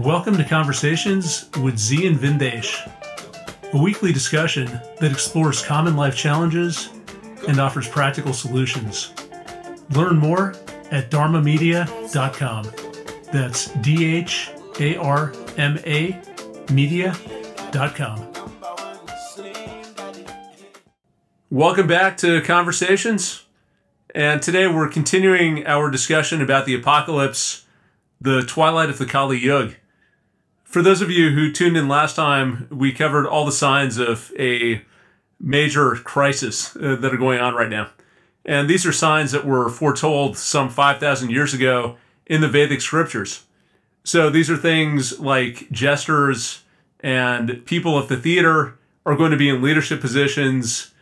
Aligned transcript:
Welcome 0.00 0.38
to 0.38 0.44
Conversations 0.44 1.50
with 1.60 1.76
Zi 1.76 2.06
and 2.06 2.16
Vindesh, 2.16 2.90
a 3.74 3.76
weekly 3.76 4.14
discussion 4.14 4.64
that 4.98 5.12
explores 5.12 5.62
common 5.62 5.94
life 5.94 6.16
challenges 6.16 6.88
and 7.46 7.60
offers 7.60 7.86
practical 7.86 8.32
solutions. 8.32 9.12
Learn 9.90 10.16
more 10.16 10.54
at 10.90 11.10
dharmamedia.com. 11.10 12.70
That's 13.30 13.66
D 13.82 14.16
H 14.16 14.50
A 14.80 14.96
R 14.96 15.34
M 15.58 15.78
A 15.84 16.18
media.com. 16.72 18.32
Welcome 21.50 21.86
back 21.86 22.16
to 22.16 22.40
Conversations. 22.40 23.44
And 24.14 24.40
today 24.40 24.66
we're 24.66 24.88
continuing 24.88 25.66
our 25.66 25.90
discussion 25.90 26.40
about 26.40 26.64
the 26.64 26.74
apocalypse, 26.74 27.66
the 28.18 28.40
twilight 28.40 28.88
of 28.88 28.96
the 28.96 29.04
Kali 29.04 29.38
Yuga. 29.38 29.74
For 30.70 30.82
those 30.82 31.02
of 31.02 31.10
you 31.10 31.30
who 31.30 31.50
tuned 31.50 31.76
in 31.76 31.88
last 31.88 32.14
time, 32.14 32.68
we 32.70 32.92
covered 32.92 33.26
all 33.26 33.44
the 33.44 33.50
signs 33.50 33.98
of 33.98 34.30
a 34.38 34.82
major 35.40 35.96
crisis 35.96 36.76
uh, 36.76 36.94
that 36.94 37.12
are 37.12 37.16
going 37.16 37.40
on 37.40 37.56
right 37.56 37.68
now. 37.68 37.90
And 38.44 38.70
these 38.70 38.86
are 38.86 38.92
signs 38.92 39.32
that 39.32 39.44
were 39.44 39.68
foretold 39.68 40.38
some 40.38 40.68
5,000 40.68 41.28
years 41.28 41.52
ago 41.52 41.96
in 42.24 42.40
the 42.40 42.46
Vedic 42.46 42.82
scriptures. 42.82 43.46
So 44.04 44.30
these 44.30 44.48
are 44.48 44.56
things 44.56 45.18
like 45.18 45.68
jesters 45.72 46.62
and 47.00 47.66
people 47.66 47.98
at 47.98 48.06
the 48.06 48.16
theater 48.16 48.78
are 49.04 49.16
going 49.16 49.32
to 49.32 49.36
be 49.36 49.48
in 49.48 49.62
leadership 49.62 50.00
positions. 50.00 50.92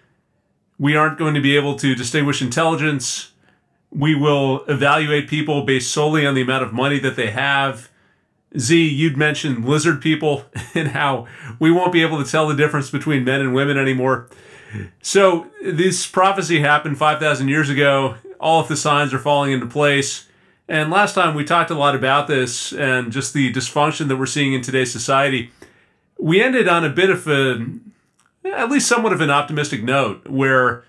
We 0.79 0.97
aren't 0.97 1.19
going 1.19 1.35
to 1.35 1.43
be 1.43 1.57
able 1.57 1.77
to 1.77 1.95
distinguish 1.95 2.41
intelligence. 2.41 3.33
We 3.91 4.15
will 4.15 4.65
evaluate 4.65 5.29
people 5.29 5.67
based 5.67 5.93
solely 5.93 6.27
on 6.27 6.35
the 6.35 6.41
amount 6.41 6.65
of 6.65 6.73
money 6.73 6.99
that 7.01 7.17
they 7.17 7.33
have. 7.33 7.91
Zi, 8.57 8.89
you'd 8.89 9.17
mentioned 9.17 9.65
lizard 9.65 10.01
people 10.01 10.45
and 10.75 10.89
how 10.89 11.27
we 11.59 11.71
won't 11.71 11.93
be 11.93 12.03
able 12.03 12.23
to 12.23 12.31
tell 12.31 12.49
the 12.49 12.55
difference 12.55 12.91
between 12.91 13.25
men 13.25 13.41
and 13.41 13.55
women 13.55 13.77
anymore. 13.77 14.29
So, 15.01 15.47
this 15.63 16.07
prophecy 16.07 16.61
happened 16.61 16.99
5,000 16.99 17.49
years 17.49 17.71
ago. 17.71 18.17
All 18.39 18.61
of 18.61 18.69
the 18.69 18.77
signs 18.77 19.15
are 19.15 19.19
falling 19.19 19.53
into 19.53 19.67
place. 19.67 20.27
And 20.69 20.91
last 20.91 21.15
time 21.15 21.35
we 21.35 21.45
talked 21.45 21.71
a 21.71 21.75
lot 21.75 21.95
about 21.95 22.27
this 22.27 22.73
and 22.73 23.11
just 23.11 23.33
the 23.33 23.51
dysfunction 23.51 24.09
that 24.09 24.17
we're 24.17 24.27
seeing 24.27 24.53
in 24.53 24.61
today's 24.61 24.93
society. 24.93 25.51
We 26.19 26.43
ended 26.43 26.69
on 26.69 26.85
a 26.85 26.91
bit 26.91 27.09
of 27.09 27.27
a, 27.27 27.67
at 28.45 28.71
least 28.71 28.89
somewhat 28.89 29.15
of 29.15 29.23
an 29.23 29.31
optimistic 29.31 29.83
note, 29.83 30.29
where 30.29 30.85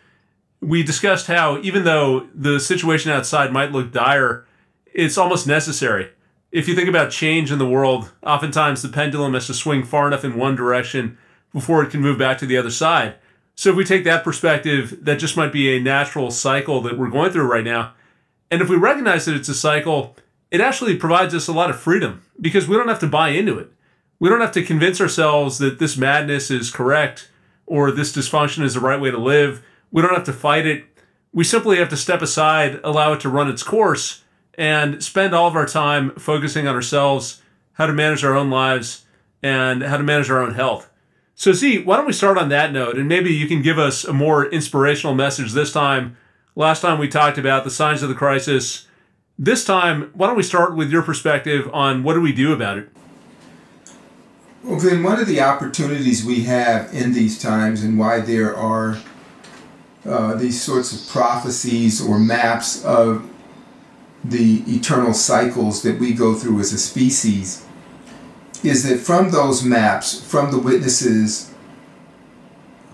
we 0.60 0.84
discussed 0.84 1.28
how 1.28 1.60
even 1.62 1.86
though 1.86 2.28
the 2.36 2.60
situation 2.60 3.12
outside 3.12 3.54
might 3.54 3.72
look 3.72 3.94
dire, 3.94 4.46
it's 4.94 5.18
almost 5.18 5.48
necessary 5.48 6.10
if 6.52 6.68
you 6.68 6.76
think 6.76 6.90
about 6.90 7.12
change 7.12 7.52
in 7.52 7.60
the 7.60 7.70
world, 7.70 8.12
oftentimes 8.24 8.82
the 8.82 8.90
pendulum 8.90 9.34
has 9.34 9.48
to 9.48 9.54
swing 9.54 9.84
far 9.84 10.08
enough 10.08 10.26
in 10.26 10.38
one 10.38 10.56
direction 10.56 11.18
before 11.54 11.84
it 11.84 11.92
can 11.92 12.02
move 12.02 12.18
back 12.18 12.38
to 12.40 12.46
the 12.46 12.58
other 12.58 12.72
side. 12.72 13.16
So 13.56 13.72
if 13.72 13.76
we 13.76 13.84
take 13.84 14.04
that 14.06 14.24
perspective, 14.24 15.00
that 15.04 15.20
just 15.20 15.38
might 15.38 15.52
be 15.52 15.76
a 15.76 15.82
natural 15.82 16.32
cycle 16.32 16.82
that 16.82 16.98
we're 16.98 17.10
going 17.10 17.32
through 17.32 17.52
right 17.52 17.64
now. 17.64 17.94
And 18.50 18.62
if 18.62 18.70
we 18.70 18.78
recognize 18.78 19.26
that 19.26 19.36
it's 19.36 19.50
a 19.50 19.54
cycle, 19.54 20.16
it 20.50 20.62
actually 20.62 20.96
provides 20.96 21.36
us 21.36 21.48
a 21.48 21.54
lot 21.54 21.70
of 21.70 21.80
freedom 21.80 22.24
because 22.40 22.68
we 22.68 22.76
don't 22.76 22.88
have 22.88 23.00
to 23.00 23.08
buy 23.08 23.30
into 23.30 23.60
it. 23.60 23.72
We 24.20 24.30
don't 24.30 24.42
have 24.42 24.54
to 24.54 24.64
convince 24.64 25.00
ourselves 25.00 25.60
that 25.60 25.78
this 25.78 25.98
madness 25.98 26.50
is 26.50 26.72
correct 26.72 27.30
or 27.66 27.92
this 27.92 28.16
dysfunction 28.16 28.64
is 28.64 28.74
the 28.74 28.80
right 28.80 29.00
way 29.00 29.12
to 29.12 29.18
live. 29.18 29.64
We 29.92 30.02
don't 30.02 30.16
have 30.16 30.26
to 30.26 30.34
fight 30.34 30.66
it. 30.66 30.86
We 31.32 31.44
simply 31.44 31.78
have 31.78 31.90
to 31.90 31.98
step 31.98 32.22
aside, 32.22 32.80
allow 32.84 33.14
it 33.14 33.20
to 33.22 33.30
run 33.30 33.50
its 33.50 33.62
course, 33.62 34.24
and 34.60 35.02
spend 35.02 35.34
all 35.34 35.48
of 35.48 35.56
our 35.56 35.66
time 35.66 36.12
focusing 36.12 36.68
on 36.68 36.76
ourselves, 36.76 37.42
how 37.74 37.86
to 37.86 37.94
manage 37.94 38.26
our 38.26 38.36
own 38.36 38.50
lives, 38.50 39.06
and 39.42 39.82
how 39.82 39.96
to 39.96 40.04
manage 40.04 40.30
our 40.30 40.42
own 40.42 40.54
health. 40.54 40.92
So, 41.34 41.54
Zi, 41.54 41.82
why 41.82 41.96
don't 41.96 42.06
we 42.06 42.12
start 42.12 42.38
on 42.38 42.50
that 42.50 42.74
note? 42.74 42.98
And 42.98 43.08
maybe 43.08 43.34
you 43.34 43.48
can 43.48 43.62
give 43.62 43.80
us 43.80 44.04
a 44.04 44.12
more 44.12 44.48
inspirational 44.48 45.16
message 45.16 45.54
this 45.54 45.72
time. 45.72 46.18
Last 46.58 46.82
time 46.82 47.00
we 47.00 47.08
talked 47.08 47.38
about 47.38 47.64
the 47.64 47.72
signs 47.72 48.04
of 48.04 48.10
the 48.10 48.16
crisis. 48.16 48.86
This 49.38 49.64
time, 49.64 50.12
why 50.14 50.28
don't 50.28 50.36
we 50.36 50.44
start 50.44 50.76
with 50.76 50.92
your 50.92 51.04
perspective 51.04 51.70
on 51.72 52.04
what 52.04 52.16
do 52.16 52.22
we 52.22 52.34
do 52.34 52.52
about 52.52 52.78
it? 52.78 52.90
Well, 54.66 54.78
then, 54.78 55.04
one 55.04 55.22
of 55.22 55.28
the 55.28 55.40
opportunities 55.40 56.26
we 56.26 56.42
have 56.42 56.94
in 56.94 57.14
these 57.14 57.42
times 57.42 57.82
and 57.82 57.98
why 57.98 58.20
there 58.20 58.54
are 58.58 59.00
uh, 60.06 60.36
these 60.36 60.62
sorts 60.62 60.92
of 60.92 61.10
prophecies 61.10 62.06
or 62.06 62.20
maps 62.20 62.84
of 62.84 63.26
the 64.24 64.64
eternal 64.68 65.14
cycles 65.14 65.82
that 65.84 66.00
we 66.00 66.14
go 66.14 66.34
through 66.34 66.60
as 66.60 66.74
a 66.74 66.78
species 66.78 67.66
is 68.64 68.88
that 68.88 69.00
from 69.00 69.32
those 69.32 69.64
maps, 69.64 70.22
from 70.22 70.52
the 70.52 70.60
witnesses 70.60 71.54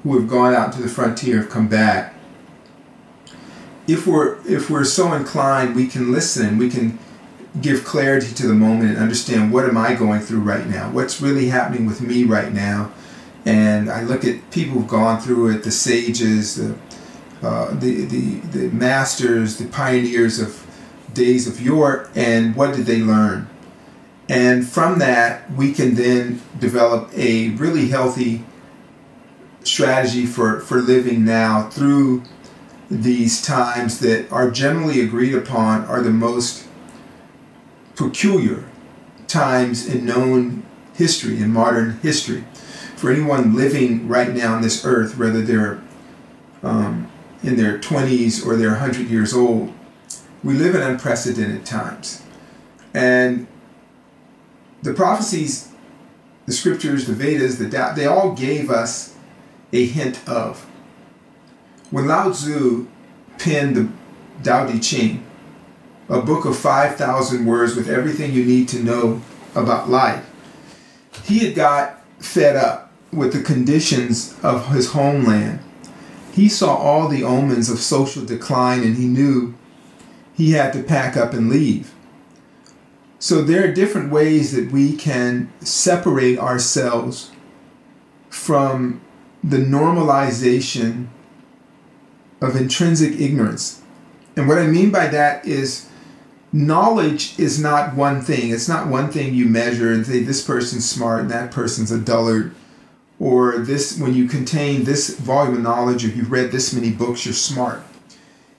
who 0.04 0.20
have 0.20 0.30
gone 0.30 0.54
out 0.54 0.72
to 0.74 0.82
the 0.82 0.88
frontier 0.88 1.38
have 1.38 1.50
come 1.50 1.68
back, 1.68 2.14
if 3.88 4.06
we're 4.08 4.38
if 4.48 4.70
we're 4.70 4.84
so 4.84 5.14
inclined, 5.14 5.76
we 5.76 5.88
can 5.88 6.12
listen, 6.12 6.58
we 6.58 6.70
can 6.70 6.98
give 7.62 7.86
clarity 7.86 8.34
to 8.34 8.48
the 8.48 8.54
moment 8.54 8.92
and 8.92 8.98
understand 8.98 9.52
what 9.52 9.66
am 9.66 9.78
I 9.78 9.94
going 9.94 10.22
through 10.22 10.42
right 10.42 10.68
now? 10.68 10.92
What's 10.92 11.22
really 11.22 11.48
happening 11.48 11.86
with 11.86 12.02
me 12.02 12.24
right 12.24 12.52
now? 12.52 12.92
And 13.46 13.90
I 13.90 14.02
look 14.02 14.26
at 14.26 14.52
people 14.52 14.80
who've 14.80 14.88
gone 14.88 15.22
through 15.22 15.50
it, 15.52 15.64
the 15.64 15.72
sages, 15.72 16.56
the 16.56 16.76
uh, 17.44 17.76
the, 17.76 18.06
the 18.06 18.40
the 18.58 18.70
masters, 18.70 19.58
the 19.58 19.68
pioneers 19.68 20.40
of 20.40 20.65
days 21.16 21.48
of 21.48 21.60
yore 21.60 22.10
and 22.14 22.56
what 22.56 22.76
did 22.76 22.86
they 22.86 23.00
learn? 23.00 23.50
And 24.30 24.68
from 24.68 25.00
that, 25.00 25.52
we 25.52 25.72
can 25.72 25.96
then 25.96 26.42
develop 26.60 27.12
a 27.16 27.50
really 27.50 27.90
healthy 27.90 28.44
strategy 29.64 30.26
for, 30.26 30.60
for 30.60 30.82
living 30.82 31.26
now 31.26 31.70
through 31.70 32.24
these 32.90 33.42
times 33.42 34.00
that 34.00 34.32
are 34.32 34.52
generally 34.52 35.02
agreed 35.02 35.34
upon 35.34 35.86
are 35.86 36.02
the 36.02 36.12
most 36.12 36.68
peculiar 37.96 38.66
times 39.28 39.88
in 39.88 40.06
known 40.06 40.64
history, 40.94 41.38
in 41.38 41.52
modern 41.52 42.00
history. 42.00 42.44
For 42.96 43.12
anyone 43.12 43.56
living 43.56 44.08
right 44.08 44.34
now 44.34 44.56
on 44.56 44.62
this 44.62 44.86
earth, 44.86 45.18
whether 45.18 45.42
they're 45.42 45.82
um, 46.64 47.12
in 47.44 47.58
their 47.58 47.78
20s 47.78 48.46
or 48.46 48.56
they're 48.56 48.70
100 48.70 49.08
years 49.08 49.34
old, 49.34 49.74
we 50.46 50.54
live 50.54 50.76
in 50.76 50.82
unprecedented 50.84 51.66
times. 51.66 52.22
And 52.94 53.48
the 54.84 54.94
prophecies, 54.94 55.72
the 56.46 56.54
scriptures, 56.54 57.08
the 57.08 57.14
Vedas, 57.14 57.58
the 57.58 57.68
Tao, 57.68 57.94
they 57.94 58.06
all 58.06 58.34
gave 58.34 58.70
us 58.70 59.16
a 59.74 59.86
hint 59.88 60.26
of. 60.30 60.62
When 61.90 62.08
Lao 62.08 62.32
Tzu 62.32 62.88
penned 63.40 63.76
the 63.76 63.90
Tao 64.44 64.68
Te 64.68 64.80
Ching, 64.80 65.26
a 66.08 66.22
book 66.22 66.46
of 66.46 66.56
5,000 66.56 67.46
words 67.46 67.76
with 67.76 67.90
everything 67.90 68.32
you 68.32 68.46
need 68.46 68.70
to 68.70 68.84
know 68.84 69.22
about 69.56 69.90
life, 69.90 70.30
he 71.24 71.40
had 71.40 71.56
got 71.56 72.04
fed 72.20 72.56
up 72.56 72.94
with 73.12 73.34
the 73.34 73.42
conditions 73.42 74.36
of 74.44 74.68
his 74.68 74.92
homeland. 74.92 75.60
He 76.34 76.50
saw 76.50 76.76
all 76.76 77.08
the 77.08 77.24
omens 77.24 77.68
of 77.68 77.80
social 77.80 78.24
decline 78.24 78.84
and 78.84 78.98
he 78.98 79.08
knew 79.08 79.56
he 80.36 80.52
had 80.52 80.74
to 80.74 80.84
pack 80.84 81.16
up 81.16 81.34
and 81.34 81.50
leave. 81.50 81.94
So 83.20 83.42
there 83.42 83.64
are 83.64 83.74
different 83.74 84.12
ways 84.12 84.52
that 84.52 84.72
we 84.72 84.96
can 84.96 85.52
separate 85.62 86.38
ourselves 86.38 87.32
from 88.30 89.02
the 89.44 89.58
normalization 89.58 91.08
of 92.42 92.56
intrinsic 92.56 93.20
ignorance. 93.20 93.82
And 94.36 94.48
what 94.48 94.58
I 94.58 94.68
mean 94.68 94.92
by 94.92 95.08
that 95.08 95.46
is 95.46 95.90
knowledge 96.52 97.40
is 97.40 97.60
not 97.60 97.96
one 97.96 98.22
thing. 98.22 98.52
It's 98.52 98.68
not 98.68 98.88
one 98.88 99.10
thing 99.10 99.34
you 99.34 99.46
measure 99.46 99.92
and 99.92 100.06
say 100.06 100.22
this 100.22 100.46
person's 100.46 100.88
smart 100.88 101.22
and 101.22 101.32
that 101.32 101.52
person's 101.52 101.92
a 101.92 101.98
dullard. 101.98 102.54
Or 103.18 103.60
this 103.60 103.98
when 103.98 104.14
you 104.14 104.28
contain 104.28 104.84
this 104.84 105.18
volume 105.18 105.56
of 105.56 105.62
knowledge 105.62 106.04
or 106.04 106.10
you've 106.10 106.32
read 106.32 106.52
this 106.52 106.74
many 106.74 106.92
books, 106.92 107.26
you're 107.26 107.34
smart 107.34 107.82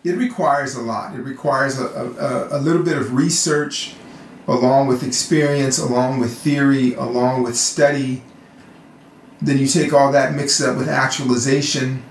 it 0.07 0.17
requires 0.17 0.77
a 0.77 0.81
lot. 0.81 1.15
It 1.17 1.23
requires 1.23 1.81
a, 1.81 1.87
a, 1.87 2.59
a 2.59 2.61
little 2.61 2.85
bit 2.85 2.97
of 2.97 3.15
research 3.15 3.95
along 4.47 4.87
with 4.87 5.03
experience, 5.03 5.79
along 5.79 6.21
with 6.21 6.33
theory, 6.39 6.95
along 6.95 7.43
with 7.43 7.57
study. 7.57 8.23
Then 9.41 9.59
you 9.59 9.67
take 9.67 9.93
all 9.93 10.13
that, 10.13 10.35
mix 10.35 10.61
it 10.61 10.69
up 10.69 10.77
with 10.77 10.89
actualization. 10.89 12.05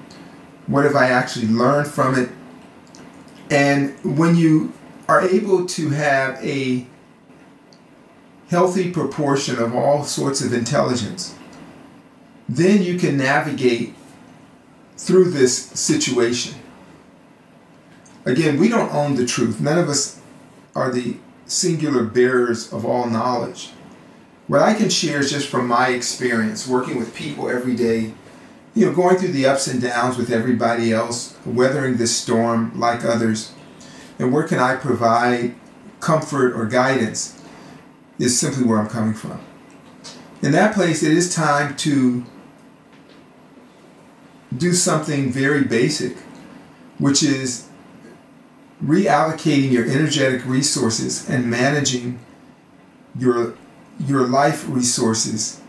What 0.68 0.84
have 0.84 0.96
I 0.96 1.08
actually 1.08 1.48
learned 1.48 1.88
from 1.88 2.16
it? 2.16 2.30
And 3.50 3.98
when 4.04 4.36
you 4.36 4.74
are 5.08 5.22
able 5.22 5.66
to 5.66 5.90
have 5.92 6.44
a 6.44 6.86
healthy 8.50 8.92
proportion 8.92 9.58
of 9.58 9.74
all 9.74 10.04
sorts 10.04 10.42
of 10.42 10.52
intelligence, 10.52 11.36
then 12.50 12.82
you 12.84 13.00
can 13.00 13.16
navigate 13.16 13.94
through 14.98 15.32
this 15.32 15.56
situation. 15.68 16.56
Again, 18.26 18.60
we 18.60 18.70
don't 18.70 18.94
own 18.94 19.16
the 19.16 19.26
truth. 19.26 19.62
None 19.62 19.78
of 19.78 19.88
us 19.88 20.20
are 20.76 20.92
the 20.92 21.18
singular 21.46 22.04
bearers 22.04 22.74
of 22.74 22.84
all 22.84 23.08
knowledge. 23.08 23.72
What 24.48 24.62
I 24.62 24.74
can 24.74 24.90
share 24.90 25.20
is 25.20 25.32
just 25.32 25.48
from 25.48 25.68
my 25.68 25.90
experience 25.90 26.68
working 26.68 26.98
with 26.98 27.16
people 27.16 27.50
every 27.50 27.76
day, 27.76 28.14
you 28.74 28.86
know, 28.86 28.94
going 28.94 29.18
through 29.18 29.32
the 29.32 29.46
ups 29.46 29.68
and 29.68 29.82
downs 29.82 30.18
with 30.18 30.32
everybody 30.32 30.92
else, 30.92 31.38
weathering 31.46 31.98
this 31.98 32.16
storm 32.16 32.78
like 32.80 33.06
others, 33.06 33.54
and 34.20 34.34
where 34.34 34.48
can 34.48 34.60
I 34.60 34.76
provide 34.76 35.56
comfort 36.00 36.54
or 36.54 36.66
guidance 36.66 37.42
is 38.20 38.40
simply 38.40 38.64
where 38.64 38.80
I'm 38.80 38.88
coming 38.88 39.14
from. 39.14 39.40
In 40.42 40.52
that 40.52 40.76
place, 40.76 41.02
it 41.04 41.12
is 41.12 41.34
time 41.34 41.76
to 41.78 42.24
do 44.56 44.74
something 44.74 45.32
very 45.32 45.64
basic, 45.64 46.18
which 46.98 47.24
is 47.24 47.65
reallocating 48.84 49.72
your 49.72 49.86
energetic 49.86 50.46
resources 50.46 51.30
and 51.30 51.50
managing 51.50 52.20
your 53.18 53.56
your 54.00 54.28
life 54.28 54.66
resources 54.68 55.62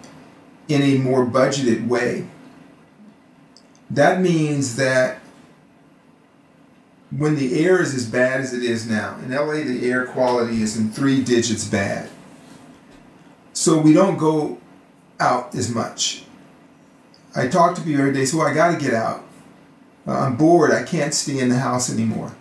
in 0.69 0.83
a 0.83 0.99
more 0.99 1.25
budgeted 1.25 1.87
way. 1.87 2.27
That 3.89 4.21
means 4.21 4.75
that 4.77 5.21
when 7.11 7.37
the 7.37 7.65
air 7.65 7.81
is 7.81 7.95
as 7.95 8.05
bad 8.05 8.41
as 8.41 8.53
it 8.53 8.65
is 8.65 8.89
now, 8.89 9.17
in 9.21 9.31
LA 9.31 9.63
the 9.65 9.89
air 9.89 10.07
quality 10.07 10.63
is 10.63 10.77
in 10.77 10.91
three 10.91 11.23
digits 11.23 11.65
bad. 11.65 12.11
So 13.53 13.79
we 13.79 13.93
don't 13.93 14.17
go 14.17 14.59
out 15.21 15.55
as 15.55 15.73
much. 15.73 16.25
I 17.35 17.49
talk 17.49 17.75
to 17.77 17.81
people 17.83 18.01
every 18.01 18.13
day, 18.13 18.25
so 18.25 18.41
I 18.41 18.53
got 18.53 18.73
to 18.73 18.79
get 18.83 18.93
out. 18.93 19.23
I'm 20.07 20.37
bored. 20.37 20.73
I 20.73 20.83
can't 20.83 21.13
stay 21.13 21.39
in 21.39 21.49
the 21.49 21.59
house 21.59 21.93
anymore. 21.93 22.35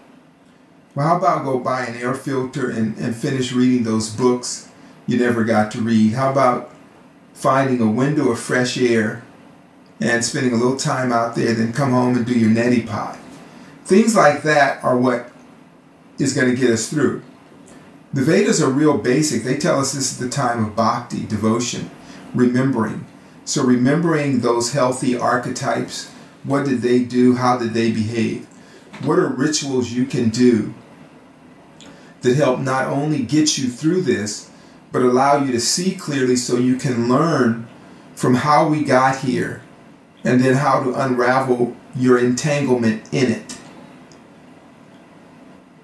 Well, 0.96 1.08
how 1.08 1.18
about 1.18 1.44
go 1.44 1.60
buy 1.60 1.86
an 1.86 1.98
air 1.98 2.14
filter 2.14 2.70
and, 2.70 2.98
and 2.98 3.14
finish 3.14 3.52
reading 3.52 3.84
those 3.84 4.10
books 4.10 4.70
you 5.06 5.20
never 5.20 5.44
got 5.44 5.70
to 5.72 5.82
read? 5.82 6.14
How 6.14 6.32
about 6.32 6.72
finding 7.34 7.82
a 7.82 7.92
window 7.92 8.32
of 8.32 8.40
fresh 8.40 8.78
air 8.78 9.22
and 10.00 10.24
spending 10.24 10.54
a 10.54 10.56
little 10.56 10.78
time 10.78 11.12
out 11.12 11.36
there, 11.36 11.54
then 11.54 11.74
come 11.74 11.92
home 11.92 12.16
and 12.16 12.26
do 12.26 12.38
your 12.38 12.50
neti 12.50 12.88
pot? 12.88 13.20
Things 13.84 14.16
like 14.16 14.44
that 14.44 14.82
are 14.86 14.98
what 14.98 15.34
is 16.18 16.34
going 16.34 16.50
to 16.50 16.60
get 16.60 16.72
us 16.72 16.90
through. 16.90 17.22
The 18.14 18.22
Vedas 18.22 18.62
are 18.62 18.70
real 18.70 18.98
basic. 18.98 19.44
They 19.44 19.58
tell 19.58 19.82
us 19.82 19.92
this 19.92 20.14
is 20.14 20.18
the 20.18 20.30
time 20.30 20.64
of 20.64 20.78
bhakti, 20.78 21.26
devotion, 21.26 21.92
remembering. 22.34 23.06
So, 23.44 23.64
remembering 23.66 24.40
those 24.40 24.72
healthy 24.72 25.18
archetypes 25.18 26.12
what 26.46 26.66
did 26.66 26.82
they 26.82 27.04
do? 27.04 27.36
How 27.36 27.58
did 27.58 27.74
they 27.74 27.92
behave? 27.92 28.46
What 29.04 29.18
are 29.18 29.28
rituals 29.28 29.92
you 29.92 30.06
can 30.06 30.30
do 30.30 30.74
that 32.25 32.36
help 32.36 32.60
not 32.60 32.88
only 32.88 33.22
get 33.22 33.57
you 33.57 33.69
through 33.69 34.01
this, 34.01 34.50
but 34.92 35.01
allow 35.01 35.44
you 35.44 35.51
to 35.51 35.60
see 35.60 35.95
clearly 35.95 36.36
so 36.36 36.57
you 36.57 36.75
can 36.75 37.07
learn 37.07 37.68
from 38.16 38.36
how 38.36 38.68
we 38.68 38.83
got 38.83 39.19
here 39.19 39.62
and 40.24 40.42
then 40.42 40.56
how 40.56 40.83
to 40.83 40.94
unravel 40.94 41.75
your 41.95 42.18
entanglement 42.18 43.13
in 43.13 43.31
it. 43.31 43.57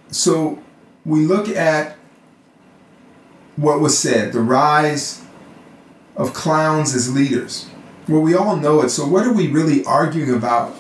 So 0.10 0.62
we 1.06 1.22
look 1.26 1.48
at 1.48 1.98
what 3.56 3.80
was 3.80 3.98
said 3.98 4.34
the 4.34 4.42
rise 4.42 5.24
of 6.16 6.34
clowns 6.34 6.96
as 6.96 7.14
leaders. 7.14 7.70
Well, 8.08 8.22
we 8.22 8.34
all 8.34 8.58
know 8.58 8.82
it, 8.82 8.90
so 8.90 9.08
what 9.08 9.26
are 9.26 9.34
we 9.34 9.48
really 9.48 9.86
arguing 9.86 10.34
about 10.34 10.74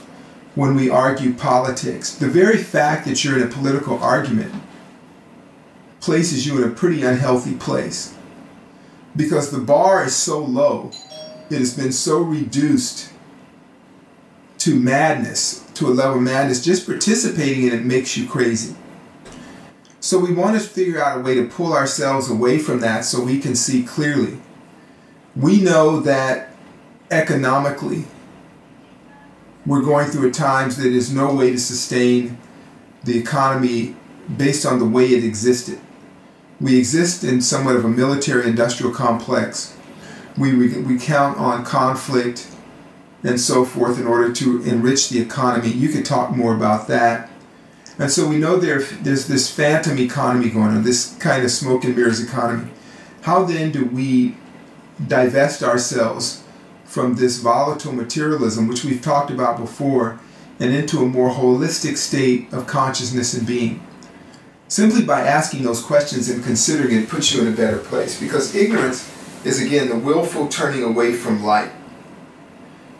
when 0.55 0.75
we 0.75 0.89
argue 0.89 1.33
politics? 1.33 2.15
The 2.15 2.27
very 2.27 2.57
fact 2.57 3.05
that 3.05 3.23
you're 3.23 3.37
in 3.37 3.43
a 3.43 3.51
political 3.51 3.99
argument 3.99 4.53
places 6.01 6.45
you 6.45 6.57
in 6.61 6.69
a 6.69 6.73
pretty 6.73 7.03
unhealthy 7.03 7.55
place 7.55 8.13
because 9.15 9.51
the 9.51 9.59
bar 9.59 10.03
is 10.05 10.15
so 10.15 10.39
low, 10.39 10.91
it 11.49 11.59
has 11.59 11.75
been 11.75 11.91
so 11.91 12.19
reduced 12.21 13.11
to 14.57 14.79
madness, 14.79 15.65
to 15.73 15.87
a 15.87 15.89
level 15.89 16.17
of 16.17 16.23
madness. 16.23 16.63
Just 16.63 16.85
participating 16.85 17.67
in 17.67 17.73
it 17.73 17.83
makes 17.83 18.15
you 18.15 18.27
crazy. 18.27 18.75
So 19.99 20.17
we 20.17 20.33
want 20.33 20.59
to 20.59 20.67
figure 20.67 21.01
out 21.01 21.19
a 21.19 21.21
way 21.21 21.35
to 21.35 21.47
pull 21.47 21.73
ourselves 21.73 22.29
away 22.29 22.57
from 22.57 22.79
that 22.79 23.05
so 23.05 23.23
we 23.23 23.39
can 23.39 23.55
see 23.55 23.83
clearly. 23.83 24.39
We 25.35 25.61
know 25.61 25.99
that 26.01 26.53
economically, 27.11 28.05
we're 29.65 29.81
going 29.81 30.09
through 30.09 30.29
a 30.29 30.31
times 30.31 30.77
that 30.77 30.83
there's 30.83 31.13
no 31.13 31.33
way 31.33 31.51
to 31.51 31.59
sustain 31.59 32.37
the 33.03 33.17
economy 33.17 33.95
based 34.37 34.65
on 34.65 34.79
the 34.79 34.85
way 34.85 35.07
it 35.07 35.23
existed. 35.23 35.79
We 36.61 36.77
exist 36.77 37.23
in 37.23 37.41
somewhat 37.41 37.75
of 37.75 37.83
a 37.83 37.89
military 37.89 38.47
industrial 38.47 38.93
complex. 38.93 39.75
We, 40.37 40.55
we, 40.55 40.77
we 40.77 40.99
count 40.99 41.39
on 41.39 41.65
conflict 41.65 42.47
and 43.23 43.39
so 43.39 43.65
forth 43.65 43.99
in 43.99 44.05
order 44.05 44.31
to 44.31 44.61
enrich 44.61 45.09
the 45.09 45.19
economy. 45.19 45.69
You 45.69 45.89
could 45.89 46.05
talk 46.05 46.35
more 46.35 46.55
about 46.55 46.87
that. 46.87 47.31
And 47.97 48.11
so 48.11 48.27
we 48.27 48.37
know 48.37 48.57
there, 48.57 48.81
there's 48.81 49.27
this 49.27 49.51
phantom 49.51 49.97
economy 49.97 50.51
going 50.51 50.69
on, 50.69 50.83
this 50.83 51.15
kind 51.17 51.43
of 51.43 51.49
smoke 51.49 51.83
and 51.83 51.95
mirrors 51.95 52.23
economy. 52.23 52.69
How 53.21 53.43
then 53.43 53.71
do 53.71 53.85
we 53.85 54.37
divest 55.07 55.63
ourselves 55.63 56.43
from 56.85 57.15
this 57.15 57.39
volatile 57.39 57.91
materialism, 57.91 58.67
which 58.67 58.83
we've 58.83 59.01
talked 59.01 59.31
about 59.31 59.57
before, 59.57 60.19
and 60.59 60.73
into 60.73 60.99
a 60.99 61.05
more 61.07 61.31
holistic 61.31 61.97
state 61.97 62.53
of 62.53 62.67
consciousness 62.67 63.33
and 63.33 63.47
being? 63.47 63.83
Simply 64.71 65.03
by 65.03 65.19
asking 65.27 65.63
those 65.63 65.83
questions 65.83 66.29
and 66.29 66.41
considering 66.41 66.95
it 66.95 67.09
puts 67.09 67.33
you 67.33 67.41
in 67.41 67.51
a 67.51 67.51
better 67.53 67.77
place 67.77 68.17
because 68.17 68.55
ignorance 68.55 69.11
is 69.43 69.61
again 69.61 69.89
the 69.89 69.97
willful 69.97 70.47
turning 70.47 70.81
away 70.81 71.11
from 71.11 71.43
light. 71.43 71.73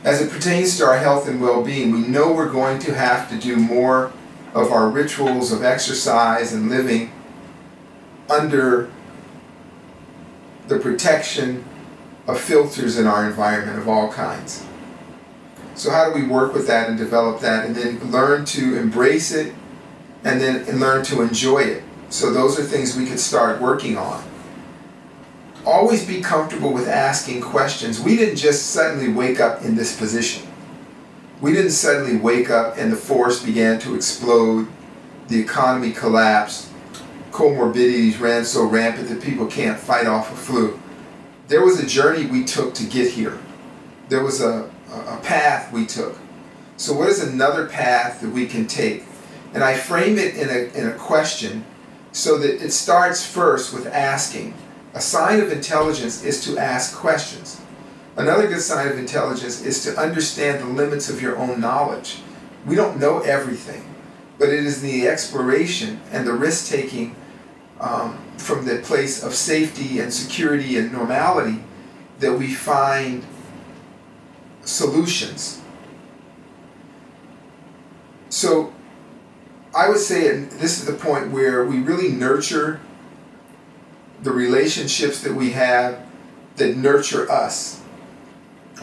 As 0.04 0.20
it 0.20 0.30
pertains 0.30 0.78
to 0.78 0.86
our 0.86 0.98
health 0.98 1.30
and 1.30 1.42
well 1.42 1.64
being, 1.64 1.94
we 1.94 2.02
know 2.02 2.34
we're 2.34 2.52
going 2.52 2.78
to 2.80 2.94
have 2.94 3.30
to 3.30 3.40
do 3.40 3.56
more 3.56 4.12
of 4.54 4.70
our 4.74 4.90
rituals 4.90 5.54
of 5.54 5.64
exercise 5.64 6.52
and 6.52 6.70
living 6.70 7.14
under 8.30 8.92
the 10.68 10.78
protection 10.78 11.64
of 12.28 12.38
filters 12.38 13.00
in 13.00 13.08
our 13.08 13.26
environment 13.26 13.80
of 13.80 13.88
all 13.88 14.12
kinds. 14.12 14.66
So, 15.76 15.90
how 15.90 16.10
do 16.10 16.20
we 16.20 16.28
work 16.28 16.54
with 16.54 16.68
that 16.68 16.90
and 16.90 16.98
develop 16.98 17.40
that 17.40 17.66
and 17.66 17.74
then 17.74 18.12
learn 18.12 18.44
to 18.48 18.78
embrace 18.78 19.32
it 19.32 19.56
and 20.24 20.40
then 20.40 20.80
learn 20.80 21.04
to 21.06 21.22
enjoy 21.22 21.60
it? 21.60 21.84
So, 22.10 22.32
those 22.32 22.60
are 22.60 22.64
things 22.64 22.96
we 22.96 23.06
could 23.06 23.20
start 23.20 23.62
working 23.62 23.98
on. 23.98 24.24
Always 25.66 26.06
be 26.06 26.22
comfortable 26.22 26.74
with 26.74 26.88
asking 26.88 27.42
questions. 27.42 28.02
We 28.02 28.16
didn't 28.16 28.38
just 28.38 28.72
suddenly 28.72 29.12
wake 29.12 29.40
up 29.40 29.64
in 29.64 29.76
this 29.76 29.96
position. 29.96 30.48
We 31.40 31.54
didn't 31.54 31.72
suddenly 31.72 32.18
wake 32.18 32.50
up 32.50 32.78
and 32.78 32.92
the 32.92 32.96
force 32.96 33.44
began 33.44 33.80
to 33.80 33.96
explode, 33.96 34.68
the 35.28 35.40
economy 35.40 35.92
collapsed, 35.92 36.72
comorbidities 37.32 38.20
ran 38.20 38.46
so 38.46 38.66
rampant 38.66 39.10
that 39.10 39.22
people 39.22 39.48
can't 39.48 39.80
fight 39.80 40.06
off 40.06 40.32
a 40.32 40.36
flu. 40.36 40.80
There 41.48 41.64
was 41.64 41.80
a 41.80 41.88
journey 41.88 42.26
we 42.26 42.44
took 42.44 42.74
to 42.76 42.84
get 42.86 43.12
here. 43.12 43.40
There 44.10 44.24
was 44.24 44.42
a, 44.42 44.70
a 44.92 45.20
path 45.24 45.72
we 45.72 45.86
took. 45.86 46.18
So, 46.78 46.94
what 46.94 47.10
is 47.10 47.24
another 47.24 47.68
path 47.68 48.22
that 48.22 48.30
we 48.30 48.46
can 48.46 48.68
take? 48.68 49.04
And 49.54 49.64
I 49.64 49.76
frame 49.76 50.18
it 50.18 50.36
in 50.36 50.50
a, 50.50 50.78
in 50.78 50.88
a 50.88 50.94
question 50.94 51.66
so 52.12 52.38
that 52.38 52.64
it 52.64 52.72
starts 52.72 53.26
first 53.26 53.74
with 53.74 53.88
asking. 53.88 54.54
A 54.94 55.02
sign 55.02 55.40
of 55.40 55.52
intelligence 55.52 56.24
is 56.24 56.44
to 56.46 56.58
ask 56.58 56.96
questions. 56.96 57.62
Another 58.18 58.48
good 58.48 58.62
sign 58.62 58.90
of 58.90 58.98
intelligence 58.98 59.62
is 59.62 59.84
to 59.84 59.98
understand 59.98 60.62
the 60.62 60.66
limits 60.66 61.10
of 61.10 61.22
your 61.22 61.38
own 61.38 61.62
knowledge. 61.62 62.18
We 62.66 62.76
don't 62.76 63.00
know 63.00 63.20
everything, 63.20 63.96
but 64.38 64.50
it 64.50 64.66
is 64.66 64.82
the 64.82 65.08
exploration 65.08 66.02
and 66.12 66.28
the 66.28 66.34
risk 66.34 66.70
taking 66.70 67.16
um, 67.80 68.20
from 68.38 68.66
the 68.66 68.78
place 68.80 69.24
of 69.24 69.34
safety 69.34 70.00
and 70.00 70.14
security 70.14 70.78
and 70.78 70.92
normality 70.92 71.64
that 72.20 72.38
we 72.38 72.54
find 72.54 73.26
solutions. 74.64 75.62
So 78.30 78.74
I 79.74 79.88
would 79.88 80.00
say, 80.00 80.38
this 80.38 80.80
is 80.80 80.86
the 80.86 80.94
point 80.94 81.32
where 81.32 81.66
we 81.66 81.80
really 81.80 82.10
nurture 82.10 82.82
the 84.22 84.32
relationships 84.32 85.22
that 85.22 85.34
we 85.34 85.52
have 85.52 86.06
that 86.58 86.76
nurture 86.76 87.32
us. 87.32 87.82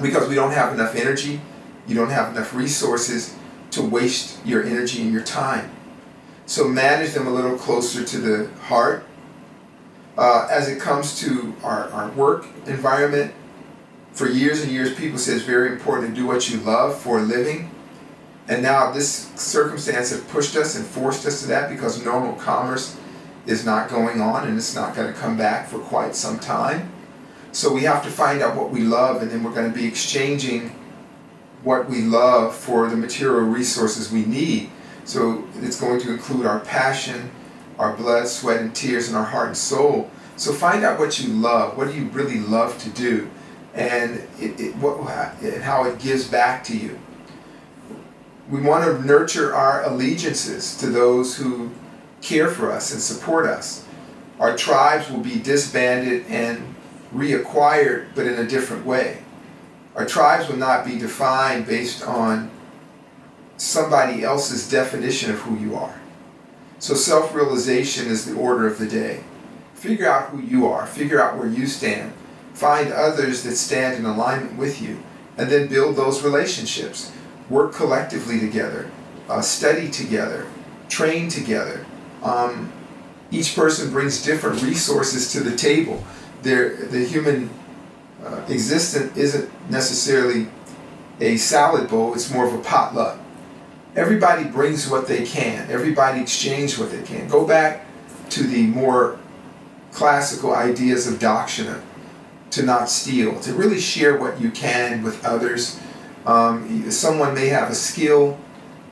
Because 0.01 0.29
we 0.29 0.35
don't 0.35 0.53
have 0.53 0.73
enough 0.73 0.95
energy, 0.95 1.41
you 1.87 1.95
don't 1.95 2.11
have 2.11 2.35
enough 2.35 2.55
resources 2.55 3.35
to 3.73 3.83
waste 3.83 4.45
your 4.47 4.65
energy 4.65 5.03
and 5.03 5.13
your 5.13 5.23
time. 5.23 5.71
So 6.47 6.67
manage 6.67 7.13
them 7.13 7.27
a 7.27 7.31
little 7.31 7.59
closer 7.59 8.05
to 8.05 8.19
the 8.19 8.51
heart. 8.63 9.05
Uh, 10.17 10.49
as 10.51 10.69
it 10.69 10.81
comes 10.81 11.19
to 11.21 11.55
our, 11.63 11.91
our 11.91 12.11
work 12.13 12.47
environment, 12.67 13.35
for 14.13 14.29
years 14.29 14.63
and 14.63 14.73
years, 14.73 14.93
people 14.95 15.17
say 15.19 15.35
it's 15.35 15.45
very 15.45 15.71
important 15.71 16.15
to 16.15 16.21
do 16.21 16.27
what 16.27 16.51
you 16.51 16.59
love 16.59 16.99
for 16.99 17.19
a 17.19 17.23
living. 17.23 17.71
And 18.49 18.63
now 18.63 18.91
this 18.91 19.31
circumstance 19.37 20.11
has 20.11 20.23
pushed 20.23 20.57
us 20.57 20.75
and 20.75 20.87
forced 20.87 21.27
us 21.27 21.43
to 21.43 21.49
that 21.49 21.69
because 21.69 22.03
normal 22.03 22.33
commerce 22.35 22.97
is 23.47 23.65
not 23.65 23.91
going 23.91 24.21
on 24.21 24.49
and 24.49 24.57
it's 24.57 24.75
not 24.75 24.95
going 24.97 25.13
to 25.13 25.19
come 25.19 25.37
back 25.37 25.69
for 25.69 25.79
quite 25.79 26.15
some 26.15 26.39
time. 26.39 26.91
So 27.53 27.73
we 27.73 27.83
have 27.83 28.03
to 28.05 28.11
find 28.11 28.43
out 28.43 28.57
what 28.57 28.71
we 28.71 28.83
love, 28.83 29.23
and 29.23 29.31
then 29.31 29.43
we're 29.43 29.55
going 29.55 29.73
to 29.73 29.77
be 29.77 29.87
exchanging 29.87 30.77
what 31.63 31.89
we 31.89 32.03
love 32.03 32.55
for 32.55 32.89
the 32.89 32.97
material 32.97 33.47
resources 33.47 34.13
we 34.13 34.25
need. 34.25 34.71
So 35.05 35.45
it's 35.57 35.81
going 35.81 36.01
to 36.03 36.13
include 36.13 36.47
our 36.47 36.61
passion, 36.61 37.31
our 37.79 37.97
blood, 37.97 38.29
sweat, 38.29 38.61
and 38.61 38.75
tears, 38.75 39.09
and 39.09 39.17
our 39.17 39.25
heart 39.25 39.49
and 39.49 39.57
soul. 39.57 40.11
So 40.37 40.53
find 40.53 40.85
out 40.85 40.99
what 40.99 41.19
you 41.19 41.33
love. 41.33 41.77
What 41.77 41.89
do 41.89 41.95
you 41.95 42.05
really 42.09 42.39
love 42.39 42.79
to 42.83 42.91
do? 42.91 43.31
And 43.75 44.23
it, 44.39 44.61
it, 44.61 44.77
what, 44.77 44.99
and 45.43 45.63
how 45.63 45.85
it 45.85 45.99
gives 45.99 46.29
back 46.29 46.63
to 46.65 46.77
you. 46.77 46.99
We 48.51 48.61
want 48.63 48.85
to 48.85 49.05
nurture 49.05 49.55
our 49.55 49.85
allegiances 49.85 50.77
to 50.79 50.87
those 50.87 51.37
who 51.37 51.71
care 52.23 52.49
for 52.49 52.73
us 52.73 52.93
and 52.93 53.01
support 53.01 53.47
us. 53.47 53.85
Our 54.41 54.57
tribes 54.57 55.11
will 55.11 55.21
be 55.21 55.39
disbanded 55.39 56.25
and 56.29 56.75
reacquired, 57.15 58.07
but 58.15 58.27
in 58.27 58.35
a 58.35 58.47
different 58.47 58.87
way. 58.87 59.23
Our 59.95 60.07
tribes 60.07 60.49
will 60.49 60.57
not 60.57 60.87
be 60.87 60.99
defined 60.99 61.67
based 61.67 62.03
on 62.05 62.51
somebody 63.57 64.23
else's 64.23 64.71
definition 64.71 65.31
of 65.31 65.41
who 65.41 65.59
you 65.59 65.75
are. 65.75 66.01
So 66.79 66.95
self 66.95 67.35
realization 67.35 68.07
is 68.07 68.25
the 68.25 68.39
order 68.39 68.67
of 68.67 68.79
the 68.79 68.87
day. 68.87 69.25
Figure 69.75 70.09
out 70.09 70.31
who 70.31 70.41
you 70.41 70.67
are, 70.67 70.87
figure 70.87 71.21
out 71.21 71.37
where 71.37 71.49
you 71.49 71.67
stand, 71.67 72.13
find 72.55 72.93
others 72.93 73.43
that 73.43 73.57
stand 73.57 73.97
in 73.97 74.05
alignment 74.05 74.57
with 74.57 74.81
you, 74.81 75.03
and 75.37 75.51
then 75.51 75.69
build 75.69 75.97
those 75.97 76.23
relationships. 76.23 77.13
Work 77.51 77.75
collectively 77.75 78.41
together, 78.41 78.91
uh, 79.29 79.41
study 79.41 79.91
together, 79.91 80.47
train 80.89 81.29
together. 81.29 81.87
Um, 82.23 82.73
each 83.31 83.55
person 83.55 83.91
brings 83.91 84.23
different 84.23 84.63
resources 84.63 85.33
to 85.33 85.41
the 85.41 85.57
table. 85.57 86.05
The 86.43 87.07
human 87.09 87.51
uh, 88.25 88.43
existence 88.49 89.17
isn't 89.17 89.71
necessarily 89.71 90.49
a 91.21 91.37
salad 91.37 91.89
bowl, 91.89 92.15
it's 92.15 92.31
more 92.31 92.47
of 92.47 92.55
a 92.55 92.59
potluck. 92.59 93.19
Everybody 93.97 94.45
brings 94.45 94.89
what 94.89 95.09
they 95.09 95.25
can, 95.25 95.71
everybody 95.71 96.21
exchanges 96.21 96.79
what 96.79 96.91
they 96.91 97.03
can. 97.03 97.29
Go 97.29 97.47
back 97.47 97.87
to 98.31 98.45
the 98.45 98.67
more 98.67 99.19
classical 99.93 100.55
ideas 100.55 101.07
of 101.07 101.19
Dakshina 101.19 101.81
to 102.51 102.63
not 102.63 102.89
steal, 102.89 103.41
to 103.41 103.53
really 103.53 103.81
share 103.81 104.19
what 104.19 104.41
you 104.41 104.51
can 104.51 105.03
with 105.03 105.25
others. 105.25 105.81
Um, 106.29 106.91
someone 106.91 107.35
may 107.35 107.49
have 107.49 107.71
a 107.71 107.75
skill, 107.75 108.39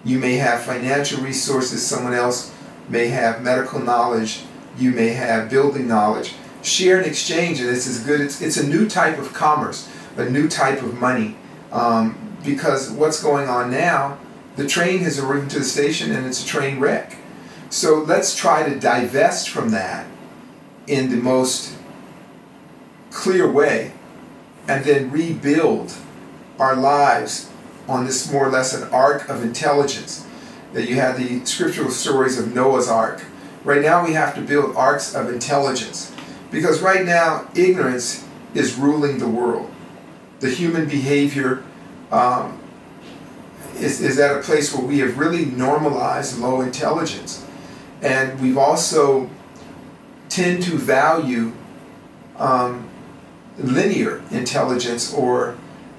you 0.06 0.18
may 0.18 0.36
have 0.36 0.62
financial 0.62 1.22
resources, 1.22 1.86
someone 1.86 2.14
else 2.14 2.54
may 2.88 3.08
have 3.08 3.42
medical 3.42 3.78
knowledge, 3.78 4.44
you 4.78 4.90
may 4.90 5.10
have 5.10 5.50
building 5.50 5.86
knowledge. 5.86 6.32
Share 6.62 6.96
and 6.96 7.06
exchange, 7.06 7.60
and 7.60 7.68
this 7.68 7.86
is 7.86 8.00
good. 8.00 8.22
It's, 8.22 8.40
it's 8.40 8.56
a 8.56 8.66
new 8.66 8.88
type 8.88 9.18
of 9.18 9.34
commerce, 9.34 9.86
a 10.16 10.30
new 10.30 10.48
type 10.48 10.82
of 10.82 10.98
money. 10.98 11.36
Um, 11.72 12.38
because 12.42 12.90
what's 12.90 13.22
going 13.22 13.50
on 13.50 13.70
now, 13.70 14.18
the 14.56 14.66
train 14.66 15.00
has 15.00 15.18
arrived 15.18 15.50
to 15.50 15.58
the 15.58 15.64
station 15.64 16.12
and 16.12 16.26
it's 16.26 16.42
a 16.42 16.46
train 16.46 16.80
wreck. 16.80 17.18
So 17.68 17.98
let's 17.98 18.34
try 18.34 18.66
to 18.66 18.80
divest 18.80 19.50
from 19.50 19.72
that 19.72 20.06
in 20.86 21.10
the 21.10 21.18
most 21.18 21.76
clear 23.10 23.50
way 23.50 23.92
and 24.66 24.86
then 24.86 25.10
rebuild 25.10 25.92
our 26.58 26.76
lives 26.76 27.50
on 27.88 28.04
this 28.04 28.30
more 28.30 28.46
or 28.46 28.50
less 28.50 28.74
an 28.74 28.88
arc 28.90 29.28
of 29.28 29.42
intelligence. 29.42 30.26
That 30.72 30.88
you 30.88 30.96
had 30.96 31.16
the 31.16 31.44
scriptural 31.46 31.90
stories 31.90 32.38
of 32.38 32.54
Noah's 32.54 32.88
Ark. 32.88 33.24
Right 33.64 33.82
now 33.82 34.04
we 34.04 34.12
have 34.12 34.34
to 34.34 34.40
build 34.40 34.76
arcs 34.76 35.14
of 35.14 35.32
intelligence 35.32 36.12
because 36.50 36.80
right 36.80 37.04
now 37.04 37.48
ignorance 37.54 38.26
is 38.54 38.76
ruling 38.76 39.18
the 39.18 39.28
world. 39.28 39.70
The 40.40 40.50
human 40.50 40.86
behavior 40.86 41.64
um, 42.10 42.58
is, 43.76 44.00
is 44.00 44.18
at 44.18 44.36
a 44.36 44.40
place 44.40 44.74
where 44.74 44.86
we 44.86 44.98
have 44.98 45.18
really 45.18 45.46
normalized 45.46 46.38
low 46.38 46.60
intelligence. 46.60 47.44
And 48.02 48.40
we've 48.40 48.58
also 48.58 49.30
tend 50.28 50.62
to 50.64 50.76
value 50.76 51.52
um, 52.38 52.88
linear 53.58 54.22
intelligence 54.30 55.12
or 55.14 55.56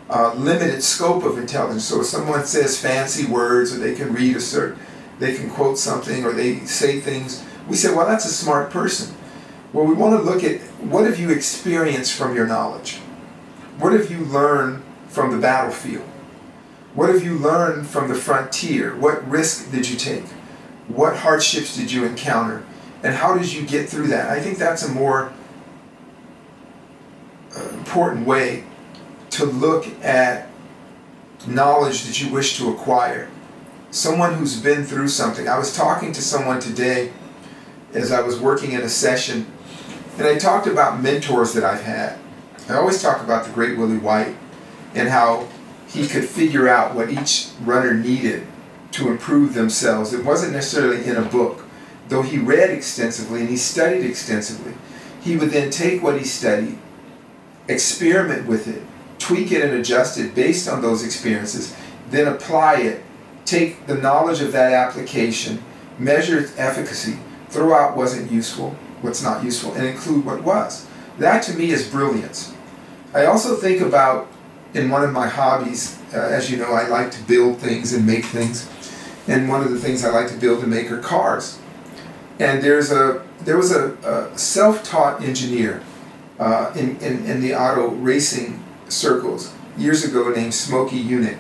uh, 0.09 0.33
limited 0.35 0.81
scope 0.81 1.23
of 1.23 1.37
intelligence. 1.37 1.85
So 1.85 2.01
if 2.01 2.07
someone 2.07 2.45
says 2.45 2.79
fancy 2.79 3.25
words 3.25 3.73
or 3.73 3.79
they 3.79 3.95
can 3.95 4.13
read 4.13 4.35
a 4.35 4.39
certain, 4.39 4.79
they 5.19 5.35
can 5.35 5.49
quote 5.49 5.77
something 5.77 6.23
or 6.23 6.31
they 6.31 6.59
say 6.59 6.99
things, 6.99 7.43
we 7.67 7.75
say, 7.75 7.93
well, 7.93 8.05
that's 8.05 8.25
a 8.25 8.29
smart 8.29 8.71
person. 8.71 9.15
Well, 9.73 9.85
we 9.85 9.93
want 9.93 10.17
to 10.17 10.23
look 10.23 10.43
at 10.43 10.61
what 10.81 11.05
have 11.05 11.19
you 11.19 11.29
experienced 11.29 12.13
from 12.13 12.35
your 12.35 12.47
knowledge? 12.47 12.95
What 13.79 13.93
have 13.93 14.09
you 14.09 14.19
learned 14.19 14.83
from 15.09 15.31
the 15.31 15.37
battlefield? 15.37 16.05
What 16.93 17.09
have 17.09 17.23
you 17.23 17.37
learned 17.37 17.87
from 17.87 18.07
the 18.07 18.15
frontier? 18.15 18.95
What 18.95 19.27
risk 19.29 19.71
did 19.71 19.89
you 19.89 19.97
take? 19.97 20.25
What 20.87 21.17
hardships 21.17 21.75
did 21.75 21.91
you 21.91 22.05
encounter? 22.05 22.63
And 23.03 23.13
how 23.13 23.37
did 23.37 23.53
you 23.53 23.65
get 23.65 23.89
through 23.89 24.07
that? 24.07 24.29
I 24.29 24.39
think 24.39 24.57
that's 24.57 24.83
a 24.83 24.91
more 24.91 25.31
uh, 27.55 27.69
important 27.69 28.25
way 28.25 28.63
to 29.37 29.45
look 29.45 29.87
at 30.03 30.49
knowledge 31.45 32.03
that 32.03 32.19
you 32.19 32.31
wish 32.31 32.57
to 32.57 32.71
acquire. 32.71 33.29
Someone 33.91 34.33
who's 34.33 34.59
been 34.59 34.83
through 34.83 35.07
something. 35.09 35.47
I 35.47 35.59
was 35.59 35.75
talking 35.75 36.11
to 36.11 36.21
someone 36.21 36.59
today 36.59 37.13
as 37.93 38.11
I 38.11 38.21
was 38.21 38.39
working 38.39 38.71
in 38.71 38.81
a 38.81 38.89
session, 38.89 39.45
and 40.17 40.27
I 40.27 40.39
talked 40.39 40.65
about 40.65 41.01
mentors 41.01 41.53
that 41.53 41.63
I've 41.63 41.83
had. 41.83 42.17
I 42.67 42.73
always 42.73 43.01
talk 43.01 43.23
about 43.23 43.45
the 43.45 43.51
great 43.51 43.77
Willie 43.77 43.99
White 43.99 44.35
and 44.95 45.07
how 45.07 45.47
he 45.87 46.07
could 46.07 46.25
figure 46.25 46.67
out 46.67 46.95
what 46.95 47.11
each 47.11 47.49
runner 47.61 47.93
needed 47.93 48.45
to 48.93 49.09
improve 49.09 49.53
themselves. 49.53 50.13
It 50.13 50.25
wasn't 50.25 50.53
necessarily 50.53 51.05
in 51.05 51.15
a 51.15 51.21
book, 51.21 51.63
though 52.09 52.23
he 52.23 52.39
read 52.39 52.71
extensively 52.71 53.41
and 53.41 53.49
he 53.49 53.57
studied 53.57 54.03
extensively. 54.03 54.73
He 55.21 55.37
would 55.37 55.51
then 55.51 55.69
take 55.69 56.01
what 56.01 56.17
he 56.17 56.25
studied, 56.25 56.79
experiment 57.67 58.47
with 58.47 58.67
it, 58.67 58.81
tweak 59.19 59.51
it 59.51 59.63
and 59.63 59.73
adjust 59.73 60.17
it 60.17 60.35
based 60.35 60.67
on 60.67 60.81
those 60.81 61.03
experiences, 61.03 61.75
then 62.09 62.27
apply 62.27 62.77
it, 62.77 63.03
take 63.45 63.87
the 63.87 63.95
knowledge 63.95 64.41
of 64.41 64.51
that 64.51 64.73
application, 64.73 65.63
measure 65.97 66.39
its 66.39 66.57
efficacy, 66.57 67.17
throw 67.49 67.73
out 67.73 67.97
wasn't 67.97 68.31
useful, 68.31 68.71
what's 69.01 69.23
not 69.23 69.43
useful, 69.43 69.73
and 69.73 69.85
include 69.85 70.25
what 70.25 70.43
was. 70.43 70.87
That 71.17 71.43
to 71.43 71.53
me 71.53 71.71
is 71.71 71.87
brilliance. 71.87 72.53
I 73.13 73.25
also 73.25 73.55
think 73.55 73.81
about 73.81 74.27
in 74.73 74.89
one 74.89 75.03
of 75.03 75.11
my 75.11 75.27
hobbies, 75.27 75.99
uh, 76.13 76.17
as 76.17 76.51
you 76.51 76.57
know, 76.57 76.71
I 76.73 76.87
like 76.87 77.11
to 77.11 77.23
build 77.23 77.57
things 77.57 77.93
and 77.93 78.05
make 78.05 78.25
things. 78.25 78.69
And 79.27 79.49
one 79.49 79.61
of 79.61 79.71
the 79.71 79.79
things 79.79 80.05
I 80.05 80.09
like 80.09 80.29
to 80.29 80.37
build 80.37 80.59
and 80.59 80.69
make 80.69 80.91
are 80.91 80.99
cars. 80.99 81.59
And 82.39 82.61
there's 82.61 82.91
a 82.91 83.25
there 83.41 83.57
was 83.57 83.71
a, 83.71 83.93
a 84.03 84.37
self-taught 84.37 85.23
engineer 85.23 85.83
uh, 86.39 86.71
in, 86.75 86.97
in, 86.97 87.25
in 87.25 87.41
the 87.41 87.55
auto 87.55 87.89
racing 87.89 88.63
circles 88.89 89.53
years 89.77 90.03
ago 90.03 90.29
named 90.29 90.53
Smokey 90.53 91.03
Yunick. 91.03 91.37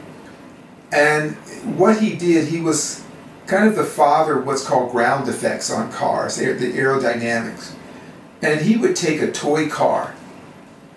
And 0.91 1.35
what 1.77 1.99
he 1.99 2.15
did, 2.15 2.47
he 2.47 2.61
was 2.61 3.03
kind 3.45 3.67
of 3.67 3.75
the 3.75 3.83
father 3.83 4.39
of 4.39 4.45
what's 4.45 4.65
called 4.65 4.91
ground 4.91 5.27
effects 5.27 5.71
on 5.71 5.91
cars, 5.91 6.37
the 6.37 6.45
aerodynamics. 6.45 7.73
And 8.41 8.61
he 8.61 8.77
would 8.77 8.95
take 8.95 9.21
a 9.21 9.31
toy 9.31 9.67
car 9.69 10.13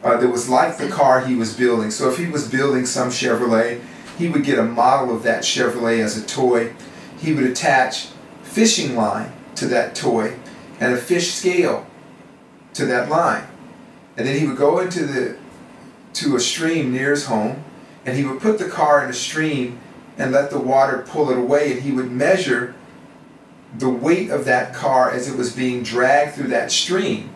uh, 0.02 0.16
that 0.16 0.28
was 0.28 0.48
like 0.48 0.78
the 0.78 0.88
car 0.88 1.24
he 1.24 1.34
was 1.34 1.56
building. 1.56 1.90
So 1.90 2.10
if 2.10 2.18
he 2.18 2.26
was 2.26 2.48
building 2.48 2.86
some 2.86 3.08
Chevrolet, 3.08 3.80
he 4.18 4.28
would 4.28 4.44
get 4.44 4.58
a 4.58 4.64
model 4.64 5.14
of 5.14 5.22
that 5.22 5.42
Chevrolet 5.42 6.00
as 6.00 6.16
a 6.16 6.26
toy. 6.26 6.74
He 7.18 7.32
would 7.32 7.44
attach 7.44 8.08
fishing 8.42 8.96
line 8.96 9.32
to 9.56 9.66
that 9.68 9.94
toy 9.94 10.36
and 10.78 10.92
a 10.92 10.96
fish 10.96 11.32
scale 11.32 11.86
to 12.74 12.86
that 12.86 13.08
line. 13.08 13.46
And 14.16 14.26
then 14.26 14.38
he 14.38 14.46
would 14.46 14.56
go 14.56 14.80
into 14.80 15.06
the 15.06 15.36
to 16.14 16.36
a 16.36 16.40
stream 16.40 16.92
near 16.92 17.10
his 17.10 17.26
home 17.26 17.64
and 18.04 18.16
he 18.16 18.24
would 18.24 18.40
put 18.40 18.58
the 18.58 18.68
car 18.68 19.04
in 19.04 19.10
a 19.10 19.14
stream 19.14 19.78
and 20.16 20.32
let 20.32 20.50
the 20.50 20.58
water 20.58 21.04
pull 21.06 21.30
it 21.30 21.38
away 21.38 21.72
and 21.72 21.82
he 21.82 21.92
would 21.92 22.10
measure 22.10 22.74
the 23.78 23.88
weight 23.88 24.30
of 24.30 24.44
that 24.44 24.74
car 24.74 25.10
as 25.10 25.28
it 25.28 25.36
was 25.36 25.54
being 25.54 25.82
dragged 25.82 26.34
through 26.34 26.48
that 26.48 26.72
stream. 26.72 27.30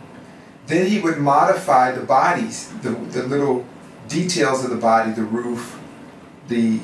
Then 0.67 0.87
he 0.87 1.01
would 1.01 1.19
modify 1.19 1.93
the 1.93 2.05
bodies, 2.05 2.69
the, 2.83 2.91
the 2.91 3.23
little 3.23 3.67
details 4.09 4.65
of 4.65 4.71
the 4.71 4.77
body, 4.77 5.13
the 5.13 5.23
roof, 5.23 5.79
the 6.49 6.81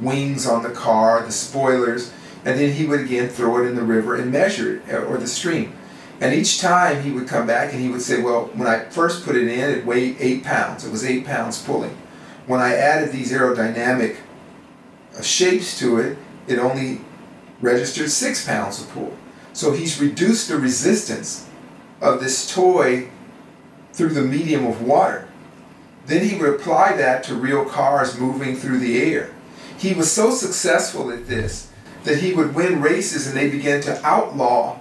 wings 0.00 0.46
on 0.46 0.62
the 0.62 0.70
car, 0.70 1.22
the 1.24 1.32
spoilers, 1.32 2.12
and 2.44 2.58
then 2.58 2.72
he 2.72 2.86
would 2.86 3.00
again 3.00 3.28
throw 3.28 3.62
it 3.62 3.68
in 3.68 3.74
the 3.74 3.82
river 3.82 4.16
and 4.16 4.30
measure 4.30 4.82
it, 4.88 4.94
or 5.04 5.18
the 5.18 5.26
stream. 5.26 5.74
And 6.20 6.34
each 6.34 6.60
time 6.60 7.02
he 7.02 7.10
would 7.10 7.28
come 7.28 7.46
back 7.46 7.72
and 7.72 7.82
he 7.82 7.88
would 7.88 8.02
say, 8.02 8.22
Well, 8.22 8.46
when 8.54 8.68
I 8.68 8.84
first 8.84 9.24
put 9.24 9.36
it 9.36 9.48
in, 9.48 9.70
it 9.70 9.84
weighed 9.84 10.16
eight 10.20 10.44
pounds. 10.44 10.84
It 10.84 10.92
was 10.92 11.04
eight 11.04 11.24
pounds 11.24 11.60
pulling. 11.62 11.96
When 12.46 12.60
I 12.60 12.74
added 12.74 13.10
these 13.10 13.32
aerodynamic 13.32 14.16
uh, 15.16 15.22
shapes 15.22 15.78
to 15.80 15.98
it, 15.98 16.18
it 16.46 16.58
only 16.58 17.00
registered 17.60 18.10
six 18.10 18.46
pounds 18.46 18.80
of 18.80 18.90
pull. 18.90 19.16
So 19.52 19.72
he's 19.72 20.00
reduced 20.00 20.48
the 20.48 20.58
resistance 20.58 21.48
of 22.00 22.20
this 22.20 22.52
toy 22.52 23.08
through 23.92 24.10
the 24.10 24.22
medium 24.22 24.66
of 24.66 24.82
water. 24.82 25.28
Then 26.06 26.28
he 26.28 26.36
would 26.36 26.54
apply 26.54 26.96
that 26.96 27.24
to 27.24 27.34
real 27.34 27.64
cars 27.64 28.18
moving 28.18 28.56
through 28.56 28.78
the 28.78 29.00
air. 29.00 29.34
He 29.78 29.94
was 29.94 30.12
so 30.12 30.30
successful 30.30 31.10
at 31.10 31.28
this 31.28 31.70
that 32.04 32.18
he 32.18 32.34
would 32.34 32.54
win 32.54 32.82
races 32.82 33.26
and 33.26 33.36
they 33.36 33.48
began 33.48 33.80
to 33.82 34.04
outlaw 34.04 34.78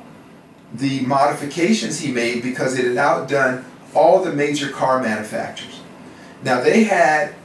the 0.74 1.02
modifications 1.02 2.00
he 2.00 2.12
made 2.12 2.42
because 2.42 2.78
it 2.78 2.86
had 2.86 2.98
outdone 2.98 3.66
all 3.94 4.24
the 4.24 4.34
major 4.34 4.70
car 4.70 5.02
manufacturers. 5.02 5.82
Now 6.44 6.62
they 6.62 6.84
had 6.84 7.36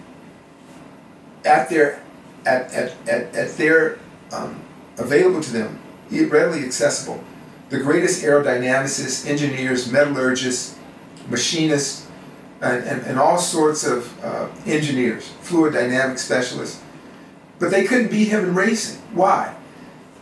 at 1.44 1.68
their 1.68 2.02
at, 2.46 2.72
at, 2.72 3.08
at, 3.08 3.34
at 3.34 3.56
their 3.56 3.98
um, 4.32 4.62
available 4.96 5.40
to 5.40 5.52
them, 5.52 5.78
readily 6.10 6.64
accessible, 6.64 7.22
the 7.68 7.78
greatest 7.78 8.22
aerodynamicists, 8.22 9.28
engineers, 9.28 9.90
metallurgists, 9.90 10.78
machinists, 11.28 12.08
and, 12.60 12.82
and, 12.84 13.02
and 13.02 13.18
all 13.18 13.38
sorts 13.38 13.84
of 13.84 14.24
uh, 14.24 14.48
engineers, 14.66 15.28
fluid 15.42 15.74
dynamic 15.74 16.18
specialists. 16.18 16.82
But 17.58 17.70
they 17.70 17.84
couldn't 17.84 18.10
beat 18.10 18.28
him 18.28 18.44
in 18.44 18.54
racing. 18.54 19.00
Why? 19.12 19.54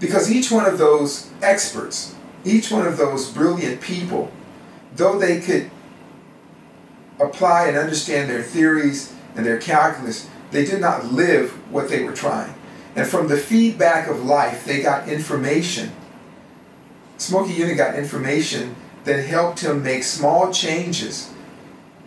Because 0.00 0.30
each 0.30 0.50
one 0.50 0.66
of 0.66 0.78
those 0.78 1.30
experts, 1.42 2.15
each 2.46 2.70
one 2.70 2.86
of 2.86 2.96
those 2.96 3.30
brilliant 3.30 3.80
people, 3.80 4.30
though 4.94 5.18
they 5.18 5.40
could 5.40 5.70
apply 7.18 7.66
and 7.68 7.76
understand 7.76 8.30
their 8.30 8.42
theories 8.42 9.14
and 9.34 9.44
their 9.44 9.58
calculus, 9.58 10.28
they 10.52 10.64
did 10.64 10.80
not 10.80 11.06
live 11.12 11.50
what 11.72 11.88
they 11.88 12.04
were 12.04 12.12
trying. 12.12 12.54
And 12.94 13.06
from 13.06 13.28
the 13.28 13.36
feedback 13.36 14.08
of 14.08 14.24
life, 14.24 14.64
they 14.64 14.80
got 14.80 15.08
information. 15.08 15.92
Smokey 17.18 17.52
Yunick 17.54 17.76
got 17.76 17.96
information 17.96 18.76
that 19.04 19.24
helped 19.24 19.60
him 19.60 19.82
make 19.82 20.02
small 20.02 20.52
changes 20.52 21.32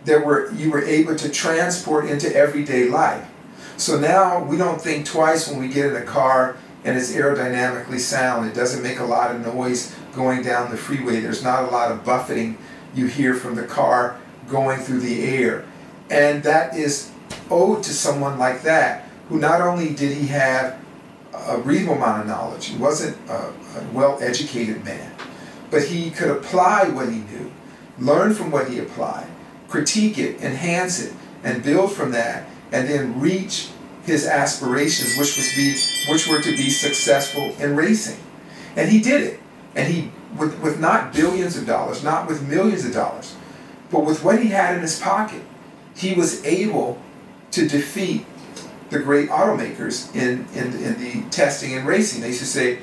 that 0.04 0.24
were 0.24 0.50
you 0.52 0.70
were 0.70 0.82
able 0.82 1.14
to 1.16 1.28
transport 1.28 2.06
into 2.06 2.34
everyday 2.34 2.88
life. 2.88 3.28
So 3.76 3.98
now 3.98 4.42
we 4.42 4.56
don't 4.56 4.80
think 4.80 5.06
twice 5.06 5.48
when 5.48 5.60
we 5.60 5.68
get 5.68 5.86
in 5.86 5.96
a 5.96 6.02
car 6.02 6.56
and 6.84 6.96
it's 6.96 7.12
aerodynamically 7.12 7.98
sound. 7.98 8.48
It 8.48 8.54
doesn't 8.54 8.82
make 8.82 8.98
a 8.98 9.04
lot 9.04 9.34
of 9.34 9.54
noise 9.54 9.94
going 10.14 10.42
down 10.42 10.70
the 10.70 10.76
freeway. 10.76 11.20
There's 11.20 11.42
not 11.42 11.64
a 11.64 11.70
lot 11.70 11.92
of 11.92 12.04
buffeting 12.04 12.58
you 12.94 13.06
hear 13.06 13.34
from 13.34 13.54
the 13.54 13.64
car 13.64 14.18
going 14.48 14.80
through 14.80 15.00
the 15.00 15.22
air. 15.24 15.64
And 16.10 16.42
that 16.42 16.76
is 16.76 17.12
owed 17.50 17.82
to 17.84 17.92
someone 17.92 18.38
like 18.38 18.62
that, 18.62 19.08
who 19.28 19.38
not 19.38 19.60
only 19.60 19.94
did 19.94 20.16
he 20.16 20.26
have 20.28 20.78
a 21.32 21.58
reasonable 21.58 21.96
amount 21.96 22.22
of 22.22 22.26
knowledge, 22.26 22.66
he 22.66 22.76
wasn't 22.76 23.16
a, 23.28 23.52
a 23.52 23.86
well 23.92 24.18
educated 24.20 24.84
man, 24.84 25.12
but 25.70 25.84
he 25.84 26.10
could 26.10 26.30
apply 26.30 26.88
what 26.88 27.08
he 27.08 27.20
knew, 27.20 27.52
learn 27.98 28.34
from 28.34 28.50
what 28.50 28.68
he 28.68 28.78
applied, 28.78 29.28
critique 29.68 30.18
it, 30.18 30.40
enhance 30.42 31.00
it, 31.00 31.14
and 31.44 31.62
build 31.62 31.92
from 31.92 32.10
that, 32.10 32.48
and 32.72 32.88
then 32.88 33.20
reach 33.20 33.68
his 34.04 34.26
aspirations, 34.26 35.16
which 35.16 35.36
was 35.36 35.52
be 35.54 36.12
which 36.12 36.26
were 36.26 36.40
to 36.40 36.50
be 36.56 36.70
successful 36.70 37.54
in 37.60 37.76
racing. 37.76 38.18
And 38.76 38.90
he 38.90 39.00
did 39.00 39.22
it. 39.22 39.40
And 39.80 39.94
he 39.94 40.10
with, 40.36 40.60
with 40.60 40.78
not 40.78 41.14
billions 41.14 41.56
of 41.56 41.66
dollars, 41.66 42.04
not 42.04 42.28
with 42.28 42.46
millions 42.46 42.84
of 42.84 42.92
dollars, 42.92 43.34
but 43.90 44.04
with 44.04 44.22
what 44.22 44.42
he 44.42 44.48
had 44.48 44.74
in 44.74 44.82
his 44.82 45.00
pocket, 45.00 45.42
he 45.96 46.12
was 46.12 46.44
able 46.44 47.00
to 47.52 47.66
defeat 47.66 48.26
the 48.90 48.98
great 48.98 49.30
automakers 49.30 50.14
in, 50.14 50.46
in, 50.54 50.74
in 50.82 51.00
the 51.00 51.28
testing 51.30 51.72
and 51.72 51.86
racing. 51.86 52.20
They 52.20 52.28
used 52.28 52.40
to 52.40 52.46
say, 52.46 52.80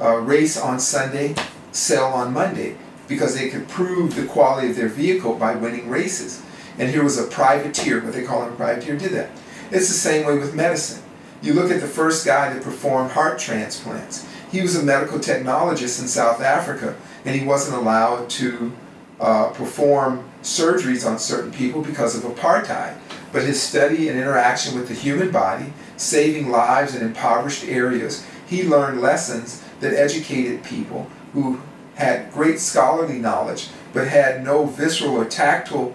uh, 0.00 0.16
race 0.16 0.60
on 0.60 0.80
Sunday, 0.80 1.36
sell 1.70 2.12
on 2.12 2.32
Monday, 2.32 2.76
because 3.06 3.36
they 3.36 3.48
could 3.48 3.68
prove 3.68 4.16
the 4.16 4.26
quality 4.26 4.70
of 4.70 4.76
their 4.76 4.88
vehicle 4.88 5.36
by 5.36 5.54
winning 5.54 5.88
races. 5.88 6.42
And 6.78 6.90
here 6.90 7.04
was 7.04 7.16
a 7.16 7.28
privateer, 7.28 8.02
what 8.02 8.12
they 8.12 8.24
call 8.24 8.44
him 8.44 8.54
a 8.54 8.56
privateer, 8.56 8.96
did 8.96 9.12
that. 9.12 9.30
It's 9.70 9.86
the 9.86 9.94
same 9.94 10.26
way 10.26 10.36
with 10.36 10.52
medicine. 10.52 11.02
You 11.42 11.54
look 11.54 11.70
at 11.70 11.80
the 11.80 11.86
first 11.86 12.26
guy 12.26 12.52
that 12.52 12.62
performed 12.62 13.12
heart 13.12 13.38
transplants. 13.38 14.26
He 14.50 14.60
was 14.60 14.76
a 14.76 14.82
medical 14.82 15.18
technologist 15.18 16.00
in 16.00 16.08
South 16.08 16.40
Africa, 16.40 16.96
and 17.24 17.38
he 17.38 17.46
wasn't 17.46 17.76
allowed 17.76 18.28
to 18.30 18.72
uh, 19.20 19.50
perform 19.50 20.24
surgeries 20.42 21.06
on 21.08 21.18
certain 21.18 21.52
people 21.52 21.82
because 21.82 22.16
of 22.16 22.22
apartheid 22.22 22.96
but 23.32 23.42
his 23.42 23.62
study 23.62 24.08
and 24.08 24.18
interaction 24.18 24.74
with 24.74 24.88
the 24.88 24.94
human 24.94 25.30
body, 25.30 25.72
saving 25.96 26.50
lives 26.50 26.94
in 26.94 27.02
impoverished 27.02 27.64
areas, 27.64 28.26
he 28.46 28.64
learned 28.64 29.00
lessons 29.00 29.62
that 29.80 29.92
educated 29.92 30.64
people 30.64 31.08
who 31.32 31.60
had 31.94 32.32
great 32.32 32.58
scholarly 32.58 33.18
knowledge 33.18 33.68
but 33.92 34.08
had 34.08 34.42
no 34.42 34.66
visceral 34.66 35.16
or 35.16 35.24
tactile 35.24 35.94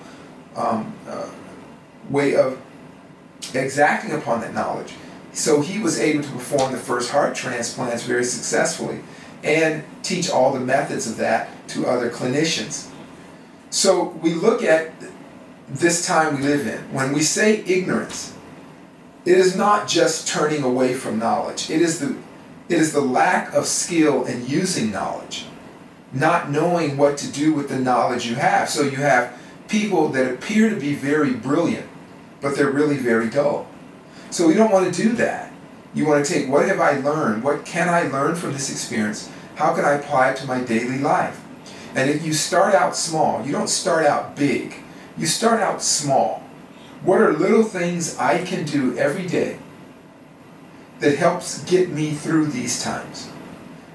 um, 0.56 0.94
uh, 1.08 1.30
way 2.10 2.36
of 2.36 2.60
exacting 3.54 4.12
upon 4.12 4.42
that 4.42 4.54
knowledge. 4.54 4.94
So 5.36 5.60
he 5.60 5.80
was 5.80 6.00
able 6.00 6.24
to 6.24 6.30
perform 6.30 6.72
the 6.72 6.78
first 6.78 7.12
heart 7.12 7.36
transplants 7.36 8.04
very 8.04 8.24
successfully 8.24 9.02
and 9.44 9.84
teach 10.02 10.30
all 10.30 10.54
the 10.54 10.62
methods 10.62 11.08
of 11.08 11.18
that 11.18 11.50
to 11.70 11.86
other 11.86 12.10
clinicians. 12.10 12.90
So 13.70 14.06
we 14.22 14.34
look 14.34 14.64
at 14.64 14.94
this 15.68 16.06
time 16.06 16.38
we 16.38 16.44
live 16.44 16.66
in. 16.66 16.80
When 16.94 17.12
we 17.12 17.22
say 17.22 17.64
ignorance, 17.66 18.34
it 19.26 19.38
is 19.38 19.58
not 19.58 19.90
just 19.90 20.28
turning 20.28 20.64
away 20.64 20.94
from 20.94 21.20
knowledge. 21.20 21.70
It 21.70 21.82
is 21.82 22.00
the 22.00 22.16
it 22.68 22.80
is 22.80 22.94
the 22.94 23.02
lack 23.02 23.54
of 23.54 23.68
skill 23.68 24.26
in 24.26 24.48
using 24.48 24.90
knowledge, 24.90 25.46
not 26.12 26.50
knowing 26.50 26.98
what 26.98 27.18
to 27.20 27.32
do 27.32 27.54
with 27.54 27.70
the 27.70 27.78
knowledge 27.78 28.26
you 28.26 28.36
have. 28.36 28.70
So 28.70 28.82
you 28.82 28.98
have 28.98 29.38
people 29.68 30.10
that 30.10 30.34
appear 30.34 30.70
to 30.72 30.76
be 30.76 30.96
very 30.96 31.34
brilliant, 31.34 31.88
but 32.42 32.56
they're 32.56 32.72
really 32.72 32.98
very 32.98 33.30
dull. 33.30 33.68
So 34.36 34.50
we 34.50 34.54
don't 34.54 34.70
want 34.72 34.94
to 34.94 35.02
do 35.02 35.14
that. 35.14 35.50
You 35.94 36.06
want 36.06 36.26
to 36.26 36.34
take 36.34 36.50
what 36.50 36.68
have 36.68 36.82
I 36.82 37.00
learned? 37.00 37.42
What 37.42 37.66
can 37.66 37.88
I 37.88 38.04
learn 38.04 38.36
from 38.36 38.52
this 38.52 38.70
experience? 38.70 39.30
How 39.56 39.74
can 39.74 39.86
I 39.86 39.94
apply 39.94 40.32
it 40.32 40.38
to 40.40 40.46
my 40.46 40.60
daily 40.60 41.00
life? 41.00 41.42
And 41.96 42.10
if 42.10 42.26
you 42.26 42.34
start 42.34 42.76
out 42.76 42.98
small, 42.98 43.46
you 43.46 43.54
don't 43.54 43.70
start 43.70 44.06
out 44.06 44.36
big 44.36 44.76
you 45.18 45.26
start 45.26 45.62
out 45.62 45.82
small. 45.82 46.44
What 47.04 47.22
are 47.22 47.32
little 47.32 47.64
things 47.64 48.18
I 48.18 48.44
can 48.44 48.66
do 48.66 48.98
every 48.98 49.26
day 49.26 49.60
that 51.00 51.18
helps 51.18 51.64
get 51.64 51.90
me 51.90 52.12
through 52.12 52.48
these 52.48 52.84
times? 52.84 53.30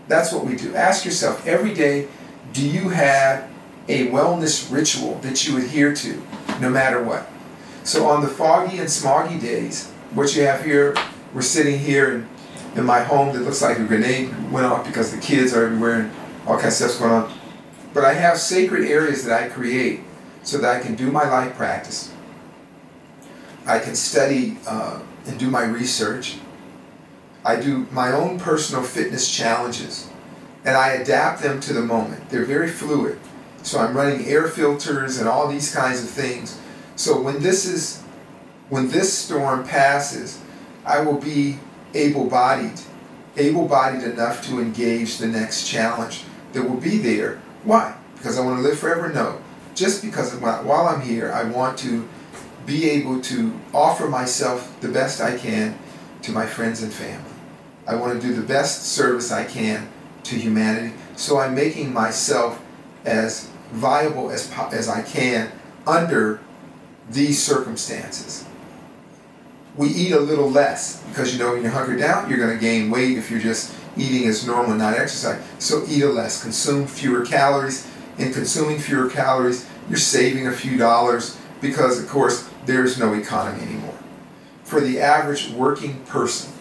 That's 0.09 0.33
what 0.33 0.47
we 0.47 0.57
do. 0.57 0.75
Ask 0.75 1.05
yourself 1.05 1.47
every 1.47 1.75
day 1.75 2.09
do 2.53 2.67
you 2.67 2.89
have 2.89 3.49
a 3.89 4.09
wellness 4.09 4.73
ritual 4.73 5.17
that 5.19 5.47
you 5.47 5.59
adhere 5.59 5.95
to 5.95 6.23
no 6.61 6.71
matter 6.71 7.03
what? 7.03 7.29
So 7.85 8.07
on 8.07 8.23
the 8.23 8.29
foggy 8.29 8.79
and 8.79 8.89
smoggy 8.89 9.41
days, 9.41 9.93
what 10.15 10.35
you 10.35 10.43
have 10.43 10.65
here, 10.65 10.95
we're 11.35 11.43
sitting 11.43 11.79
here 11.79 12.13
in, 12.13 12.29
in 12.77 12.85
my 12.85 13.03
home 13.03 13.35
that 13.35 13.41
looks 13.41 13.63
like 13.63 13.79
a 13.79 13.85
grenade 13.85 14.31
went 14.51 14.67
off 14.67 14.87
because 14.87 15.15
the 15.15 15.21
kids 15.21 15.55
are 15.55 15.67
everywhere 15.67 16.01
and 16.01 16.13
all 16.47 16.59
kinds 16.59 16.81
of 16.81 16.91
stuff's 16.91 16.99
going 16.99 17.13
on. 17.13 17.33
But 17.95 18.05
I 18.05 18.15
have 18.15 18.39
sacred 18.39 18.89
areas 18.89 19.25
that 19.25 19.43
I 19.43 19.49
create 19.49 20.01
so 20.43 20.59
that 20.59 20.77
I 20.77 20.81
can 20.81 20.95
do 20.95 21.11
my 21.11 21.29
life 21.29 21.57
practice. 21.57 22.13
I 23.67 23.79
can 23.79 23.95
study 23.95 24.59
uh, 24.67 25.01
and 25.27 25.39
do 25.39 25.51
my 25.51 25.65
research. 25.65 26.39
I 27.45 27.61
do 27.61 27.87
my 27.91 28.13
own 28.13 28.39
personal 28.39 28.83
fitness 28.83 29.31
challenges 29.31 30.11
and 30.65 30.77
I 30.77 30.93
adapt 30.93 31.43
them 31.43 31.61
to 31.61 31.73
the 31.73 31.83
moment. 31.83 32.29
They're 32.29 32.45
very 32.45 32.69
fluid. 32.69 33.19
So 33.63 33.79
I'm 33.79 33.97
running 33.97 34.27
air 34.27 34.49
filters 34.49 35.19
and 35.19 35.29
all 35.29 35.49
these 35.49 35.75
kinds 35.75 36.03
of 36.03 36.11
things. 36.11 36.59
So 36.97 37.21
when 37.21 37.43
this 37.43 37.65
is 37.65 38.00
when 38.71 38.89
this 38.89 39.13
storm 39.13 39.67
passes, 39.67 40.41
I 40.87 41.01
will 41.01 41.19
be 41.19 41.59
able-bodied, 41.93 42.81
able-bodied 43.37 44.03
enough 44.05 44.47
to 44.47 44.61
engage 44.61 45.19
the 45.19 45.29
next 45.29 45.69
challenge 45.69 46.25
that 46.53 46.63
will 46.63 46.81
be 46.81 46.99
there. 46.99 47.43
Why? 47.65 47.97
Because 48.15 48.39
I 48.39 48.45
want 48.45 48.59
to 48.59 48.63
live 48.63 48.79
forever? 48.79 49.13
No 49.13 49.41
just 49.81 50.03
because 50.03 50.35
while 50.37 50.87
I'm 50.87 51.01
here, 51.01 51.33
I 51.33 51.45
want 51.45 51.79
to 51.79 52.07
be 52.67 52.89
able 52.91 53.21
to 53.23 53.59
offer 53.73 54.09
myself 54.09 54.79
the 54.81 54.89
best 54.89 55.21
I 55.21 55.37
can 55.37 55.79
to 56.23 56.33
my 56.33 56.47
friends 56.47 56.83
and 56.83 56.93
family. 56.93 57.33
I 57.87 57.95
want 57.95 58.21
to 58.21 58.27
do 58.27 58.35
the 58.35 58.47
best 58.47 58.85
service 58.85 59.33
I 59.33 59.45
can 59.45 59.89
to 60.25 60.37
humanity. 60.37 60.95
So 61.17 61.39
I'm 61.39 61.55
making 61.55 61.95
myself 61.95 62.63
as 63.07 63.51
viable 63.73 64.31
as, 64.31 64.53
as 64.73 64.89
I 64.89 65.03
can 65.03 65.51
under 65.87 66.41
these 67.09 67.43
circumstances. 67.43 68.45
We 69.77 69.89
eat 69.89 70.13
a 70.13 70.21
little 70.21 70.51
less 70.51 71.03
because 71.05 71.33
you 71.33 71.39
know 71.39 71.53
when 71.53 71.63
you're 71.63 71.97
down, 71.97 72.29
you're 72.29 72.39
going 72.39 72.57
to 72.57 72.61
gain 72.61 72.91
weight 72.91 73.17
if 73.17 73.31
you're 73.31 73.41
just 73.41 73.75
eating 73.97 74.27
as 74.29 74.47
normal 74.47 74.71
and 74.71 74.79
not 74.79 74.95
exercise. 74.95 75.43
So 75.59 75.85
eat 75.89 76.03
a 76.03 76.09
less, 76.09 76.43
consume 76.43 76.87
fewer 76.87 77.25
calories. 77.25 77.89
In 78.19 78.33
consuming 78.33 78.79
fewer 78.79 79.09
calories, 79.09 79.67
you're 79.89 79.99
saving 79.99 80.47
a 80.47 80.53
few 80.53 80.77
dollars 80.77 81.39
because, 81.61 82.03
of 82.03 82.09
course, 82.09 82.49
there's 82.67 82.99
no 82.99 83.15
economy 83.15 83.63
anymore. 83.63 83.99
For 84.65 84.81
the 84.81 85.01
average 85.01 85.51
working 85.51 86.01
person, 86.05 86.53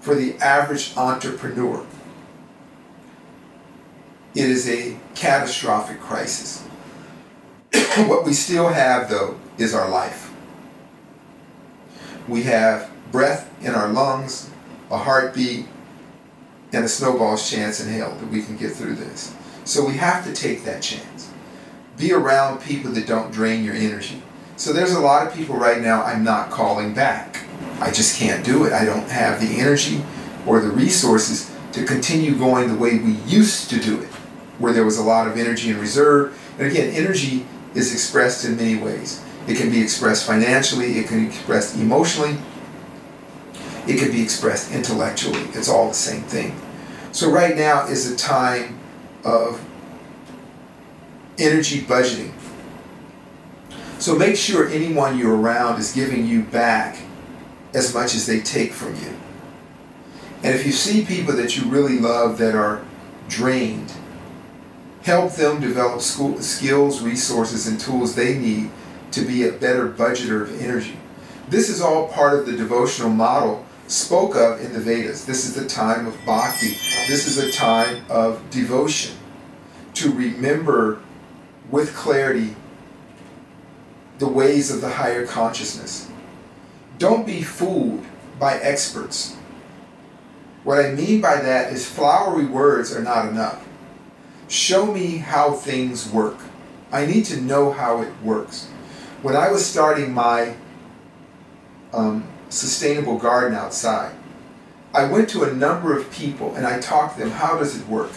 for 0.00 0.14
the 0.14 0.36
average 0.38 0.96
entrepreneur, 0.96 1.86
it 4.34 4.50
is 4.50 4.68
a 4.68 4.98
catastrophic 5.14 6.00
crisis. 6.00 6.62
what 8.06 8.24
we 8.24 8.32
still 8.32 8.68
have, 8.68 9.08
though, 9.08 9.38
is 9.58 9.74
our 9.74 9.88
life. 9.88 10.25
We 12.28 12.42
have 12.44 12.90
breath 13.12 13.52
in 13.62 13.74
our 13.74 13.88
lungs, 13.88 14.50
a 14.90 14.98
heartbeat, 14.98 15.66
and 16.72 16.84
a 16.84 16.88
snowball's 16.88 17.48
chance 17.48 17.80
in 17.80 17.92
hell 17.92 18.14
that 18.16 18.28
we 18.28 18.42
can 18.42 18.56
get 18.56 18.72
through 18.72 18.94
this. 18.94 19.34
So 19.64 19.86
we 19.86 19.94
have 19.94 20.24
to 20.24 20.32
take 20.32 20.64
that 20.64 20.82
chance. 20.82 21.30
Be 21.96 22.12
around 22.12 22.60
people 22.60 22.90
that 22.92 23.06
don't 23.06 23.32
drain 23.32 23.64
your 23.64 23.74
energy. 23.74 24.22
So 24.56 24.72
there's 24.72 24.92
a 24.92 25.00
lot 25.00 25.26
of 25.26 25.34
people 25.34 25.56
right 25.56 25.80
now 25.80 26.02
I'm 26.02 26.24
not 26.24 26.50
calling 26.50 26.94
back. 26.94 27.44
I 27.80 27.90
just 27.90 28.18
can't 28.18 28.44
do 28.44 28.64
it. 28.64 28.72
I 28.72 28.84
don't 28.84 29.08
have 29.08 29.40
the 29.40 29.60
energy 29.60 30.02
or 30.46 30.60
the 30.60 30.70
resources 30.70 31.54
to 31.72 31.84
continue 31.84 32.34
going 32.34 32.68
the 32.68 32.78
way 32.78 32.98
we 32.98 33.12
used 33.26 33.68
to 33.70 33.80
do 33.80 34.00
it, 34.00 34.08
where 34.58 34.72
there 34.72 34.84
was 34.84 34.98
a 34.98 35.02
lot 35.02 35.26
of 35.26 35.36
energy 35.36 35.70
in 35.70 35.78
reserve. 35.78 36.38
And 36.58 36.68
again, 36.68 36.94
energy 36.94 37.46
is 37.74 37.92
expressed 37.92 38.44
in 38.44 38.56
many 38.56 38.76
ways. 38.76 39.22
It 39.46 39.56
can 39.56 39.70
be 39.70 39.80
expressed 39.80 40.26
financially, 40.26 40.98
it 40.98 41.06
can 41.06 41.20
be 41.20 41.26
expressed 41.28 41.76
emotionally, 41.76 42.36
it 43.86 43.98
can 43.98 44.10
be 44.10 44.22
expressed 44.22 44.72
intellectually. 44.72 45.42
It's 45.54 45.68
all 45.68 45.88
the 45.88 45.94
same 45.94 46.22
thing. 46.22 46.60
So, 47.12 47.30
right 47.30 47.56
now 47.56 47.86
is 47.86 48.10
a 48.10 48.16
time 48.16 48.78
of 49.24 49.64
energy 51.38 51.80
budgeting. 51.82 52.32
So, 53.98 54.16
make 54.16 54.36
sure 54.36 54.68
anyone 54.68 55.16
you're 55.18 55.36
around 55.36 55.78
is 55.78 55.92
giving 55.92 56.26
you 56.26 56.42
back 56.42 56.98
as 57.72 57.94
much 57.94 58.14
as 58.14 58.26
they 58.26 58.40
take 58.40 58.72
from 58.72 58.96
you. 58.96 59.16
And 60.42 60.54
if 60.54 60.66
you 60.66 60.72
see 60.72 61.04
people 61.04 61.34
that 61.36 61.56
you 61.56 61.64
really 61.70 61.98
love 61.98 62.38
that 62.38 62.54
are 62.54 62.84
drained, 63.28 63.92
help 65.02 65.32
them 65.32 65.60
develop 65.60 66.00
school, 66.00 66.40
skills, 66.42 67.00
resources, 67.00 67.66
and 67.66 67.78
tools 67.78 68.14
they 68.16 68.36
need 68.36 68.70
to 69.16 69.22
be 69.22 69.48
a 69.48 69.52
better 69.52 69.88
budgeter 69.88 70.42
of 70.42 70.60
energy. 70.60 70.94
This 71.48 71.70
is 71.70 71.80
all 71.80 72.08
part 72.08 72.38
of 72.38 72.44
the 72.44 72.52
devotional 72.52 73.08
model 73.08 73.64
spoke 73.86 74.36
of 74.36 74.60
in 74.60 74.74
the 74.74 74.78
Vedas. 74.78 75.24
This 75.24 75.46
is 75.46 75.54
the 75.54 75.66
time 75.66 76.06
of 76.06 76.14
bhakti. 76.26 76.76
This 77.08 77.26
is 77.26 77.38
a 77.38 77.50
time 77.50 78.04
of 78.10 78.42
devotion 78.50 79.16
to 79.94 80.12
remember 80.12 81.00
with 81.70 81.96
clarity 81.96 82.56
the 84.18 84.28
ways 84.28 84.70
of 84.70 84.82
the 84.82 84.90
higher 84.90 85.26
consciousness. 85.26 86.10
Don't 86.98 87.26
be 87.26 87.42
fooled 87.42 88.04
by 88.38 88.58
experts. 88.58 89.34
What 90.62 90.84
I 90.84 90.92
mean 90.92 91.22
by 91.22 91.40
that 91.40 91.72
is 91.72 91.88
flowery 91.88 92.44
words 92.44 92.94
are 92.94 93.02
not 93.02 93.26
enough. 93.26 93.66
Show 94.48 94.92
me 94.92 95.16
how 95.16 95.52
things 95.52 96.06
work. 96.10 96.36
I 96.92 97.06
need 97.06 97.24
to 97.26 97.40
know 97.40 97.72
how 97.72 98.02
it 98.02 98.12
works. 98.22 98.68
When 99.22 99.36
I 99.36 99.50
was 99.50 99.64
starting 99.64 100.12
my 100.12 100.54
um, 101.92 102.28
sustainable 102.48 103.18
garden 103.18 103.56
outside. 103.56 104.14
I 104.94 105.04
went 105.04 105.28
to 105.30 105.44
a 105.44 105.52
number 105.52 105.96
of 105.96 106.10
people 106.10 106.54
and 106.54 106.66
I 106.66 106.80
talked 106.80 107.14
to 107.14 107.24
them, 107.24 107.30
how 107.30 107.58
does 107.58 107.78
it 107.78 107.86
work? 107.88 108.12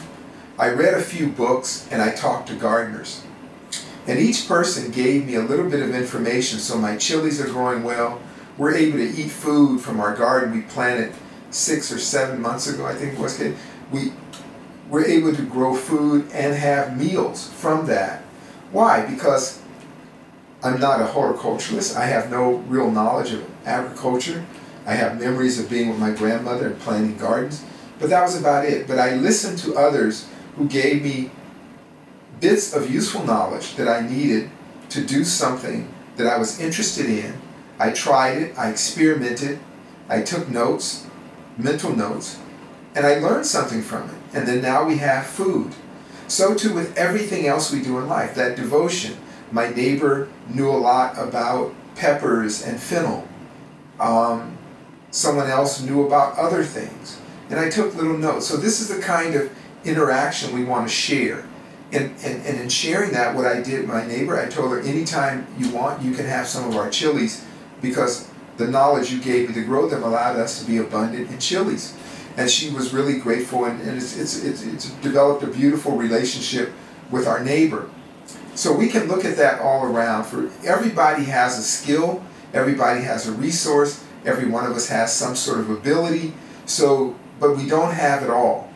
I 0.57 0.69
read 0.69 0.93
a 0.93 1.01
few 1.01 1.27
books 1.27 1.87
and 1.91 2.01
I 2.01 2.11
talked 2.11 2.47
to 2.49 2.55
gardeners. 2.55 3.23
And 4.07 4.19
each 4.19 4.47
person 4.47 4.91
gave 4.91 5.25
me 5.25 5.35
a 5.35 5.41
little 5.41 5.69
bit 5.69 5.81
of 5.81 5.93
information 5.93 6.59
so 6.59 6.77
my 6.77 6.97
chilies 6.97 7.41
are 7.41 7.47
growing 7.47 7.83
well. 7.83 8.21
We're 8.57 8.75
able 8.75 8.97
to 8.97 9.09
eat 9.09 9.29
food 9.29 9.81
from 9.81 9.99
our 9.99 10.15
garden 10.15 10.53
we 10.53 10.61
planted 10.63 11.13
six 11.49 11.91
or 11.91 11.99
seven 11.99 12.41
months 12.41 12.67
ago, 12.67 12.85
I 12.85 12.93
think 12.93 13.13
it 13.13 13.19
was. 13.19 13.41
We, 13.91 14.13
we're 14.89 15.05
able 15.05 15.35
to 15.35 15.41
grow 15.43 15.75
food 15.75 16.29
and 16.33 16.55
have 16.55 16.97
meals 16.97 17.49
from 17.49 17.87
that. 17.87 18.21
Why? 18.71 19.05
Because 19.05 19.58
I'm 20.61 20.79
not 20.79 20.99
a 21.01 21.05
horticulturalist. 21.05 21.95
I 21.95 22.05
have 22.05 22.29
no 22.29 22.55
real 22.67 22.91
knowledge 22.91 23.31
of 23.31 23.45
agriculture. 23.65 24.45
I 24.85 24.93
have 24.93 25.19
memories 25.19 25.59
of 25.59 25.69
being 25.69 25.89
with 25.89 25.99
my 25.99 26.11
grandmother 26.11 26.67
and 26.67 26.79
planting 26.79 27.17
gardens, 27.17 27.63
but 27.97 28.09
that 28.09 28.23
was 28.23 28.37
about 28.37 28.65
it. 28.65 28.87
But 28.87 28.99
I 28.99 29.15
listened 29.15 29.59
to 29.59 29.75
others 29.75 30.27
who 30.55 30.67
gave 30.67 31.01
me 31.01 31.31
bits 32.41 32.73
of 32.73 32.89
useful 32.91 33.23
knowledge 33.23 33.75
that 33.75 33.87
I 33.87 34.05
needed 34.07 34.49
to 34.89 35.05
do 35.05 35.23
something 35.23 35.93
that 36.17 36.27
I 36.27 36.37
was 36.37 36.59
interested 36.59 37.05
in. 37.05 37.39
I 37.77 37.91
tried 37.91 38.37
it, 38.37 38.57
I 38.57 38.69
experimented, 38.69 39.59
I 40.09 40.21
took 40.21 40.49
notes, 40.49 41.05
mental 41.57 41.95
notes, 41.95 42.39
and 42.95 43.05
I 43.05 43.19
learned 43.19 43.45
something 43.45 43.81
from 43.81 44.09
it. 44.09 44.15
And 44.33 44.45
then 44.45 44.61
now 44.61 44.83
we 44.83 44.97
have 44.97 45.25
food. 45.25 45.73
So 46.27 46.53
too 46.53 46.73
with 46.73 46.97
everything 46.97 47.47
else 47.47 47.71
we 47.71 47.81
do 47.81 47.97
in 47.99 48.07
life, 48.07 48.35
that 48.35 48.57
devotion 48.57 49.17
my 49.51 49.69
neighbor 49.69 50.29
knew 50.47 50.69
a 50.69 50.77
lot 50.77 51.17
about 51.17 51.73
peppers 51.95 52.63
and 52.63 52.79
fennel. 52.79 53.27
Um, 53.99 54.57
someone 55.11 55.47
else 55.47 55.81
knew 55.81 56.05
about 56.05 56.37
other 56.37 56.63
things. 56.63 57.19
And 57.49 57.59
I 57.59 57.69
took 57.69 57.95
little 57.95 58.17
notes. 58.17 58.47
So 58.47 58.57
this 58.57 58.79
is 58.79 58.95
the 58.95 59.01
kind 59.01 59.35
of 59.35 59.51
interaction 59.83 60.53
we 60.53 60.63
want 60.63 60.87
to 60.87 60.93
share. 60.93 61.45
And, 61.91 62.11
and, 62.23 62.45
and 62.45 62.59
in 62.59 62.69
sharing 62.69 63.11
that, 63.11 63.35
what 63.35 63.45
I 63.45 63.61
did, 63.61 63.87
my 63.87 64.05
neighbor, 64.05 64.39
I 64.39 64.47
told 64.47 64.71
her, 64.71 64.79
anytime 64.81 65.47
you 65.57 65.71
want, 65.71 66.03
you 66.03 66.13
can 66.13 66.25
have 66.25 66.47
some 66.47 66.69
of 66.69 66.75
our 66.75 66.89
chilies 66.89 67.43
because 67.81 68.29
the 68.57 68.67
knowledge 68.67 69.11
you 69.11 69.19
gave 69.19 69.47
me 69.47 69.55
to 69.55 69.63
grow 69.63 69.89
them 69.89 70.03
allowed 70.03 70.35
us 70.35 70.59
to 70.61 70.67
be 70.67 70.77
abundant 70.77 71.31
in 71.31 71.39
chilies. 71.39 71.95
And 72.37 72.49
she 72.49 72.69
was 72.69 72.93
really 72.93 73.19
grateful, 73.19 73.65
and, 73.65 73.81
and 73.81 73.97
it's, 73.97 74.17
it's, 74.17 74.43
it's, 74.43 74.63
it's 74.63 74.89
developed 75.01 75.43
a 75.43 75.47
beautiful 75.47 75.97
relationship 75.97 76.71
with 77.09 77.25
our 77.25 77.43
neighbor. 77.43 77.89
So 78.59 78.73
we 78.73 78.89
can 78.89 79.07
look 79.07 79.23
at 79.23 79.37
that 79.37 79.61
all 79.61 79.85
around. 79.85 80.25
For 80.25 80.51
everybody 80.67 81.23
has 81.23 81.57
a 81.57 81.63
skill, 81.63 82.21
everybody 82.53 83.03
has 83.03 83.25
a 83.25 83.31
resource, 83.31 84.03
every 84.25 84.49
one 84.49 84.65
of 84.65 84.75
us 84.75 84.89
has 84.89 85.13
some 85.13 85.37
sort 85.37 85.61
of 85.61 85.69
ability. 85.69 86.33
So, 86.65 87.15
but 87.39 87.55
we 87.55 87.65
don't 87.65 87.93
have 87.93 88.21
it 88.21 88.29
all. 88.29 88.69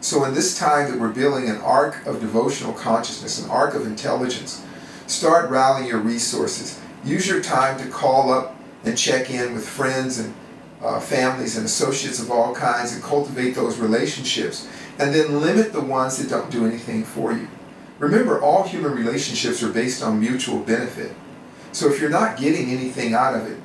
So 0.00 0.24
in 0.24 0.34
this 0.34 0.58
time 0.58 0.90
that 0.90 0.98
we're 0.98 1.12
building 1.12 1.48
an 1.48 1.58
arc 1.58 2.04
of 2.06 2.18
devotional 2.18 2.72
consciousness, 2.72 3.40
an 3.40 3.48
arc 3.50 3.74
of 3.74 3.86
intelligence, 3.86 4.64
start 5.06 5.48
rallying 5.48 5.86
your 5.86 6.00
resources. 6.00 6.80
Use 7.04 7.28
your 7.28 7.40
time 7.40 7.78
to 7.78 7.88
call 7.88 8.32
up 8.32 8.56
and 8.82 8.98
check 8.98 9.30
in 9.30 9.54
with 9.54 9.68
friends 9.68 10.18
and 10.18 10.34
uh, 10.82 10.98
families 10.98 11.56
and 11.56 11.64
associates 11.64 12.18
of 12.18 12.32
all 12.32 12.52
kinds 12.52 12.94
and 12.94 13.00
cultivate 13.00 13.52
those 13.52 13.78
relationships. 13.78 14.66
And 14.98 15.14
then 15.14 15.40
limit 15.40 15.72
the 15.72 15.80
ones 15.80 16.18
that 16.18 16.28
don't 16.28 16.50
do 16.50 16.66
anything 16.66 17.04
for 17.04 17.32
you. 17.32 17.46
Remember, 18.00 18.40
all 18.40 18.62
human 18.62 18.92
relationships 18.92 19.62
are 19.62 19.68
based 19.68 20.02
on 20.02 20.18
mutual 20.18 20.60
benefit. 20.60 21.14
So 21.72 21.88
if 21.88 22.00
you're 22.00 22.10
not 22.10 22.38
getting 22.38 22.70
anything 22.70 23.12
out 23.12 23.34
of 23.34 23.46
it, 23.46 23.60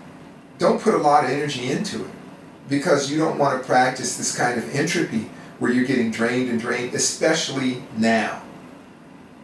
don't 0.58 0.82
put 0.82 0.94
a 0.94 0.98
lot 0.98 1.24
of 1.24 1.30
energy 1.30 1.72
into 1.72 2.04
it 2.04 2.12
because 2.68 3.10
you 3.10 3.18
don't 3.18 3.38
want 3.38 3.60
to 3.60 3.66
practice 3.66 4.18
this 4.18 4.38
kind 4.38 4.58
of 4.58 4.76
entropy 4.76 5.30
where 5.60 5.72
you're 5.72 5.86
getting 5.86 6.12
drained 6.12 6.50
and 6.50 6.60
drained, 6.60 6.94
especially 6.94 7.82
now. 7.96 8.42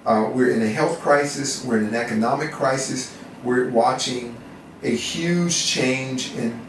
Uh, 0.05 0.29
we're 0.33 0.51
in 0.51 0.61
a 0.61 0.67
health 0.67 0.99
crisis, 0.99 1.63
we're 1.63 1.77
in 1.77 1.85
an 1.85 1.95
economic 1.95 2.51
crisis, 2.51 3.15
we're 3.43 3.69
watching 3.69 4.35
a 4.83 4.93
huge 4.93 5.65
change 5.67 6.35
in 6.35 6.59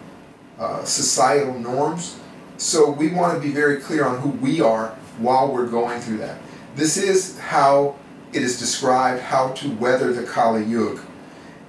uh, 0.61 0.85
societal 0.85 1.59
norms. 1.59 2.21
So 2.57 2.91
we 2.91 3.09
want 3.09 3.35
to 3.35 3.41
be 3.41 3.53
very 3.53 3.81
clear 3.81 4.05
on 4.05 4.21
who 4.21 4.29
we 4.29 4.61
are 4.61 4.91
while 5.19 5.53
we're 5.53 5.67
going 5.67 6.01
through 6.01 6.19
that. 6.19 6.39
This 6.77 6.97
is 6.97 7.39
how 7.39 7.97
it 8.33 8.43
is 8.43 8.59
described 8.59 9.23
how 9.23 9.49
to 9.53 9.71
weather 9.73 10.13
the 10.13 10.25
Kali 10.25 10.65
Yuga. 10.65 11.03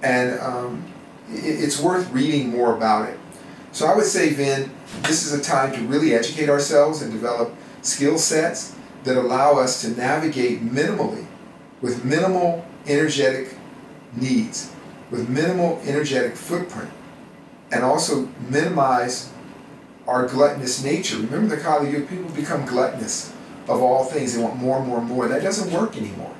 And 0.02 0.38
um, 0.40 0.84
it, 1.30 1.62
it's 1.62 1.80
worth 1.80 2.10
reading 2.10 2.50
more 2.50 2.74
about 2.76 3.08
it. 3.08 3.18
So 3.72 3.86
I 3.86 3.94
would 3.94 4.04
say, 4.04 4.32
Vin, 4.32 4.70
this 5.02 5.26
is 5.26 5.32
a 5.32 5.42
time 5.42 5.72
to 5.72 5.80
really 5.80 6.14
educate 6.14 6.48
ourselves 6.48 7.02
and 7.02 7.12
develop 7.12 7.54
skill 7.82 8.18
sets 8.18 8.74
that 9.02 9.16
allow 9.16 9.58
us 9.58 9.82
to 9.82 9.90
navigate 9.90 10.64
minimally 10.64 11.26
with 11.80 12.04
minimal 12.04 12.64
energetic 12.86 13.56
needs, 14.14 14.72
with 15.10 15.28
minimal 15.28 15.80
energetic 15.84 16.36
footprint, 16.36 16.90
and 17.72 17.82
also 17.84 18.28
minimize 18.48 19.30
our 20.06 20.26
gluttonous 20.28 20.84
nature. 20.84 21.16
Remember 21.16 21.56
the 21.56 21.60
Kali 21.60 21.90
Yuga, 21.90 22.06
people 22.06 22.30
become 22.30 22.64
gluttonous 22.64 23.32
of 23.68 23.82
all 23.82 24.04
things. 24.04 24.34
They 24.34 24.42
want 24.42 24.56
more 24.56 24.78
and 24.78 24.86
more 24.86 24.98
and 24.98 25.08
more. 25.08 25.28
That 25.28 25.42
doesn't 25.42 25.72
work 25.72 25.96
anymore. 25.96 26.34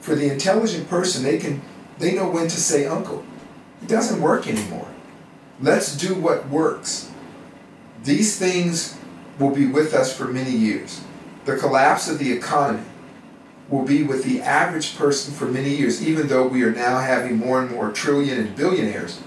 For 0.00 0.14
the 0.14 0.32
intelligent 0.32 0.88
person, 0.88 1.22
they 1.22 1.38
can 1.38 1.62
they 1.98 2.14
know 2.14 2.28
when 2.30 2.48
to 2.48 2.60
say 2.60 2.86
uncle. 2.86 3.24
It 3.82 3.88
doesn't 3.88 4.22
work 4.22 4.46
anymore. 4.46 4.88
Let's 5.60 5.94
do 5.96 6.14
what 6.14 6.48
works. 6.48 7.10
These 8.02 8.38
things 8.38 8.98
will 9.38 9.50
be 9.50 9.66
with 9.66 9.92
us 9.92 10.16
for 10.16 10.24
many 10.24 10.50
years. 10.50 11.02
The 11.44 11.56
collapse 11.56 12.08
of 12.08 12.18
the 12.18 12.32
economy 12.32 12.84
will 13.68 13.84
be 13.84 14.02
with 14.02 14.24
the 14.24 14.40
average 14.40 14.96
person 14.96 15.34
for 15.34 15.46
many 15.46 15.70
years, 15.76 16.06
even 16.06 16.28
though 16.28 16.46
we 16.46 16.64
are 16.64 16.72
now 16.72 16.98
having 16.98 17.36
more 17.36 17.62
and 17.62 17.70
more 17.70 17.92
trillion 17.92 18.38
and 18.38 18.56
billionaires. 18.56 19.20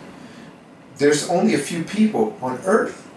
There's 0.98 1.30
only 1.30 1.54
a 1.54 1.60
few 1.60 1.84
people 1.84 2.38
on 2.42 2.60
earth. 2.66 3.08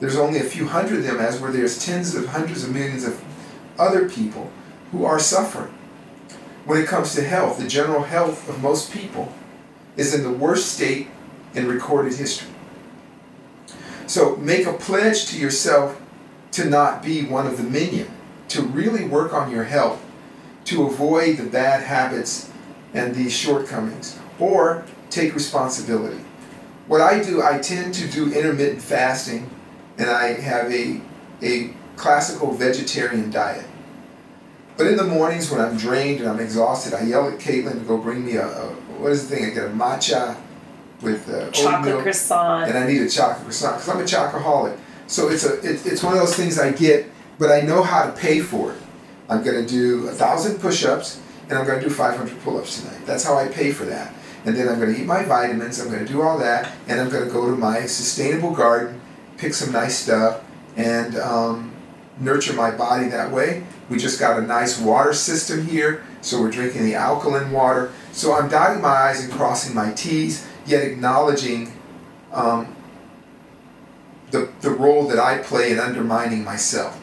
There's 0.00 0.16
only 0.16 0.38
a 0.38 0.44
few 0.44 0.68
hundred 0.68 0.98
of 0.98 1.04
them, 1.04 1.18
as 1.18 1.40
where 1.40 1.50
there's 1.50 1.84
tens 1.84 2.14
of 2.14 2.26
hundreds 2.26 2.62
of 2.62 2.72
millions 2.72 3.04
of 3.04 3.22
other 3.78 4.08
people 4.08 4.50
who 4.92 5.04
are 5.04 5.18
suffering 5.18 5.74
when 6.68 6.82
it 6.82 6.86
comes 6.86 7.14
to 7.14 7.24
health, 7.24 7.58
the 7.58 7.66
general 7.66 8.02
health 8.02 8.46
of 8.46 8.62
most 8.62 8.92
people 8.92 9.32
is 9.96 10.14
in 10.14 10.22
the 10.22 10.30
worst 10.30 10.74
state 10.74 11.08
in 11.54 11.66
recorded 11.66 12.12
history. 12.12 12.50
So 14.06 14.36
make 14.36 14.66
a 14.66 14.74
pledge 14.74 15.24
to 15.28 15.38
yourself 15.38 15.98
to 16.52 16.66
not 16.66 17.02
be 17.02 17.24
one 17.24 17.46
of 17.46 17.56
the 17.56 17.62
minion, 17.62 18.10
to 18.48 18.60
really 18.60 19.06
work 19.06 19.32
on 19.32 19.50
your 19.50 19.64
health, 19.64 20.04
to 20.66 20.86
avoid 20.86 21.38
the 21.38 21.46
bad 21.46 21.84
habits 21.84 22.50
and 22.92 23.14
the 23.14 23.30
shortcomings, 23.30 24.18
or 24.38 24.84
take 25.08 25.34
responsibility. 25.34 26.22
What 26.86 27.00
I 27.00 27.22
do, 27.22 27.42
I 27.42 27.60
tend 27.60 27.94
to 27.94 28.06
do 28.06 28.30
intermittent 28.30 28.82
fasting, 28.82 29.48
and 29.96 30.10
I 30.10 30.38
have 30.38 30.70
a, 30.70 31.00
a 31.40 31.72
classical 31.96 32.52
vegetarian 32.52 33.30
diet. 33.30 33.64
But 34.78 34.86
in 34.86 34.96
the 34.96 35.04
mornings 35.04 35.50
when 35.50 35.60
I'm 35.60 35.76
drained 35.76 36.20
and 36.20 36.28
I'm 36.28 36.38
exhausted, 36.38 36.94
I 36.94 37.02
yell 37.02 37.28
at 37.28 37.40
Caitlin 37.40 37.80
to 37.80 37.84
go 37.84 37.98
bring 37.98 38.24
me 38.24 38.36
a, 38.36 38.46
a 38.46 38.68
what 39.00 39.10
is 39.10 39.28
the 39.28 39.34
thing? 39.34 39.44
I 39.46 39.50
get 39.50 39.64
a 39.64 39.68
matcha 39.68 40.40
with 41.02 41.28
uh, 41.28 41.50
chocolate 41.50 41.94
oatmeal, 41.94 42.02
croissant. 42.02 42.68
and 42.68 42.78
I 42.78 42.86
need 42.86 43.02
a 43.02 43.08
chocolate 43.08 43.42
croissant 43.44 43.76
because 43.76 43.88
I'm 43.88 44.00
a 44.00 44.04
chocoholic. 44.04 44.78
So 45.08 45.28
it's 45.28 45.44
a 45.44 45.58
it, 45.68 45.84
it's 45.84 46.02
one 46.02 46.12
of 46.12 46.20
those 46.20 46.36
things 46.36 46.60
I 46.60 46.70
get, 46.70 47.10
but 47.40 47.50
I 47.50 47.60
know 47.62 47.82
how 47.82 48.06
to 48.06 48.12
pay 48.12 48.38
for 48.40 48.72
it. 48.72 48.78
I'm 49.28 49.42
going 49.42 49.60
to 49.60 49.68
do 49.68 50.08
a 50.08 50.12
thousand 50.12 50.60
push-ups 50.60 51.20
and 51.48 51.58
I'm 51.58 51.66
going 51.66 51.80
to 51.80 51.88
do 51.88 51.92
500 51.92 52.40
pull-ups 52.42 52.80
tonight. 52.80 53.04
That's 53.04 53.24
how 53.24 53.36
I 53.36 53.48
pay 53.48 53.72
for 53.72 53.84
that. 53.86 54.14
And 54.44 54.56
then 54.56 54.68
I'm 54.68 54.78
going 54.78 54.94
to 54.94 55.00
eat 55.00 55.06
my 55.06 55.24
vitamins. 55.24 55.80
I'm 55.80 55.88
going 55.90 56.06
to 56.06 56.10
do 56.10 56.22
all 56.22 56.38
that, 56.38 56.72
and 56.86 57.00
I'm 57.00 57.10
going 57.10 57.26
to 57.26 57.30
go 57.30 57.50
to 57.50 57.56
my 57.56 57.80
sustainable 57.86 58.52
garden, 58.52 59.00
pick 59.36 59.52
some 59.52 59.72
nice 59.72 59.98
stuff, 59.98 60.44
and 60.76 61.16
um, 61.16 61.72
nurture 62.20 62.52
my 62.52 62.70
body 62.70 63.08
that 63.08 63.30
way. 63.30 63.64
We 63.88 63.98
just 63.98 64.20
got 64.20 64.38
a 64.38 64.42
nice 64.42 64.78
water 64.78 65.12
system 65.12 65.66
here, 65.66 66.04
so 66.20 66.40
we're 66.40 66.50
drinking 66.50 66.84
the 66.84 66.94
alkaline 66.94 67.52
water. 67.52 67.92
So 68.12 68.34
I'm 68.34 68.48
dotting 68.48 68.82
my 68.82 68.88
I's 68.88 69.24
and 69.24 69.32
crossing 69.32 69.74
my 69.74 69.92
T's, 69.92 70.46
yet 70.66 70.84
acknowledging 70.84 71.72
um, 72.32 72.74
the, 74.30 74.50
the 74.60 74.70
role 74.70 75.08
that 75.08 75.18
I 75.18 75.38
play 75.38 75.72
in 75.72 75.78
undermining 75.78 76.44
myself. 76.44 77.00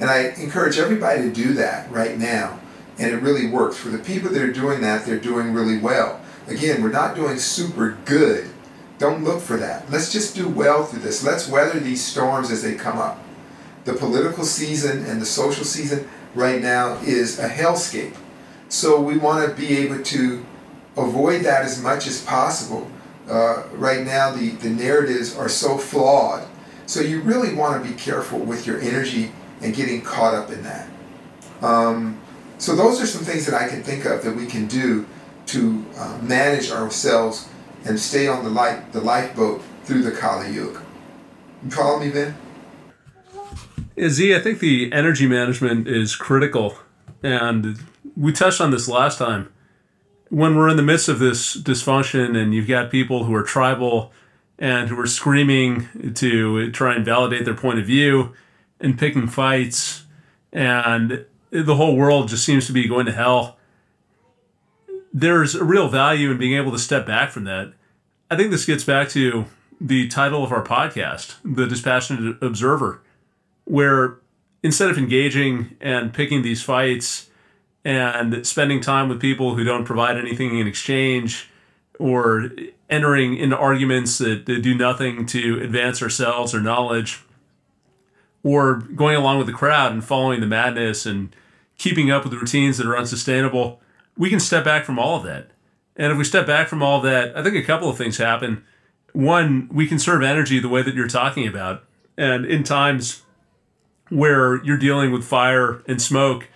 And 0.00 0.10
I 0.10 0.30
encourage 0.38 0.78
everybody 0.78 1.22
to 1.22 1.32
do 1.32 1.52
that 1.54 1.90
right 1.90 2.18
now. 2.18 2.58
And 2.98 3.12
it 3.12 3.18
really 3.18 3.48
works. 3.48 3.76
For 3.76 3.88
the 3.88 3.98
people 3.98 4.30
that 4.30 4.42
are 4.42 4.52
doing 4.52 4.80
that, 4.80 5.04
they're 5.04 5.18
doing 5.18 5.52
really 5.52 5.78
well. 5.78 6.20
Again, 6.46 6.82
we're 6.82 6.90
not 6.90 7.14
doing 7.14 7.38
super 7.38 7.96
good. 8.04 8.48
Don't 8.98 9.24
look 9.24 9.40
for 9.40 9.56
that. 9.56 9.90
Let's 9.90 10.12
just 10.12 10.36
do 10.36 10.48
well 10.48 10.84
through 10.84 11.00
this. 11.00 11.24
Let's 11.24 11.48
weather 11.48 11.80
these 11.80 12.04
storms 12.04 12.50
as 12.50 12.62
they 12.62 12.74
come 12.74 12.98
up. 12.98 13.23
The 13.84 13.92
political 13.94 14.44
season 14.44 15.04
and 15.04 15.20
the 15.20 15.26
social 15.26 15.64
season 15.64 16.08
right 16.34 16.60
now 16.60 16.96
is 17.02 17.38
a 17.38 17.48
hellscape. 17.48 18.14
So 18.68 19.00
we 19.00 19.18
want 19.18 19.48
to 19.48 19.54
be 19.54 19.76
able 19.78 20.02
to 20.02 20.44
avoid 20.96 21.42
that 21.42 21.64
as 21.64 21.82
much 21.82 22.06
as 22.06 22.22
possible. 22.22 22.90
Uh, 23.28 23.64
right 23.72 24.04
now, 24.04 24.32
the, 24.32 24.50
the 24.50 24.70
narratives 24.70 25.36
are 25.36 25.48
so 25.48 25.78
flawed. 25.78 26.46
So 26.86 27.00
you 27.00 27.20
really 27.20 27.54
want 27.54 27.82
to 27.82 27.90
be 27.90 27.96
careful 27.96 28.38
with 28.38 28.66
your 28.66 28.80
energy 28.80 29.32
and 29.60 29.74
getting 29.74 30.02
caught 30.02 30.34
up 30.34 30.50
in 30.50 30.62
that. 30.62 30.88
Um, 31.62 32.20
so 32.58 32.76
those 32.76 33.00
are 33.00 33.06
some 33.06 33.24
things 33.24 33.46
that 33.46 33.54
I 33.54 33.68
can 33.68 33.82
think 33.82 34.04
of 34.04 34.22
that 34.24 34.34
we 34.34 34.46
can 34.46 34.66
do 34.66 35.06
to 35.46 35.84
uh, 35.96 36.18
manage 36.22 36.70
ourselves 36.70 37.48
and 37.84 37.98
stay 37.98 38.26
on 38.28 38.44
the 38.44 38.50
light 38.50 38.92
the 38.92 39.00
lifeboat 39.00 39.62
through 39.84 40.02
the 40.02 40.10
Kali 40.10 40.52
Yuga. 40.52 40.82
You 41.62 41.70
follow 41.70 41.98
me, 41.98 42.10
Ben? 42.10 42.34
Zi, 44.00 44.34
I 44.34 44.40
think 44.40 44.58
the 44.58 44.92
energy 44.92 45.26
management 45.26 45.88
is 45.88 46.16
critical. 46.16 46.78
And 47.22 47.78
we 48.16 48.32
touched 48.32 48.60
on 48.60 48.70
this 48.70 48.88
last 48.88 49.18
time. 49.18 49.52
When 50.30 50.56
we're 50.56 50.68
in 50.68 50.76
the 50.76 50.82
midst 50.82 51.08
of 51.08 51.18
this 51.18 51.56
dysfunction 51.56 52.36
and 52.36 52.54
you've 52.54 52.68
got 52.68 52.90
people 52.90 53.24
who 53.24 53.34
are 53.34 53.42
tribal 53.42 54.12
and 54.58 54.88
who 54.88 54.98
are 54.98 55.06
screaming 55.06 56.12
to 56.14 56.70
try 56.72 56.94
and 56.94 57.04
validate 57.04 57.44
their 57.44 57.54
point 57.54 57.78
of 57.78 57.86
view 57.86 58.34
and 58.80 58.98
picking 58.98 59.28
fights, 59.28 60.04
and 60.52 61.24
the 61.50 61.76
whole 61.76 61.96
world 61.96 62.28
just 62.28 62.44
seems 62.44 62.66
to 62.66 62.72
be 62.72 62.88
going 62.88 63.06
to 63.06 63.12
hell, 63.12 63.58
there's 65.12 65.54
a 65.54 65.64
real 65.64 65.88
value 65.88 66.30
in 66.30 66.38
being 66.38 66.54
able 66.54 66.72
to 66.72 66.78
step 66.78 67.06
back 67.06 67.30
from 67.30 67.44
that. 67.44 67.72
I 68.30 68.36
think 68.36 68.50
this 68.50 68.64
gets 68.64 68.82
back 68.82 69.08
to 69.10 69.44
the 69.80 70.08
title 70.08 70.42
of 70.42 70.52
our 70.52 70.64
podcast, 70.64 71.36
The 71.44 71.66
Dispassionate 71.66 72.42
Observer 72.42 73.00
where 73.64 74.18
instead 74.62 74.90
of 74.90 74.98
engaging 74.98 75.76
and 75.80 76.12
picking 76.12 76.42
these 76.42 76.62
fights 76.62 77.30
and 77.84 78.46
spending 78.46 78.80
time 78.80 79.08
with 79.08 79.20
people 79.20 79.54
who 79.54 79.64
don't 79.64 79.84
provide 79.84 80.16
anything 80.16 80.58
in 80.58 80.66
exchange 80.66 81.50
or 81.98 82.50
entering 82.88 83.36
into 83.36 83.56
arguments 83.56 84.18
that, 84.18 84.46
that 84.46 84.62
do 84.62 84.74
nothing 84.74 85.26
to 85.26 85.60
advance 85.62 86.02
ourselves 86.02 86.54
or 86.54 86.60
knowledge 86.60 87.22
or 88.42 88.76
going 88.76 89.16
along 89.16 89.38
with 89.38 89.46
the 89.46 89.52
crowd 89.52 89.92
and 89.92 90.04
following 90.04 90.40
the 90.40 90.46
madness 90.46 91.06
and 91.06 91.34
keeping 91.76 92.10
up 92.10 92.22
with 92.22 92.32
the 92.32 92.38
routines 92.38 92.78
that 92.78 92.86
are 92.86 92.96
unsustainable, 92.96 93.80
we 94.16 94.30
can 94.30 94.38
step 94.38 94.64
back 94.64 94.84
from 94.84 94.98
all 94.98 95.16
of 95.16 95.24
that. 95.24 95.50
And 95.96 96.12
if 96.12 96.18
we 96.18 96.24
step 96.24 96.46
back 96.46 96.68
from 96.68 96.82
all 96.82 97.00
that, 97.00 97.36
I 97.36 97.42
think 97.42 97.56
a 97.56 97.62
couple 97.62 97.88
of 97.88 97.96
things 97.96 98.18
happen. 98.18 98.64
One, 99.12 99.68
we 99.72 99.86
conserve 99.86 100.22
energy 100.22 100.58
the 100.58 100.68
way 100.68 100.82
that 100.82 100.94
you're 100.94 101.08
talking 101.08 101.46
about. 101.46 101.84
And 102.16 102.44
in 102.44 102.62
times 102.62 103.23
where 104.08 104.62
you're 104.64 104.76
dealing 104.76 105.12
with 105.12 105.24
fire 105.24 105.82
and 105.86 106.00
smoke 106.00 106.48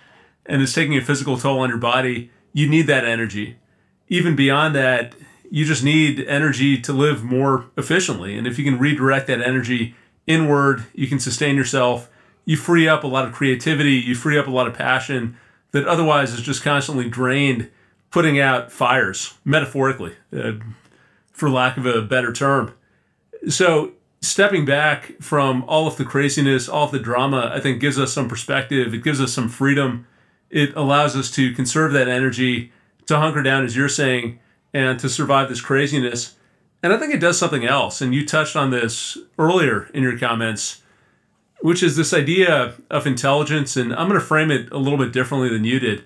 and 0.45 0.61
it's 0.61 0.73
taking 0.73 0.97
a 0.97 1.01
physical 1.01 1.37
toll 1.37 1.59
on 1.59 1.69
your 1.69 1.77
body, 1.77 2.31
you 2.53 2.67
need 2.67 2.87
that 2.87 3.05
energy. 3.05 3.57
Even 4.07 4.35
beyond 4.35 4.75
that, 4.75 5.13
you 5.51 5.65
just 5.65 5.83
need 5.83 6.19
energy 6.27 6.79
to 6.81 6.93
live 6.93 7.23
more 7.23 7.65
efficiently. 7.77 8.37
And 8.37 8.47
if 8.47 8.57
you 8.57 8.65
can 8.65 8.79
redirect 8.79 9.27
that 9.27 9.41
energy 9.41 9.95
inward, 10.27 10.85
you 10.93 11.07
can 11.07 11.19
sustain 11.19 11.55
yourself. 11.55 12.09
You 12.45 12.57
free 12.57 12.87
up 12.87 13.03
a 13.03 13.07
lot 13.07 13.25
of 13.25 13.33
creativity, 13.33 13.93
you 13.93 14.15
free 14.15 14.37
up 14.37 14.47
a 14.47 14.51
lot 14.51 14.67
of 14.67 14.73
passion 14.73 15.37
that 15.71 15.87
otherwise 15.87 16.33
is 16.33 16.41
just 16.41 16.63
constantly 16.63 17.09
drained, 17.09 17.69
putting 18.09 18.39
out 18.39 18.71
fires, 18.71 19.35
metaphorically, 19.45 20.15
uh, 20.35 20.53
for 21.31 21.49
lack 21.49 21.77
of 21.77 21.85
a 21.85 22.01
better 22.01 22.33
term. 22.33 22.73
So 23.47 23.93
stepping 24.21 24.65
back 24.65 25.13
from 25.21 25.63
all 25.67 25.87
of 25.87 25.97
the 25.97 26.05
craziness, 26.05 26.67
all 26.67 26.85
of 26.85 26.91
the 26.91 26.99
drama, 26.99 27.51
I 27.53 27.59
think 27.59 27.79
gives 27.79 27.97
us 27.97 28.13
some 28.13 28.27
perspective. 28.27 28.93
It 28.93 29.03
gives 29.03 29.21
us 29.21 29.33
some 29.33 29.49
freedom. 29.49 30.07
It 30.49 30.75
allows 30.75 31.15
us 31.15 31.31
to 31.31 31.53
conserve 31.53 31.93
that 31.93 32.07
energy, 32.07 32.71
to 33.05 33.17
hunker 33.17 33.43
down, 33.43 33.63
as 33.63 33.75
you're 33.75 33.89
saying, 33.89 34.39
and 34.73 34.99
to 34.99 35.09
survive 35.09 35.49
this 35.49 35.61
craziness. 35.61 36.35
And 36.83 36.93
I 36.93 36.97
think 36.97 37.13
it 37.13 37.19
does 37.19 37.37
something 37.37 37.65
else. 37.65 38.01
And 38.01 38.13
you 38.13 38.25
touched 38.25 38.55
on 38.55 38.71
this 38.71 39.17
earlier 39.37 39.89
in 39.93 40.03
your 40.03 40.17
comments, 40.17 40.81
which 41.61 41.83
is 41.83 41.95
this 41.95 42.13
idea 42.13 42.73
of 42.89 43.07
intelligence. 43.07 43.75
And 43.77 43.93
I'm 43.93 44.07
going 44.07 44.19
to 44.19 44.25
frame 44.25 44.51
it 44.51 44.71
a 44.71 44.77
little 44.77 44.97
bit 44.97 45.13
differently 45.13 45.49
than 45.49 45.65
you 45.65 45.79
did. 45.79 46.05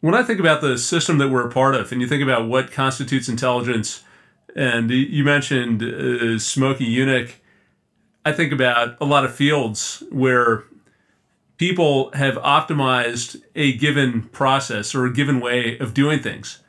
When 0.00 0.14
I 0.14 0.22
think 0.22 0.38
about 0.38 0.60
the 0.60 0.78
system 0.78 1.18
that 1.18 1.28
we're 1.28 1.46
a 1.46 1.50
part 1.50 1.74
of, 1.74 1.90
and 1.90 2.00
you 2.00 2.06
think 2.06 2.22
about 2.22 2.46
what 2.46 2.70
constitutes 2.70 3.28
intelligence, 3.28 4.04
and 4.56 4.90
you 4.90 5.24
mentioned 5.24 5.82
uh, 5.82 6.38
Smokey 6.38 6.86
Yunick. 6.86 7.34
I 8.24 8.32
think 8.32 8.52
about 8.52 8.96
a 9.00 9.04
lot 9.04 9.24
of 9.24 9.34
fields 9.34 10.02
where 10.10 10.64
people 11.56 12.10
have 12.12 12.34
optimized 12.36 13.42
a 13.54 13.76
given 13.76 14.22
process 14.28 14.94
or 14.94 15.06
a 15.06 15.12
given 15.12 15.40
way 15.40 15.78
of 15.78 15.94
doing 15.94 16.20
things. 16.20 16.62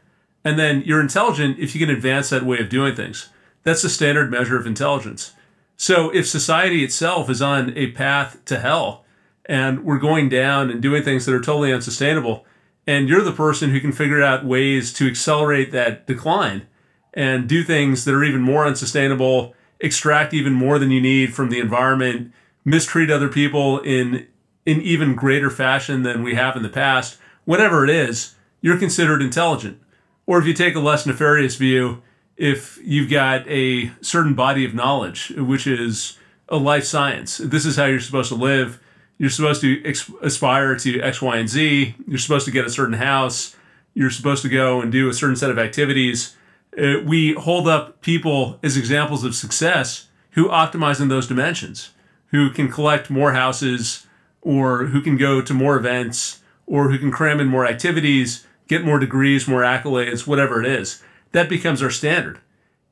And 0.44 0.58
then 0.58 0.84
you're 0.86 1.02
intelligent 1.02 1.60
if 1.60 1.76
you 1.76 1.86
can 1.86 1.96
advance 1.96 2.30
that 2.30 2.44
way 2.44 2.60
of 2.60 2.70
doing 2.70 2.96
things. 2.96 3.30
That's 3.64 3.82
the 3.82 3.90
standard 3.90 4.32
measure 4.32 4.58
of 4.58 4.66
intelligence. 4.66 5.34
So 5.78 6.10
if 6.10 6.28
society 6.28 6.84
itself 6.84 7.30
is 7.30 7.42
on 7.42 7.78
a 7.78 7.92
path 7.92 8.44
to 8.46 8.60
hell 8.60 9.06
and 9.46 9.84
we're 9.84 10.00
going 10.00 10.30
down 10.30 10.70
and 10.70 10.82
doing 10.82 11.04
things 11.04 11.26
that 11.26 11.34
are 11.34 11.42
totally 11.42 11.74
unsustainable, 11.74 12.46
and 12.88 13.08
you're 13.08 13.22
the 13.22 13.32
person 13.32 13.70
who 13.70 13.80
can 13.80 13.92
figure 13.92 14.22
out 14.24 14.46
ways 14.46 14.92
to 14.94 15.08
accelerate 15.08 15.72
that 15.72 16.08
decline, 16.08 16.68
and 17.14 17.48
do 17.48 17.64
things 17.64 18.06
that 18.06 18.14
are 18.14 18.24
even 18.24 18.42
more 18.42 18.66
unsustainable, 18.66 19.54
extract 19.80 20.34
even 20.34 20.54
more 20.54 20.80
than 20.80 20.92
you 20.92 21.02
need 21.02 21.34
from 21.34 21.50
the 21.50 21.60
environment, 21.60 22.32
mistreat 22.66 23.10
other 23.10 23.30
people 23.30 23.80
in 23.80 24.28
in 24.66 24.82
even 24.82 25.16
greater 25.16 25.50
fashion 25.50 26.04
than 26.04 26.22
we 26.22 26.36
have 26.36 26.56
in 26.56 26.62
the 26.62 26.70
past, 26.70 27.18
whatever 27.46 27.84
it 27.84 27.90
is, 27.90 28.36
you're 28.62 28.78
considered 28.78 29.22
intelligent. 29.22 29.82
Or 30.28 30.38
if 30.38 30.46
you 30.46 30.54
take 30.54 30.76
a 30.76 30.80
less 30.80 31.08
nefarious 31.08 31.56
view, 31.56 32.04
if 32.38 32.78
you've 32.84 33.10
got 33.10 33.48
a 33.48 33.92
certain 34.02 34.36
body 34.36 34.66
of 34.66 34.76
knowledge, 34.76 35.30
which 35.36 35.66
is 35.66 36.20
a 36.50 36.58
life 36.58 36.84
science, 36.84 37.38
this 37.38 37.66
is 37.66 37.78
how 37.78 37.86
you're 37.86 38.00
supposed 38.00 38.30
to 38.30 38.36
live. 38.36 38.80
You're 39.18 39.32
supposed 39.32 39.62
to 39.62 39.84
aspire 40.22 40.76
to 40.76 41.02
X, 41.02 41.22
Y, 41.22 41.38
and 41.38 41.50
Z. 41.50 41.96
You're 42.08 42.20
supposed 42.20 42.46
to 42.46 42.52
get 42.52 42.66
a 42.66 42.70
certain 42.70 42.94
house. 42.94 43.56
You're 43.96 44.12
supposed 44.12 44.44
to 44.44 44.50
go 44.50 44.82
and 44.82 44.92
do 44.92 45.10
a 45.10 45.14
certain 45.14 45.36
set 45.36 45.50
of 45.50 45.58
activities 45.58 46.36
uh, 46.78 47.02
we 47.06 47.34
hold 47.34 47.68
up 47.68 48.02
people 48.02 48.60
as 48.64 48.78
examples 48.78 49.24
of 49.24 49.36
success 49.36 50.08
who 50.32 50.48
optimize 50.48 51.02
in 51.02 51.08
those 51.08 51.28
dimensions, 51.28 51.92
who 52.28 52.50
can 52.50 52.70
collect 52.70 53.10
more 53.10 53.34
houses, 53.34 54.06
or 54.42 54.86
who 54.86 55.02
can 55.02 55.18
go 55.18 55.42
to 55.42 55.54
more 55.54 55.76
events, 55.76 56.42
or 56.66 56.90
who 56.90 57.00
can 57.00 57.12
cram 57.12 57.40
in 57.40 57.48
more 57.48 57.66
activities, 57.66 58.46
get 58.68 58.86
more 58.86 59.00
degrees, 59.00 59.48
more 59.48 59.62
accolades, 59.62 60.28
whatever 60.28 60.64
it 60.64 60.68
is. 60.68 61.04
That 61.32 61.50
becomes 61.50 61.82
our 61.82 61.90
standard. 61.90 62.40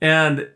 And 0.02 0.50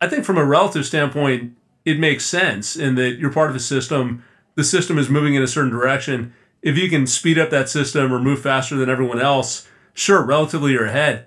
I 0.00 0.08
think 0.08 0.24
from 0.24 0.38
a 0.38 0.44
relative 0.44 0.86
standpoint, 0.86 1.56
it 1.84 1.98
makes 1.98 2.26
sense 2.26 2.76
in 2.76 2.94
that 2.96 3.18
you're 3.18 3.32
part 3.32 3.50
of 3.50 3.56
a 3.56 3.60
system. 3.60 4.22
The 4.54 4.64
system 4.64 4.98
is 4.98 5.08
moving 5.08 5.34
in 5.34 5.42
a 5.42 5.48
certain 5.48 5.70
direction. 5.70 6.34
If 6.62 6.76
you 6.76 6.90
can 6.90 7.06
speed 7.06 7.38
up 7.38 7.50
that 7.50 7.68
system 7.68 8.12
or 8.12 8.18
move 8.18 8.42
faster 8.42 8.76
than 8.76 8.90
everyone 8.90 9.20
else, 9.20 9.66
sure, 9.94 10.22
relatively 10.22 10.72
you're 10.72 10.86
ahead. 10.86 11.26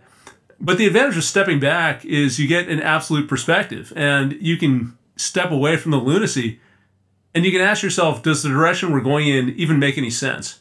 But 0.63 0.77
the 0.77 0.87
advantage 0.87 1.17
of 1.17 1.25
stepping 1.25 1.59
back 1.59 2.05
is 2.05 2.39
you 2.39 2.47
get 2.47 2.69
an 2.69 2.81
absolute 2.81 3.27
perspective 3.27 3.91
and 3.97 4.31
you 4.41 4.55
can 4.55 4.97
step 5.17 5.51
away 5.51 5.75
from 5.75 5.91
the 5.91 5.97
lunacy 5.97 6.61
and 7.35 7.45
you 7.45 7.51
can 7.51 7.59
ask 7.59 7.83
yourself, 7.83 8.23
does 8.23 8.43
the 8.43 8.49
direction 8.49 8.91
we're 8.91 9.01
going 9.01 9.27
in 9.27 9.49
even 9.49 9.77
make 9.77 9.97
any 9.97 10.09
sense? 10.09 10.59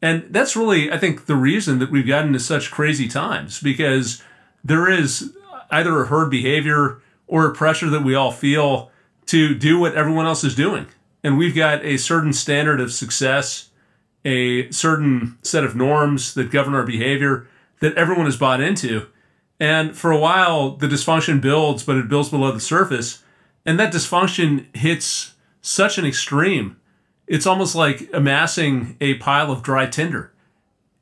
And 0.00 0.24
that's 0.30 0.56
really, 0.56 0.90
I 0.90 0.96
think, 0.96 1.26
the 1.26 1.36
reason 1.36 1.78
that 1.80 1.90
we've 1.90 2.06
gotten 2.06 2.32
to 2.32 2.40
such 2.40 2.70
crazy 2.70 3.06
times 3.06 3.60
because 3.60 4.22
there 4.64 4.88
is 4.88 5.34
either 5.70 6.00
a 6.00 6.06
herd 6.06 6.30
behavior 6.30 7.02
or 7.26 7.46
a 7.46 7.54
pressure 7.54 7.90
that 7.90 8.02
we 8.02 8.14
all 8.14 8.32
feel 8.32 8.90
to 9.26 9.54
do 9.54 9.78
what 9.78 9.94
everyone 9.94 10.24
else 10.24 10.42
is 10.42 10.54
doing. 10.54 10.86
And 11.22 11.36
we've 11.36 11.54
got 11.54 11.84
a 11.84 11.98
certain 11.98 12.32
standard 12.32 12.80
of 12.80 12.92
success, 12.92 13.70
a 14.24 14.70
certain 14.70 15.38
set 15.42 15.64
of 15.64 15.76
norms 15.76 16.32
that 16.34 16.50
govern 16.50 16.74
our 16.74 16.86
behavior 16.86 17.46
that 17.80 17.94
everyone 17.96 18.26
has 18.26 18.36
bought 18.38 18.62
into. 18.62 19.06
And 19.60 19.96
for 19.96 20.10
a 20.10 20.18
while, 20.18 20.76
the 20.76 20.88
dysfunction 20.88 21.40
builds, 21.40 21.84
but 21.84 21.96
it 21.96 22.08
builds 22.08 22.28
below 22.28 22.52
the 22.52 22.60
surface. 22.60 23.22
And 23.64 23.78
that 23.78 23.92
dysfunction 23.92 24.74
hits 24.76 25.34
such 25.60 25.96
an 25.96 26.04
extreme. 26.04 26.76
It's 27.26 27.46
almost 27.46 27.74
like 27.74 28.10
amassing 28.12 28.96
a 29.00 29.14
pile 29.14 29.50
of 29.50 29.62
dry 29.62 29.86
tinder. 29.86 30.32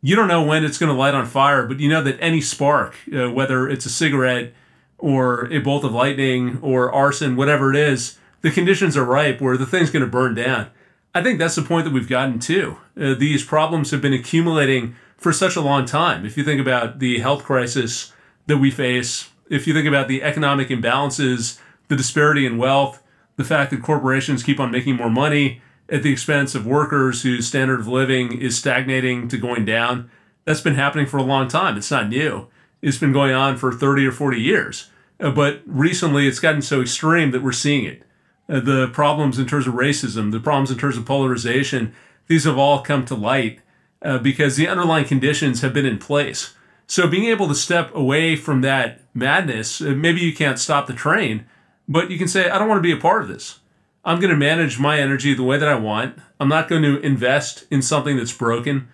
You 0.01 0.17
don't 0.17 0.29
know 0.29 0.43
when 0.43 0.65
it's 0.65 0.79
going 0.79 0.93
to 0.93 0.99
light 0.99 1.15
on 1.15 1.27
fire, 1.27 1.67
but 1.67 1.81
you 1.81 1.89
know 1.89 2.03
that 2.03 2.19
any 2.21 2.41
spark, 2.41 2.97
uh, 3.13 3.31
whether 3.31 3.69
it's 3.69 3.87
a 3.87 3.91
cigarette 3.91 4.53
or 4.99 5.53
a 5.53 5.59
bolt 5.59 5.85
of 5.85 5.93
lightning 5.93 6.59
or 6.61 6.93
arson, 6.93 7.37
whatever 7.37 7.71
it 7.71 7.77
is, 7.77 8.19
the 8.43 8.51
conditions 8.51 8.97
are 8.97 9.05
ripe 9.05 9.41
where 9.41 9.57
the 9.57 9.67
thing's 9.67 9.91
going 9.91 10.05
to 10.05 10.11
burn 10.11 10.35
down. 10.35 10.71
I 11.15 11.23
think 11.23 11.39
that's 11.39 11.55
the 11.55 11.63
point 11.63 11.85
that 11.85 11.93
we've 11.93 12.09
gotten 12.09 12.39
to. 12.41 12.79
Uh, 13.01 13.15
these 13.15 13.45
problems 13.45 13.91
have 13.91 14.01
been 14.01 14.13
accumulating 14.13 14.97
for 15.17 15.33
such 15.33 15.57
a 15.57 15.61
long 15.61 15.85
time. 15.85 16.25
If 16.25 16.37
you 16.37 16.45
think 16.45 16.61
about 16.61 16.99
the 16.99 17.19
health 17.21 17.45
crisis 17.45 18.12
that 18.47 18.59
we 18.59 18.71
face, 18.71 19.31
if 19.49 19.67
you 19.67 19.75
think 19.75 19.87
about 19.87 20.09
the 20.09 20.23
economic 20.23 20.69
imbalances, 20.69 21.59
the 21.89 21.97
disparity 21.97 22.47
in 22.47 22.59
wealth, 22.59 23.03
the 23.37 23.45
fact 23.45 23.71
that 23.71 23.83
corporations 23.83 24.43
keep 24.43 24.61
on 24.61 24.71
making 24.71 24.97
more 24.97 25.11
money 25.11 25.63
at 25.89 26.03
the 26.03 26.13
expense 26.13 26.55
of 26.55 26.67
workers 26.67 27.23
whose 27.23 27.47
standard 27.47 27.81
of 27.81 27.87
living 27.87 28.39
is 28.39 28.57
stagnating 28.57 29.29
to 29.29 29.37
going 29.37 29.65
down, 29.65 30.11
that's 30.45 30.61
been 30.61 30.75
happening 30.75 31.07
for 31.07 31.19
a 31.19 31.23
long 31.23 31.49
time. 31.49 31.77
It's 31.77 31.91
not 31.91 32.09
new. 32.09 32.49
It's 32.81 32.99
been 32.99 33.13
going 33.13 33.33
on 33.33 33.57
for 33.57 33.73
30 33.73 34.07
or 34.07 34.13
40 34.13 34.41
years. 34.41 34.91
Uh, 35.21 35.31
but 35.31 35.63
recently 35.67 36.27
it's 36.27 36.41
gotten 36.41 36.63
so 36.63 36.81
extreme 36.81 37.31
that 37.31 37.43
we're 37.43 37.53
seeing 37.53 37.85
it. 37.85 38.03
Uh, 38.49 38.59
the 38.61 38.89
problems 38.89 39.39
in 39.39 39.47
terms 39.47 39.67
of 39.67 39.75
racism, 39.75 40.33
the 40.33 40.41
problems 40.41 40.71
in 40.71 40.79
terms 40.79 40.97
of 40.97 41.05
polarization, 41.05 41.95
these 42.27 42.45
have 42.45 42.59
all 42.59 42.81
come 42.81 43.05
to 43.05 43.15
light 43.15 43.61
uh, 44.03 44.19
because 44.19 44.57
the 44.57 44.67
underlying 44.67 45.05
conditions 45.05 45.61
have 45.61 45.73
been 45.73 45.87
in 45.87 45.99
place. 45.99 46.55
So 46.93 47.09
being 47.09 47.25
able 47.25 47.49
to 47.49 47.55
step 47.55 47.95
away 47.95 48.37
from 48.37 48.61
that 48.61 49.01
madness, 49.15 49.81
uh, 49.81 49.95
maybe 49.97 50.21
you 50.21 50.35
can't 50.35 50.59
stop 50.59 50.87
the 50.87 50.93
train, 50.93 51.47
but 51.89 52.11
you 52.11 52.19
can 52.19 52.29
say, 52.29 52.51
I 52.51 52.59
don't 52.59 52.69
want 52.69 52.81
to 52.81 52.87
be 52.87 52.93
a 52.93 53.01
part 53.01 53.23
of 53.23 53.29
this. 53.29 53.61
I'm 54.05 54.21
going 54.21 54.29
to 54.29 54.37
manage 54.37 54.79
my 54.79 54.99
energy 54.99 55.33
the 55.33 55.43
way 55.43 55.57
that 55.57 55.71
I 55.71 55.75
want. 55.75 56.19
I'm 56.39 56.51
not 56.51 56.69
going 56.69 56.83
to 56.83 57.01
invest 57.01 57.65
in 57.71 57.81
something 57.81 58.19
that's 58.19 58.37
broken. 58.37 58.89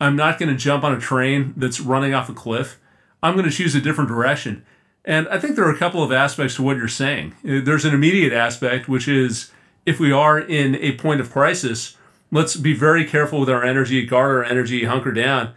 I'm 0.00 0.14
not 0.14 0.38
going 0.38 0.48
to 0.50 0.54
jump 0.54 0.84
on 0.84 0.94
a 0.94 1.00
train 1.00 1.52
that's 1.56 1.80
running 1.80 2.14
off 2.14 2.28
a 2.28 2.34
cliff. 2.34 2.78
I'm 3.20 3.34
going 3.34 3.50
to 3.50 3.56
choose 3.56 3.74
a 3.74 3.80
different 3.80 4.10
direction. 4.10 4.64
And 5.04 5.26
I 5.26 5.40
think 5.40 5.56
there 5.56 5.66
are 5.66 5.74
a 5.74 5.76
couple 5.76 6.04
of 6.04 6.12
aspects 6.12 6.54
to 6.54 6.62
what 6.62 6.76
you're 6.76 6.86
saying. 6.86 7.34
Uh, 7.44 7.58
there's 7.64 7.84
an 7.84 7.94
immediate 7.94 8.32
aspect, 8.32 8.88
which 8.88 9.08
is 9.08 9.50
if 9.84 9.98
we 9.98 10.12
are 10.12 10.38
in 10.38 10.76
a 10.76 10.92
point 10.92 11.20
of 11.20 11.32
crisis, 11.32 11.96
let's 12.30 12.54
be 12.54 12.74
very 12.74 13.04
careful 13.04 13.40
with 13.40 13.50
our 13.50 13.64
energy, 13.64 14.06
guard 14.06 14.36
our 14.36 14.44
energy, 14.44 14.84
hunker 14.84 15.10
down. 15.10 15.52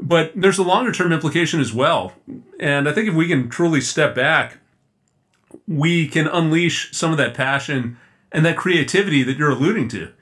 But 0.00 0.32
there's 0.34 0.58
a 0.58 0.62
longer 0.62 0.92
term 0.92 1.12
implication 1.12 1.60
as 1.60 1.72
well. 1.72 2.12
And 2.60 2.88
I 2.88 2.92
think 2.92 3.08
if 3.08 3.14
we 3.14 3.28
can 3.28 3.48
truly 3.48 3.80
step 3.80 4.14
back, 4.14 4.58
we 5.66 6.06
can 6.06 6.26
unleash 6.26 6.92
some 6.92 7.10
of 7.10 7.18
that 7.18 7.34
passion 7.34 7.96
and 8.30 8.44
that 8.44 8.56
creativity 8.56 9.22
that 9.22 9.38
you're 9.38 9.50
alluding 9.50 9.88
to. 9.88 10.12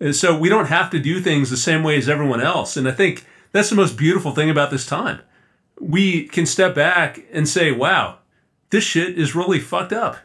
And 0.00 0.14
so 0.14 0.36
we 0.36 0.48
don't 0.48 0.68
have 0.68 0.90
to 0.90 0.98
do 0.98 1.20
things 1.20 1.50
the 1.50 1.56
same 1.56 1.82
way 1.82 1.96
as 1.96 2.08
everyone 2.08 2.40
else. 2.40 2.76
And 2.76 2.88
I 2.88 2.92
think 2.92 3.26
that's 3.52 3.70
the 3.70 3.76
most 3.76 3.96
beautiful 3.96 4.32
thing 4.32 4.50
about 4.50 4.70
this 4.70 4.86
time 4.86 5.20
we 5.80 6.24
can 6.28 6.46
step 6.46 6.74
back 6.74 7.24
and 7.32 7.48
say, 7.48 7.70
wow, 7.72 8.18
this 8.70 8.84
shit 8.84 9.18
is 9.18 9.34
really 9.34 9.60
fucked 9.60 9.92
up. 9.92 10.16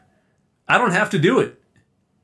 I 0.68 0.78
don't 0.78 0.92
have 0.92 1.10
to 1.12 1.20
do 1.20 1.40
it. 1.40 1.62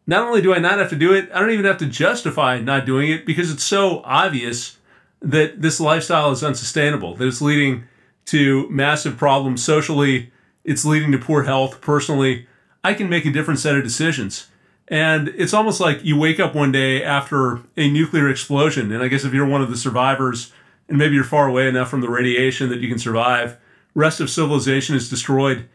Not 0.06 0.26
only 0.26 0.41
do 0.41 0.54
I 0.54 0.60
not 0.60 0.80
have 0.80 0.89
to 0.91 0.95
do 0.95 1.13
it, 1.13 1.30
I 1.34 1.39
don't 1.39 1.52
even 1.52 1.65
have 1.65 1.80
to 1.80 1.86
justify 1.86 2.60
not 2.60 2.86
doing 2.86 3.12
it 3.12 3.26
because 3.26 3.52
it's 3.52 3.63
so 3.63 4.02
obvious 4.06 4.77
that 5.21 5.62
this 5.62 5.80
lifestyle 5.80 6.32
is 6.32 6.43
unsustainable, 6.43 7.15
that 7.15 7.27
it's 7.27 7.41
leading 7.41 7.86
to 8.25 8.69
massive 8.69 9.17
problems 9.17 9.63
socially, 9.63 10.32
it's 10.63 10.86
leading 10.86 11.12
to 11.12 11.17
poor 11.17 11.43
health 11.43 11.82
personally. 11.82 12.47
I 12.84 12.93
can 12.93 13.10
make 13.10 13.25
a 13.25 13.32
different 13.32 13.60
set 13.60 13.75
of 13.75 13.84
decisions. 13.84 14.47
And 14.89 15.30
it's 15.30 15.53
almost 15.53 15.80
like 15.80 16.03
you 16.03 16.17
wake 16.17 16.39
up 16.39 16.56
one 16.56 16.71
day 16.71 17.03
after 17.03 17.62
a 17.75 17.89
nuclear 17.89 18.30
explosion. 18.30 18.91
And 18.91 19.03
I 19.03 19.08
guess 19.08 19.25
if 19.25 19.34
you're 19.34 19.45
one 19.45 19.62
of 19.62 19.69
the 19.69 19.77
survivors, 19.77 20.53
and 20.88 20.97
maybe 20.97 21.15
you're 21.15 21.23
far 21.23 21.47
away 21.47 21.67
enough 21.67 21.89
from 21.89 22.01
the 22.01 22.10
radiation 22.10 22.69
that 22.69 22.80
you 22.80 22.88
can 22.88 22.99
survive, 22.99 23.58
rest 23.93 24.21
of 24.21 24.30
civilization 24.30 24.95
is 24.95 25.10
destroyed, 25.10 25.67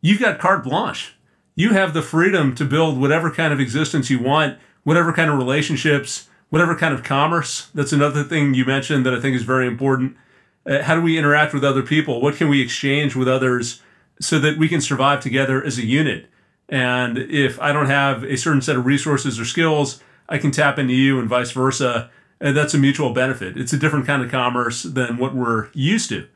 you've 0.00 0.20
got 0.20 0.38
carte 0.38 0.62
blanche. 0.62 1.16
You 1.56 1.70
have 1.70 1.94
the 1.94 2.02
freedom 2.02 2.54
to 2.54 2.64
build 2.64 3.00
whatever 3.00 3.30
kind 3.30 3.52
of 3.52 3.60
existence 3.60 4.08
you 4.10 4.20
want, 4.20 4.58
whatever 4.84 5.12
kind 5.12 5.30
of 5.30 5.38
relationships, 5.38 6.28
whatever 6.50 6.76
kind 6.76 6.94
of 6.94 7.02
commerce. 7.02 7.68
That's 7.74 7.92
another 7.92 8.22
thing 8.22 8.54
you 8.54 8.64
mentioned 8.64 9.06
that 9.06 9.14
I 9.14 9.20
think 9.20 9.34
is 9.34 9.42
very 9.42 9.66
important. 9.66 10.16
Uh, 10.66 10.82
how 10.82 10.94
do 10.94 11.00
we 11.00 11.18
interact 11.18 11.54
with 11.54 11.64
other 11.64 11.82
people? 11.82 12.20
What 12.20 12.36
can 12.36 12.48
we 12.48 12.60
exchange 12.60 13.16
with 13.16 13.28
others 13.28 13.80
so 14.20 14.38
that 14.38 14.58
we 14.58 14.68
can 14.68 14.80
survive 14.80 15.20
together 15.20 15.64
as 15.64 15.78
a 15.78 15.86
unit? 15.86 16.26
And 16.68 17.18
if 17.18 17.58
I 17.60 17.72
don't 17.72 17.86
have 17.86 18.22
a 18.22 18.36
certain 18.36 18.62
set 18.62 18.76
of 18.76 18.86
resources 18.86 19.40
or 19.40 19.44
skills, 19.44 20.02
I 20.28 20.38
can 20.38 20.50
tap 20.50 20.78
into 20.78 20.94
you 20.94 21.18
and 21.18 21.28
vice 21.28 21.50
versa 21.50 22.10
and 22.40 22.56
that's 22.56 22.74
a 22.74 22.78
mutual 22.78 23.12
benefit. 23.12 23.56
It's 23.56 23.72
a 23.72 23.78
different 23.78 24.06
kind 24.06 24.22
of 24.22 24.30
commerce 24.30 24.82
than 24.82 25.18
what 25.18 25.34
we're 25.34 25.68
used 25.74 26.08
to. 26.08 26.26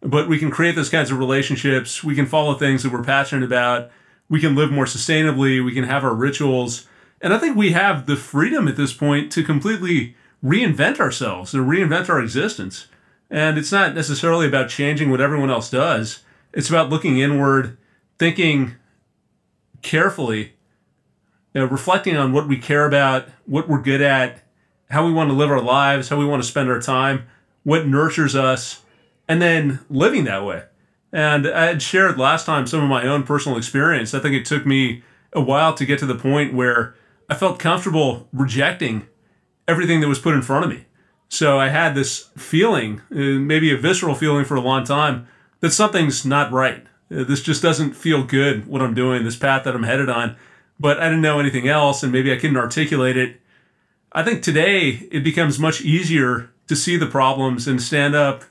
But 0.00 0.28
we 0.28 0.38
can 0.38 0.50
create 0.50 0.74
those 0.74 0.90
kinds 0.90 1.10
of 1.10 1.18
relationships. 1.18 2.04
We 2.04 2.14
can 2.14 2.26
follow 2.26 2.54
things 2.54 2.82
that 2.82 2.92
we're 2.92 3.02
passionate 3.02 3.44
about. 3.44 3.90
We 4.28 4.40
can 4.40 4.54
live 4.54 4.70
more 4.70 4.84
sustainably. 4.84 5.64
We 5.64 5.72
can 5.72 5.84
have 5.84 6.04
our 6.04 6.14
rituals. 6.14 6.86
And 7.24 7.32
I 7.32 7.38
think 7.38 7.56
we 7.56 7.72
have 7.72 8.04
the 8.04 8.16
freedom 8.16 8.68
at 8.68 8.76
this 8.76 8.92
point 8.92 9.32
to 9.32 9.42
completely 9.42 10.14
reinvent 10.44 11.00
ourselves 11.00 11.54
and 11.54 11.66
reinvent 11.66 12.10
our 12.10 12.20
existence. 12.20 12.86
And 13.30 13.56
it's 13.56 13.72
not 13.72 13.94
necessarily 13.94 14.46
about 14.46 14.68
changing 14.68 15.10
what 15.10 15.22
everyone 15.22 15.48
else 15.48 15.70
does, 15.70 16.22
it's 16.52 16.68
about 16.68 16.90
looking 16.90 17.18
inward, 17.18 17.78
thinking 18.18 18.74
carefully, 19.80 20.52
you 21.54 21.62
know, 21.62 21.64
reflecting 21.64 22.14
on 22.14 22.34
what 22.34 22.46
we 22.46 22.58
care 22.58 22.84
about, 22.84 23.26
what 23.46 23.70
we're 23.70 23.80
good 23.80 24.02
at, 24.02 24.42
how 24.90 25.06
we 25.06 25.12
want 25.12 25.30
to 25.30 25.34
live 25.34 25.50
our 25.50 25.62
lives, 25.62 26.10
how 26.10 26.18
we 26.18 26.26
want 26.26 26.42
to 26.42 26.48
spend 26.48 26.68
our 26.68 26.78
time, 26.78 27.26
what 27.62 27.86
nurtures 27.86 28.36
us, 28.36 28.82
and 29.26 29.40
then 29.40 29.80
living 29.88 30.24
that 30.24 30.44
way. 30.44 30.64
And 31.10 31.46
I 31.46 31.64
had 31.64 31.80
shared 31.80 32.18
last 32.18 32.44
time 32.44 32.66
some 32.66 32.82
of 32.82 32.88
my 32.90 33.06
own 33.06 33.22
personal 33.22 33.56
experience. 33.56 34.12
I 34.12 34.20
think 34.20 34.34
it 34.34 34.44
took 34.44 34.66
me 34.66 35.02
a 35.32 35.40
while 35.40 35.72
to 35.72 35.86
get 35.86 35.98
to 36.00 36.06
the 36.06 36.14
point 36.14 36.52
where 36.52 36.94
I 37.28 37.34
felt 37.34 37.58
comfortable 37.58 38.28
rejecting 38.32 39.06
everything 39.66 40.00
that 40.00 40.08
was 40.08 40.18
put 40.18 40.34
in 40.34 40.42
front 40.42 40.64
of 40.64 40.70
me. 40.70 40.84
So 41.28 41.58
I 41.58 41.68
had 41.68 41.94
this 41.94 42.30
feeling, 42.36 43.00
uh, 43.10 43.40
maybe 43.40 43.72
a 43.72 43.76
visceral 43.76 44.14
feeling 44.14 44.44
for 44.44 44.56
a 44.56 44.60
long 44.60 44.84
time, 44.84 45.26
that 45.60 45.72
something's 45.72 46.24
not 46.24 46.52
right. 46.52 46.86
Uh, 47.10 47.24
this 47.24 47.42
just 47.42 47.62
doesn't 47.62 47.94
feel 47.94 48.22
good, 48.22 48.66
what 48.66 48.82
I'm 48.82 48.94
doing, 48.94 49.24
this 49.24 49.36
path 49.36 49.64
that 49.64 49.74
I'm 49.74 49.82
headed 49.84 50.08
on. 50.08 50.36
But 50.78 51.00
I 51.00 51.04
didn't 51.04 51.22
know 51.22 51.40
anything 51.40 51.66
else, 51.66 52.02
and 52.02 52.12
maybe 52.12 52.32
I 52.32 52.36
couldn't 52.36 52.56
articulate 52.56 53.16
it 53.16 53.40
I 54.16 54.22
think 54.22 54.44
today 54.44 55.08
it 55.10 55.24
becomes 55.24 55.58
much 55.58 55.80
easier 55.80 56.50
to 56.68 56.76
see 56.76 56.96
the 56.96 57.06
problems 57.06 57.66
and 57.66 57.82
stand 57.82 58.14
up 58.14 58.44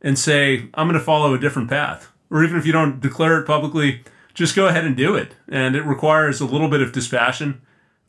and 0.00 0.16
say, 0.16 0.68
I'm 0.72 0.86
going 0.86 0.98
to 0.98 1.04
follow 1.04 1.34
a 1.34 1.38
different 1.38 1.68
path. 1.68 2.12
Or 2.30 2.44
even 2.44 2.56
if 2.56 2.64
you 2.64 2.72
don't 2.72 3.00
declare 3.00 3.40
it 3.40 3.44
publicly, 3.44 4.04
just 4.34 4.54
go 4.54 4.68
ahead 4.68 4.84
and 4.84 4.96
do 4.96 5.16
it. 5.16 5.34
And 5.48 5.74
it 5.74 5.82
requires 5.82 6.40
a 6.40 6.46
little 6.46 6.68
bit 6.68 6.80
of 6.80 6.92
dispassion, 6.92 7.60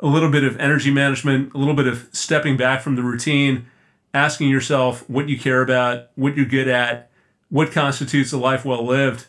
a 0.02 0.08
little 0.08 0.30
bit 0.30 0.43
of 0.43 0.58
energy 0.60 0.91
management, 0.91 1.54
a 1.54 1.58
little 1.58 1.76
bit 1.76 1.88
of 1.88 2.10
stepping 2.12 2.58
back 2.58 2.82
from 2.82 2.95
the 2.95 3.04
routine, 3.04 3.68
asking 4.14 4.49
yourself 4.49 5.08
what 5.10 5.30
you 5.30 5.38
care 5.39 5.62
about, 5.62 6.10
what 6.16 6.36
you're 6.36 6.45
good 6.45 6.68
at, 6.68 7.10
what 7.49 7.72
constitutes 7.72 8.32
a 8.32 8.38
life 8.38 8.66
well 8.66 8.86
lived. 8.86 9.28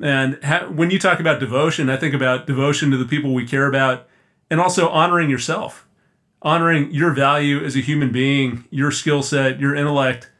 And 0.00 0.42
ha- 0.42 0.68
when 0.68 0.90
you 0.90 0.98
talk 0.98 1.20
about 1.20 1.40
devotion, 1.40 1.90
I 1.90 1.96
think 1.96 2.14
about 2.14 2.46
devotion 2.46 2.90
to 2.90 2.96
the 2.96 3.04
people 3.04 3.34
we 3.34 3.46
care 3.46 3.66
about 3.66 4.08
and 4.50 4.60
also 4.60 4.88
honoring 4.88 5.30
yourself 5.30 5.86
honoring 6.42 6.90
your 6.92 7.12
value 7.12 7.64
as 7.64 7.76
a 7.76 7.80
human 7.80 8.10
being, 8.10 8.64
your 8.70 8.90
skill 8.90 9.22
set, 9.22 9.60
your 9.60 9.74
intellect, 9.74 10.30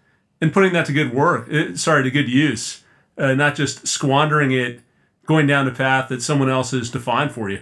and 0.41 0.53
putting 0.53 0.73
that 0.73 0.87
to 0.87 0.93
good 0.93 1.15
work. 1.15 1.49
Uh, 1.53 1.77
sorry, 1.77 2.03
to 2.03 2.11
good 2.11 2.29
use, 2.29 2.83
uh, 3.17 3.35
not 3.35 3.55
just 3.55 3.87
squandering 3.87 4.51
it, 4.51 4.81
going 5.27 5.47
down 5.47 5.65
the 5.65 5.73
path 5.73 6.09
that 6.09 6.21
someone 6.21 6.51
else 6.51 6.73
has 6.73 6.91
defined 6.91 7.31
for 7.31 7.49
you. 7.49 7.61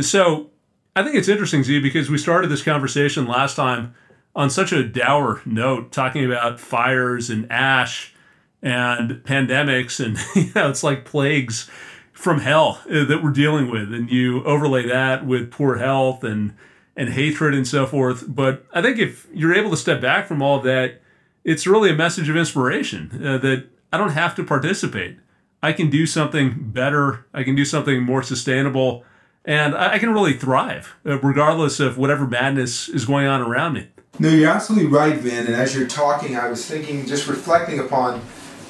So, 0.00 0.50
I 0.96 1.02
think 1.02 1.14
it's 1.14 1.28
interesting, 1.28 1.62
Zi, 1.62 1.78
because 1.78 2.08
we 2.08 2.16
started 2.16 2.48
this 2.48 2.62
conversation 2.62 3.26
last 3.26 3.54
time 3.54 3.94
on 4.34 4.48
such 4.48 4.72
a 4.72 4.82
dour 4.82 5.42
note, 5.44 5.92
talking 5.92 6.24
about 6.24 6.58
fires 6.58 7.28
and 7.28 7.52
ash 7.52 8.14
and 8.62 9.22
pandemics, 9.22 10.02
and 10.02 10.16
you 10.34 10.50
know, 10.54 10.70
it's 10.70 10.82
like 10.82 11.04
plagues 11.04 11.68
from 12.14 12.40
hell 12.40 12.80
uh, 12.90 13.04
that 13.04 13.22
we're 13.22 13.30
dealing 13.30 13.70
with, 13.70 13.92
and 13.92 14.10
you 14.10 14.42
overlay 14.44 14.88
that 14.88 15.26
with 15.26 15.50
poor 15.50 15.76
health 15.76 16.24
and 16.24 16.56
and 16.96 17.10
hatred 17.10 17.52
and 17.52 17.68
so 17.68 17.84
forth. 17.86 18.24
But 18.26 18.64
I 18.72 18.80
think 18.80 18.98
if 18.98 19.26
you're 19.34 19.54
able 19.54 19.68
to 19.72 19.76
step 19.76 20.00
back 20.00 20.26
from 20.26 20.40
all 20.40 20.60
that, 20.60 21.02
it's 21.44 21.66
really 21.66 21.90
a 21.90 21.94
message 21.94 22.30
of 22.30 22.38
inspiration 22.38 23.20
uh, 23.22 23.36
that 23.36 23.66
I 23.92 23.98
don't 23.98 24.12
have 24.12 24.34
to 24.36 24.44
participate. 24.44 25.18
I 25.62 25.74
can 25.74 25.90
do 25.90 26.06
something 26.06 26.70
better. 26.70 27.26
I 27.34 27.42
can 27.42 27.54
do 27.54 27.66
something 27.66 28.02
more 28.02 28.22
sustainable 28.22 29.04
and 29.46 29.76
I, 29.76 29.98
can 29.98 30.12
really 30.12 30.34
thrive 30.34 30.96
uh, 31.06 31.20
regardless 31.20 31.78
of 31.78 31.96
whatever 31.96 32.26
madness 32.26 32.88
is 32.88 33.04
going 33.04 33.26
on 33.26 33.40
around 33.40 33.74
me. 33.74 33.88
No, 34.18 34.28
you're 34.28 34.50
absolutely 34.50 34.90
right, 34.90 35.16
Vin. 35.16 35.46
And 35.46 35.54
as 35.54 35.74
you're 35.74 35.86
talking, 35.86 36.36
I 36.36 36.48
was 36.48 36.66
thinking, 36.66 37.06
just 37.06 37.28
reflecting 37.28 37.78
upon 37.78 38.22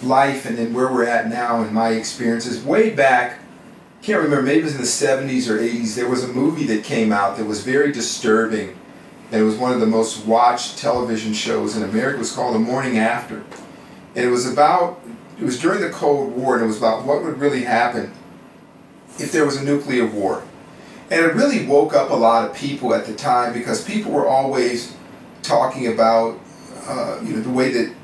life 0.03 0.45
and 0.45 0.59
then 0.59 0.75
where 0.75 0.93
we're 0.93 1.07
at 1.07 1.29
now 1.29 1.63
and 1.63 1.73
my 1.73 1.91
experiences. 1.91 2.63
Way 2.63 2.91
back, 2.91 3.41
can't 4.03 4.23
remember, 4.23 4.43
maybe 4.43 4.61
it 4.61 4.65
was 4.65 4.75
in 4.75 4.81
the 4.81 5.33
70s 5.33 5.49
or 5.49 5.59
80s, 5.59 5.95
there 5.95 6.09
was 6.09 6.25
a 6.25 6.29
movie 6.29 6.65
that 6.67 6.85
came 6.85 7.13
out 7.13 7.39
that 7.39 7.47
was 7.47 7.63
very 7.63 7.91
disturbing. 7.93 8.77
And 9.33 9.41
it 9.41 9.45
was 9.45 9.57
one 9.57 9.73
of 9.73 9.81
the 9.81 9.87
most 9.87 10.27
watched 10.27 10.79
television 10.79 11.33
shows 11.33 11.77
in 11.77 11.83
America. 11.83 12.17
It 12.17 12.21
was 12.21 12.33
called 12.33 12.55
The 12.55 12.61
Morning 12.61 12.99
After. 12.99 13.43
And 14.15 14.25
it 14.25 14.31
was 14.31 14.51
about, 14.51 15.01
it 15.39 15.45
was 15.45 15.59
during 15.59 15.81
the 15.81 15.91
Cold 15.91 16.33
War, 16.33 16.55
and 16.55 16.65
it 16.65 16.67
was 16.67 16.79
about 16.79 17.05
what 17.05 17.23
would 17.25 17.39
really 17.39 17.63
happen 17.63 18.13
if 19.19 19.33
there 19.33 19.45
was 19.45 19.57
a 19.57 19.65
nuclear 19.65 20.07
war. 20.07 20.43
And 21.11 21.25
it 21.25 21.35
really 21.35 21.67
woke 21.67 21.95
up 21.95 22.11
a 22.11 22.15
lot 22.15 22.49
of 22.49 22.57
people 22.57 22.95
at 22.95 23.07
the 23.07 23.15
time 23.15 23.53
because 23.53 23.85
people 23.85 24.11
were 24.11 24.27
always 24.27 24.95
talking 25.43 25.87
about, 25.87 26.39
uh, 26.87 27.21
you 27.23 27.35
know, 27.35 27.41
the 27.41 27.51
way 27.51 27.71
that 27.71 27.95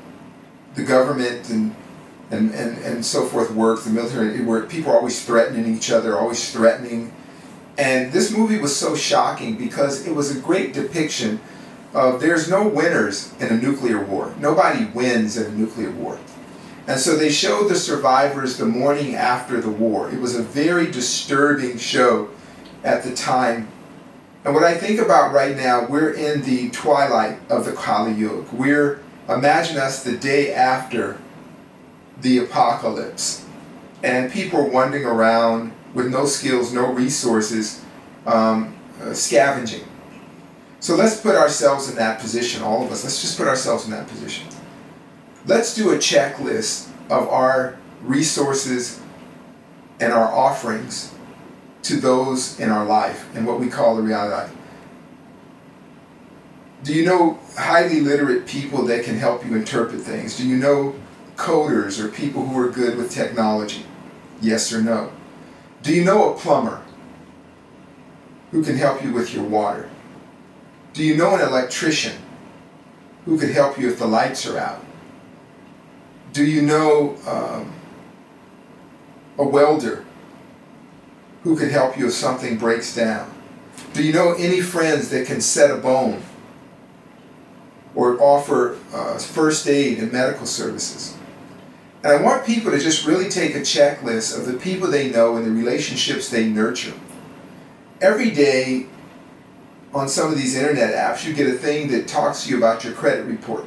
the 0.75 0.83
government 0.83 1.49
and 1.49 1.75
and, 2.31 2.51
and, 2.55 2.77
and 2.79 3.05
so 3.05 3.25
forth 3.25 3.51
worked, 3.51 3.83
the 3.83 3.91
military, 3.91 4.43
where 4.43 4.63
people 4.63 4.91
were 4.91 4.97
always 4.97 5.23
threatening 5.23 5.71
each 5.75 5.91
other, 5.91 6.17
always 6.17 6.51
threatening. 6.51 7.13
And 7.77 8.11
this 8.11 8.35
movie 8.35 8.57
was 8.57 8.75
so 8.75 8.95
shocking 8.95 9.55
because 9.55 10.07
it 10.07 10.15
was 10.15 10.35
a 10.35 10.39
great 10.39 10.73
depiction 10.73 11.39
of 11.93 12.19
there's 12.21 12.49
no 12.49 12.67
winners 12.67 13.33
in 13.39 13.49
a 13.49 13.57
nuclear 13.57 14.03
war. 14.03 14.33
Nobody 14.39 14.85
wins 14.85 15.37
in 15.37 15.51
a 15.51 15.55
nuclear 15.55 15.91
war. 15.91 16.19
And 16.87 16.99
so 16.99 17.15
they 17.15 17.31
showed 17.31 17.69
the 17.69 17.75
survivors 17.75 18.57
the 18.57 18.65
morning 18.65 19.15
after 19.15 19.61
the 19.61 19.69
war. 19.69 20.09
It 20.09 20.19
was 20.19 20.35
a 20.35 20.43
very 20.43 20.91
disturbing 20.91 21.77
show 21.77 22.29
at 22.83 23.03
the 23.03 23.13
time. 23.15 23.67
And 24.45 24.53
what 24.53 24.63
I 24.63 24.73
think 24.73 24.99
about 24.99 25.33
right 25.33 25.55
now, 25.55 25.87
we're 25.87 26.11
in 26.11 26.41
the 26.41 26.69
twilight 26.71 27.39
of 27.49 27.65
the 27.65 27.71
Kali 27.71 28.13
Yuga. 28.13 28.55
We're, 28.55 29.01
imagine 29.29 29.77
us 29.77 30.03
the 30.03 30.17
day 30.17 30.53
after 30.53 31.19
the 32.19 32.39
apocalypse. 32.39 33.45
And 34.03 34.31
people 34.31 34.59
are 34.59 34.69
wandering 34.69 35.05
around 35.05 35.71
with 35.93 36.11
no 36.11 36.25
skills, 36.25 36.73
no 36.73 36.91
resources, 36.91 37.83
um, 38.25 38.75
uh, 39.01 39.13
scavenging. 39.13 39.85
So 40.81 40.95
let's 40.95 41.21
put 41.21 41.35
ourselves 41.35 41.89
in 41.89 41.95
that 41.95 42.19
position, 42.19 42.61
all 42.61 42.83
of 42.83 42.91
us. 42.91 43.05
Let's 43.05 43.21
just 43.21 43.37
put 43.37 43.47
ourselves 43.47 43.85
in 43.85 43.91
that 43.91 44.07
position. 44.07 44.47
Let's 45.45 45.73
do 45.73 45.91
a 45.91 45.95
checklist 45.95 46.89
of 47.09 47.29
our 47.29 47.77
resources 48.01 48.99
and 50.01 50.11
our 50.11 50.27
offerings 50.27 51.12
to 51.83 51.97
those 51.97 52.59
in 52.59 52.69
our 52.69 52.85
life 52.85 53.33
and 53.35 53.45
what 53.45 53.59
we 53.59 53.67
call 53.67 53.95
the 53.95 54.01
reality. 54.01 54.53
Do 56.83 56.93
you 56.93 57.05
know 57.05 57.39
highly 57.57 58.01
literate 58.01 58.45
people 58.45 58.83
that 58.85 59.05
can 59.05 59.17
help 59.17 59.45
you 59.45 59.55
interpret 59.55 60.01
things? 60.01 60.37
Do 60.37 60.47
you 60.47 60.57
know 60.57 60.95
coders 61.35 61.99
or 61.99 62.09
people 62.09 62.45
who 62.45 62.59
are 62.59 62.69
good 62.69 62.97
with 62.97 63.11
technology? 63.11 63.85
Yes 64.41 64.73
or 64.73 64.81
no? 64.81 65.11
Do 65.81 65.93
you 65.93 66.03
know 66.03 66.33
a 66.33 66.37
plumber 66.37 66.81
who 68.51 68.63
can 68.63 68.77
help 68.77 69.03
you 69.03 69.13
with 69.13 69.33
your 69.33 69.43
water? 69.43 69.89
Do 70.93 71.03
you 71.03 71.15
know 71.15 71.35
an 71.35 71.41
electrician 71.41 72.17
who 73.25 73.37
could 73.37 73.51
help 73.51 73.79
you 73.79 73.89
if 73.89 73.99
the 73.99 74.05
lights 74.05 74.45
are 74.45 74.57
out? 74.57 74.83
Do 76.33 76.45
you 76.45 76.61
know 76.61 77.15
um, 77.25 77.73
a 79.37 79.47
welder 79.47 80.05
who 81.43 81.57
could 81.57 81.71
help 81.71 81.97
you 81.97 82.07
if 82.07 82.13
something 82.13 82.57
breaks 82.57 82.95
down? 82.95 83.31
Do 83.93 84.03
you 84.03 84.13
know 84.13 84.33
any 84.33 84.61
friends 84.61 85.09
that 85.09 85.27
can 85.27 85.41
set 85.41 85.71
a 85.71 85.77
bone 85.77 86.23
or 87.95 88.19
offer 88.21 88.77
uh, 88.93 89.17
first 89.19 89.67
aid 89.67 89.99
and 89.99 90.11
medical 90.11 90.45
services? 90.45 91.15
And 92.03 92.11
I 92.11 92.21
want 92.21 92.45
people 92.45 92.71
to 92.71 92.79
just 92.79 93.05
really 93.05 93.29
take 93.29 93.55
a 93.55 93.59
checklist 93.59 94.37
of 94.37 94.45
the 94.45 94.53
people 94.53 94.89
they 94.89 95.09
know 95.09 95.37
and 95.37 95.45
the 95.45 95.51
relationships 95.51 96.29
they 96.29 96.47
nurture. 96.47 96.93
Every 98.01 98.31
day 98.31 98.87
on 99.93 100.09
some 100.09 100.31
of 100.31 100.37
these 100.37 100.55
internet 100.55 100.93
apps, 100.93 101.25
you 101.25 101.33
get 101.33 101.47
a 101.47 101.57
thing 101.57 101.89
that 101.91 102.07
talks 102.07 102.43
to 102.43 102.49
you 102.49 102.57
about 102.57 102.83
your 102.83 102.93
credit 102.93 103.25
report, 103.25 103.65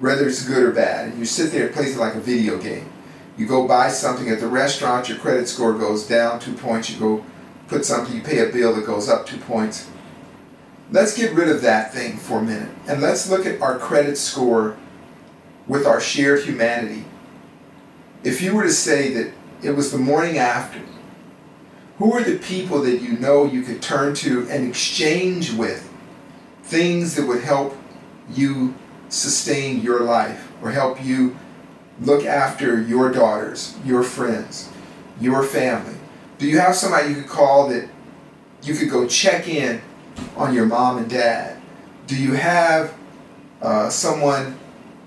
whether 0.00 0.26
it's 0.26 0.46
good 0.46 0.62
or 0.62 0.72
bad. 0.72 1.08
And 1.08 1.18
you 1.18 1.24
sit 1.24 1.52
there 1.52 1.66
and 1.66 1.74
play 1.74 1.86
it 1.86 1.96
like 1.96 2.14
a 2.14 2.20
video 2.20 2.58
game. 2.58 2.90
You 3.36 3.46
go 3.46 3.66
buy 3.66 3.88
something 3.88 4.28
at 4.28 4.40
the 4.40 4.46
restaurant, 4.46 5.08
your 5.08 5.18
credit 5.18 5.48
score 5.48 5.72
goes 5.72 6.06
down 6.06 6.38
two 6.38 6.52
points. 6.52 6.90
You 6.90 6.98
go 6.98 7.24
put 7.68 7.84
something, 7.84 8.14
you 8.14 8.22
pay 8.22 8.38
a 8.38 8.52
bill 8.52 8.74
that 8.74 8.84
goes 8.84 9.08
up 9.08 9.26
two 9.26 9.38
points. 9.38 9.88
Let's 10.90 11.16
get 11.16 11.32
rid 11.32 11.48
of 11.48 11.62
that 11.62 11.94
thing 11.94 12.18
for 12.18 12.38
a 12.38 12.42
minute 12.42 12.68
and 12.86 13.00
let's 13.00 13.30
look 13.30 13.46
at 13.46 13.62
our 13.62 13.78
credit 13.78 14.18
score 14.18 14.76
with 15.66 15.86
our 15.86 16.00
shared 16.00 16.44
humanity. 16.44 17.04
If 18.22 18.42
you 18.42 18.54
were 18.54 18.64
to 18.64 18.72
say 18.72 19.12
that 19.14 19.32
it 19.62 19.70
was 19.70 19.90
the 19.90 19.98
morning 19.98 20.36
after, 20.36 20.80
who 21.98 22.12
are 22.12 22.22
the 22.22 22.38
people 22.38 22.82
that 22.82 23.00
you 23.00 23.12
know 23.12 23.44
you 23.46 23.62
could 23.62 23.80
turn 23.80 24.14
to 24.16 24.46
and 24.50 24.68
exchange 24.68 25.52
with 25.52 25.88
things 26.64 27.14
that 27.14 27.26
would 27.26 27.42
help 27.42 27.76
you 28.30 28.74
sustain 29.08 29.80
your 29.80 30.00
life 30.00 30.50
or 30.62 30.70
help 30.70 31.02
you 31.04 31.36
look 32.00 32.24
after 32.24 32.80
your 32.80 33.10
daughters, 33.10 33.76
your 33.84 34.02
friends, 34.02 34.70
your 35.20 35.42
family? 35.42 35.96
Do 36.38 36.46
you 36.46 36.58
have 36.58 36.74
somebody 36.74 37.10
you 37.10 37.14
could 37.16 37.28
call 37.28 37.68
that 37.68 37.88
you 38.62 38.74
could 38.74 38.90
go 38.90 39.06
check 39.06 39.48
in 39.48 39.80
on 40.36 40.54
your 40.54 40.66
mom 40.66 40.98
and 40.98 41.08
dad? 41.08 41.60
Do 42.06 42.16
you 42.16 42.34
have 42.34 42.94
uh, 43.60 43.88
someone 43.90 44.58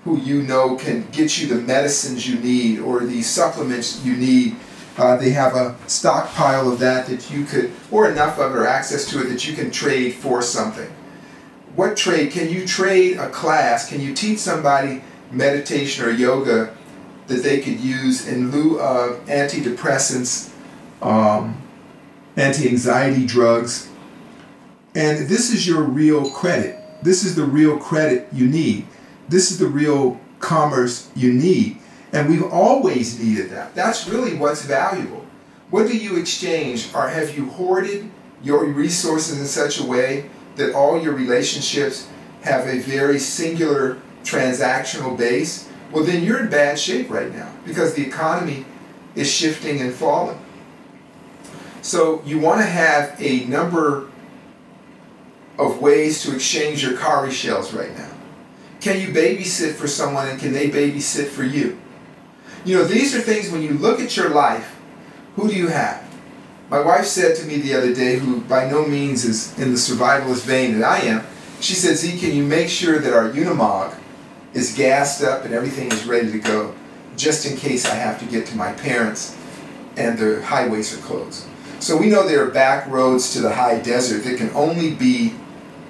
who 0.04 0.18
you 0.18 0.42
know 0.42 0.76
can 0.76 1.06
get 1.10 1.38
you 1.38 1.46
the 1.46 1.56
medicines 1.56 2.28
you 2.28 2.38
need 2.38 2.78
or 2.78 3.00
the 3.00 3.22
supplements 3.22 4.04
you 4.04 4.16
need? 4.16 4.56
Uh, 4.96 5.16
they 5.16 5.30
have 5.30 5.54
a 5.54 5.76
stockpile 5.86 6.72
of 6.72 6.78
that 6.78 7.06
that 7.06 7.30
you 7.30 7.44
could, 7.44 7.70
or 7.90 8.10
enough 8.10 8.38
of 8.38 8.52
it, 8.52 8.58
or 8.58 8.66
access 8.66 9.10
to 9.10 9.20
it 9.20 9.28
that 9.28 9.46
you 9.46 9.54
can 9.54 9.70
trade 9.70 10.14
for 10.14 10.40
something. 10.40 10.90
What 11.74 11.98
trade? 11.98 12.32
Can 12.32 12.48
you 12.48 12.66
trade 12.66 13.18
a 13.18 13.28
class? 13.28 13.86
Can 13.88 14.00
you 14.00 14.14
teach 14.14 14.38
somebody 14.38 15.02
meditation 15.30 16.04
or 16.04 16.10
yoga 16.10 16.74
that 17.26 17.42
they 17.42 17.60
could 17.60 17.80
use 17.80 18.28
in 18.28 18.50
lieu 18.50 18.80
of 18.80 19.24
antidepressants, 19.26 20.50
um, 21.02 21.60
anti 22.36 22.68
anxiety 22.68 23.26
drugs. 23.26 23.88
And 24.94 25.28
this 25.28 25.52
is 25.52 25.66
your 25.66 25.82
real 25.82 26.30
credit. 26.30 26.80
This 27.02 27.24
is 27.24 27.34
the 27.36 27.44
real 27.44 27.78
credit 27.78 28.28
you 28.32 28.46
need. 28.46 28.86
This 29.28 29.50
is 29.50 29.58
the 29.58 29.66
real 29.66 30.20
commerce 30.38 31.10
you 31.14 31.32
need. 31.32 31.78
And 32.12 32.28
we've 32.28 32.44
always 32.44 33.22
needed 33.22 33.50
that. 33.50 33.74
That's 33.74 34.08
really 34.08 34.36
what's 34.36 34.62
valuable. 34.62 35.26
What 35.70 35.88
do 35.88 35.96
you 35.96 36.16
exchange? 36.16 36.88
Or 36.94 37.08
have 37.08 37.36
you 37.36 37.50
hoarded 37.50 38.10
your 38.42 38.64
resources 38.64 39.38
in 39.38 39.46
such 39.46 39.80
a 39.80 39.84
way 39.84 40.30
that 40.54 40.74
all 40.74 41.00
your 41.00 41.12
relationships 41.12 42.08
have 42.42 42.66
a 42.66 42.78
very 42.78 43.18
singular 43.18 43.98
transactional 44.22 45.16
base? 45.16 45.68
Well, 45.96 46.04
then 46.04 46.24
you're 46.24 46.40
in 46.40 46.50
bad 46.50 46.78
shape 46.78 47.08
right 47.08 47.34
now 47.34 47.50
because 47.64 47.94
the 47.94 48.06
economy 48.06 48.66
is 49.14 49.32
shifting 49.32 49.80
and 49.80 49.94
falling. 49.94 50.38
So 51.80 52.22
you 52.26 52.38
want 52.38 52.60
to 52.60 52.66
have 52.66 53.18
a 53.18 53.46
number 53.46 54.10
of 55.58 55.80
ways 55.80 56.22
to 56.24 56.34
exchange 56.34 56.82
your 56.82 56.98
cowrie 56.98 57.32
shells 57.32 57.72
right 57.72 57.96
now. 57.96 58.10
Can 58.82 59.00
you 59.00 59.08
babysit 59.08 59.72
for 59.72 59.88
someone 59.88 60.28
and 60.28 60.38
can 60.38 60.52
they 60.52 60.68
babysit 60.68 61.28
for 61.28 61.44
you? 61.44 61.80
You 62.66 62.76
know, 62.76 62.84
these 62.84 63.16
are 63.16 63.20
things 63.20 63.50
when 63.50 63.62
you 63.62 63.70
look 63.70 63.98
at 63.98 64.18
your 64.18 64.28
life, 64.28 64.76
who 65.36 65.48
do 65.48 65.54
you 65.54 65.68
have? 65.68 66.06
My 66.68 66.80
wife 66.80 67.06
said 67.06 67.36
to 67.36 67.46
me 67.46 67.56
the 67.56 67.72
other 67.72 67.94
day, 67.94 68.18
who 68.18 68.42
by 68.42 68.68
no 68.68 68.84
means 68.84 69.24
is 69.24 69.58
in 69.58 69.70
the 69.70 69.78
survivalist 69.78 70.44
vein 70.44 70.78
that 70.78 70.86
I 70.86 71.06
am, 71.06 71.26
she 71.60 71.72
said, 71.72 71.96
Zi, 71.96 72.18
can 72.18 72.36
you 72.36 72.42
make 72.42 72.68
sure 72.68 72.98
that 72.98 73.14
our 73.14 73.30
Unimog 73.30 73.96
is 74.56 74.74
gassed 74.74 75.22
up 75.22 75.44
and 75.44 75.52
everything 75.52 75.92
is 75.92 76.06
ready 76.06 76.32
to 76.32 76.38
go 76.38 76.74
just 77.14 77.44
in 77.44 77.56
case 77.58 77.84
I 77.84 77.94
have 77.94 78.18
to 78.20 78.24
get 78.24 78.46
to 78.46 78.56
my 78.56 78.72
parents 78.72 79.36
and 79.98 80.18
the 80.18 80.42
highways 80.42 80.96
are 80.96 81.02
closed. 81.02 81.44
So 81.78 81.96
we 81.96 82.08
know 82.08 82.26
there 82.26 82.42
are 82.42 82.50
back 82.50 82.88
roads 82.88 83.34
to 83.34 83.40
the 83.42 83.54
high 83.54 83.78
desert 83.80 84.24
that 84.24 84.38
can 84.38 84.50
only 84.54 84.94
be 84.94 85.34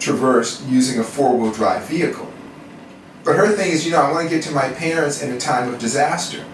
traversed 0.01 0.65
using 0.65 0.99
a 0.99 1.05
four-wheel 1.05 1.53
drive 1.53 1.85
vehicle. 1.85 2.29
But 3.23 3.37
her 3.37 3.53
thing 3.53 3.71
is, 3.71 3.87
you 3.87 3.93
know, 3.93 4.03
I 4.03 4.11
want 4.11 4.29
to 4.29 4.35
get 4.35 4.45
to 4.45 4.53
my 4.53 4.69
parents 4.71 5.23
in 5.23 5.33
a 5.33 5.39
time 5.39 5.73
of 5.73 5.79
disaster. 5.79 6.45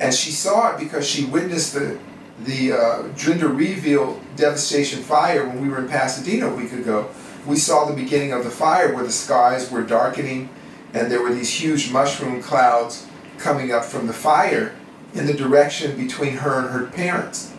And 0.00 0.12
she 0.12 0.32
saw 0.32 0.74
it 0.74 0.80
because 0.80 1.08
she 1.08 1.24
witnessed 1.24 1.74
the 1.74 1.98
the 2.44 2.72
uh, 2.72 3.02
Drinder 3.14 3.56
Reveal 3.56 4.20
devastation 4.36 5.02
fire 5.02 5.48
when 5.48 5.62
we 5.62 5.70
were 5.70 5.78
in 5.78 5.88
Pasadena 5.88 6.50
a 6.50 6.54
week 6.54 6.72
ago. 6.72 7.08
We 7.46 7.56
saw 7.56 7.86
the 7.86 7.94
beginning 7.94 8.32
of 8.34 8.44
the 8.44 8.50
fire 8.50 8.94
where 8.94 9.04
the 9.04 9.10
skies 9.10 9.70
were 9.70 9.82
darkening 9.82 10.50
and 10.96 11.10
there 11.10 11.22
were 11.22 11.32
these 11.32 11.52
huge 11.52 11.92
mushroom 11.92 12.42
clouds 12.42 13.06
coming 13.38 13.70
up 13.70 13.84
from 13.84 14.06
the 14.06 14.14
fire 14.14 14.74
in 15.14 15.26
the 15.26 15.34
direction 15.34 15.96
between 15.96 16.32
her 16.38 16.58
and 16.60 16.70
her 16.70 16.86
parents. 16.86 17.52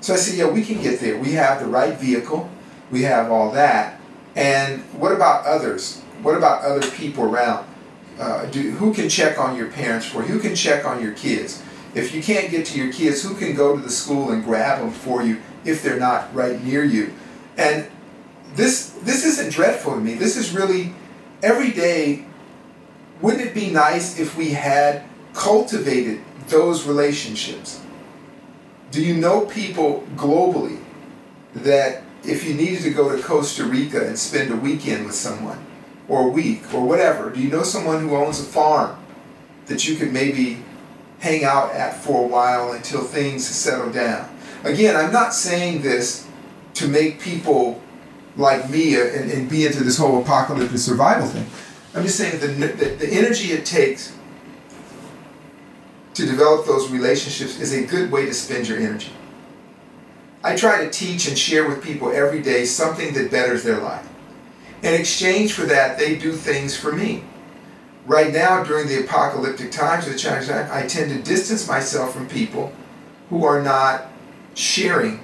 So 0.00 0.14
I 0.14 0.16
said, 0.16 0.38
yeah, 0.38 0.48
we 0.48 0.62
can 0.62 0.80
get 0.80 1.00
there. 1.00 1.18
We 1.18 1.32
have 1.32 1.60
the 1.60 1.66
right 1.66 1.98
vehicle. 1.98 2.48
We 2.90 3.02
have 3.02 3.30
all 3.30 3.50
that. 3.52 4.00
And 4.34 4.80
what 4.94 5.12
about 5.12 5.44
others? 5.44 6.00
What 6.22 6.36
about 6.36 6.64
other 6.64 6.88
people 6.92 7.24
around? 7.24 7.66
Uh, 8.18 8.46
do, 8.46 8.70
who 8.72 8.94
can 8.94 9.08
check 9.08 9.38
on 9.38 9.56
your 9.56 9.70
parents 9.70 10.06
for 10.06 10.22
you? 10.22 10.28
Who 10.28 10.40
can 10.40 10.54
check 10.54 10.84
on 10.86 11.02
your 11.02 11.12
kids? 11.12 11.62
If 11.94 12.14
you 12.14 12.22
can't 12.22 12.50
get 12.50 12.64
to 12.66 12.78
your 12.78 12.92
kids, 12.92 13.22
who 13.22 13.34
can 13.34 13.54
go 13.54 13.76
to 13.76 13.82
the 13.82 13.90
school 13.90 14.30
and 14.30 14.42
grab 14.42 14.80
them 14.80 14.90
for 14.90 15.22
you 15.22 15.42
if 15.64 15.82
they're 15.82 16.00
not 16.00 16.34
right 16.34 16.62
near 16.64 16.84
you? 16.84 17.12
And 17.56 17.86
this 18.54 18.90
this 19.02 19.24
isn't 19.24 19.52
dreadful 19.52 19.94
to 19.94 20.00
me. 20.00 20.14
This 20.14 20.36
is 20.36 20.54
really 20.54 20.94
every 21.42 21.70
day. 21.70 22.24
Wouldn't 23.20 23.44
it 23.44 23.54
be 23.54 23.70
nice 23.70 24.18
if 24.18 24.36
we 24.36 24.50
had 24.50 25.04
cultivated 25.34 26.20
those 26.48 26.86
relationships? 26.86 27.80
Do 28.90 29.04
you 29.04 29.14
know 29.14 29.46
people 29.46 30.06
globally 30.16 30.80
that 31.54 32.02
if 32.24 32.46
you 32.46 32.54
needed 32.54 32.82
to 32.82 32.90
go 32.90 33.14
to 33.14 33.22
Costa 33.22 33.64
Rica 33.64 34.06
and 34.06 34.18
spend 34.18 34.52
a 34.52 34.56
weekend 34.56 35.06
with 35.06 35.14
someone, 35.14 35.64
or 36.08 36.28
a 36.28 36.30
week, 36.30 36.72
or 36.72 36.86
whatever, 36.86 37.30
do 37.30 37.40
you 37.40 37.50
know 37.50 37.62
someone 37.62 38.00
who 38.00 38.16
owns 38.16 38.40
a 38.40 38.44
farm 38.44 38.96
that 39.66 39.86
you 39.86 39.96
could 39.96 40.12
maybe 40.12 40.62
hang 41.20 41.44
out 41.44 41.72
at 41.72 41.96
for 41.96 42.24
a 42.24 42.26
while 42.26 42.72
until 42.72 43.02
things 43.02 43.46
settle 43.46 43.90
down. 43.90 44.28
Again, 44.64 44.96
I'm 44.96 45.12
not 45.12 45.34
saying 45.34 45.82
this 45.82 46.26
to 46.74 46.88
make 46.88 47.20
people 47.20 47.80
like 48.36 48.70
me 48.70 48.94
and, 48.94 49.30
and 49.30 49.50
be 49.50 49.66
into 49.66 49.82
this 49.82 49.98
whole 49.98 50.22
apocalyptic 50.22 50.78
survival 50.78 51.26
thing. 51.26 51.46
I'm 51.94 52.02
just 52.02 52.16
saying 52.16 52.40
the, 52.40 52.48
the, 52.48 52.84
the 52.86 53.08
energy 53.12 53.52
it 53.52 53.64
takes 53.64 54.16
to 56.14 56.26
develop 56.26 56.66
those 56.66 56.90
relationships 56.90 57.60
is 57.60 57.72
a 57.72 57.84
good 57.84 58.10
way 58.10 58.26
to 58.26 58.34
spend 58.34 58.68
your 58.68 58.78
energy. 58.78 59.12
I 60.42 60.56
try 60.56 60.84
to 60.84 60.90
teach 60.90 61.28
and 61.28 61.38
share 61.38 61.68
with 61.68 61.82
people 61.82 62.12
every 62.12 62.42
day 62.42 62.64
something 62.64 63.14
that 63.14 63.30
betters 63.30 63.64
their 63.64 63.78
life. 63.78 64.08
In 64.82 64.94
exchange 64.94 65.52
for 65.52 65.62
that, 65.62 65.98
they 65.98 66.16
do 66.16 66.32
things 66.32 66.76
for 66.76 66.92
me 66.92 67.24
right 68.08 68.32
now 68.32 68.64
during 68.64 68.88
the 68.88 69.04
apocalyptic 69.04 69.70
times 69.70 70.06
of 70.06 70.14
the 70.14 70.18
Chinese, 70.18 70.50
I, 70.50 70.80
I 70.82 70.86
tend 70.86 71.12
to 71.12 71.22
distance 71.22 71.68
myself 71.68 72.14
from 72.14 72.26
people 72.26 72.72
who 73.28 73.44
are 73.44 73.62
not 73.62 74.06
sharing 74.54 75.20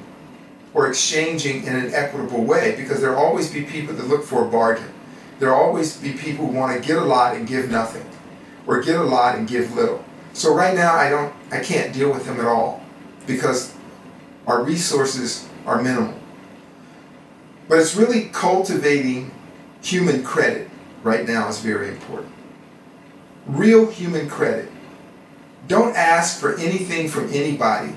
or 0.74 0.88
exchanging 0.88 1.64
in 1.64 1.74
an 1.74 1.94
equitable 1.94 2.44
way 2.44 2.76
because 2.76 3.00
there'll 3.00 3.18
always 3.18 3.52
be 3.52 3.62
people 3.62 3.94
that 3.94 4.06
look 4.06 4.22
for 4.22 4.46
a 4.46 4.50
bargain. 4.50 4.92
There'll 5.38 5.58
always 5.58 5.96
be 5.96 6.12
people 6.12 6.46
who 6.46 6.52
want 6.52 6.80
to 6.80 6.86
get 6.86 6.98
a 6.98 7.04
lot 7.04 7.36
and 7.36 7.46
give 7.46 7.70
nothing 7.70 8.08
or 8.66 8.80
get 8.82 8.96
a 8.96 9.02
lot 9.02 9.36
and 9.36 9.48
give 9.48 9.74
little. 9.74 10.04
So 10.32 10.54
right 10.54 10.74
now 10.74 10.94
I 10.94 11.10
don't 11.10 11.32
I 11.50 11.60
can't 11.60 11.92
deal 11.92 12.10
with 12.10 12.24
them 12.26 12.40
at 12.40 12.46
all 12.46 12.82
because 13.26 13.74
our 14.46 14.62
resources 14.62 15.48
are 15.66 15.82
minimal. 15.82 16.18
But 17.68 17.78
it's 17.78 17.94
really 17.94 18.28
cultivating 18.32 19.32
human 19.82 20.22
credit 20.22 20.70
right 21.02 21.26
now 21.26 21.48
is 21.48 21.60
very 21.60 21.88
important 21.88 22.34
real 23.46 23.90
human 23.90 24.28
credit. 24.28 24.70
Don't 25.66 25.96
ask 25.96 26.38
for 26.38 26.56
anything 26.58 27.08
from 27.08 27.32
anybody 27.32 27.94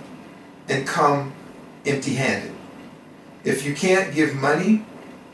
and 0.70 0.88
come 0.88 1.34
empty 1.86 2.16
handed. 2.16 2.54
If 3.44 3.66
you 3.66 3.74
can't 3.74 4.14
give 4.14 4.36
money, 4.36 4.86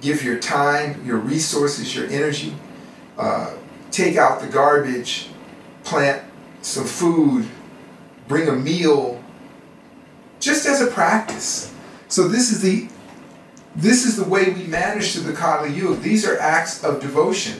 give 0.04 0.22
your 0.22 0.38
time, 0.38 1.04
your 1.06 1.18
resources, 1.18 1.95
your 1.95 2.08
energy, 2.08 2.54
uh, 3.18 3.56
take 3.89 4.18
out 4.18 4.41
the 4.41 4.47
garbage, 4.47 5.30
plant 5.84 6.22
some 6.62 6.86
food, 6.86 7.47
bring 8.28 8.49
a 8.49 8.54
meal, 8.54 9.24
just 10.39 10.68
as 10.68 10.82
a 10.82 10.88
practice. 10.88 11.74
So 12.10 12.28
this 12.28 12.51
is 12.51 12.62
the 12.62 12.89
this 13.76 14.06
is 14.06 14.18
the 14.18 14.30
way 14.30 14.51
we 14.51 14.66
manage 14.66 15.14
to 15.14 15.22
the 15.22 15.34
Kali 15.34 15.74
Yuga. 15.74 15.99
These 15.99 16.28
are 16.28 16.38
acts 16.38 16.84
of 16.84 17.01
devotion. 17.01 17.60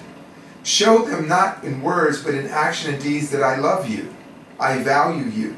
Show 0.62 1.06
them 1.06 1.28
not 1.28 1.64
in 1.64 1.82
words, 1.82 2.24
but 2.24 2.36
in 2.36 2.46
action 2.46 2.94
and 2.94 3.02
deeds 3.02 3.32
that 3.32 3.41
I 3.41 3.58
love 3.58 3.89
you. 3.89 4.14
I 4.60 4.84
value 4.84 5.26
you. 5.26 5.58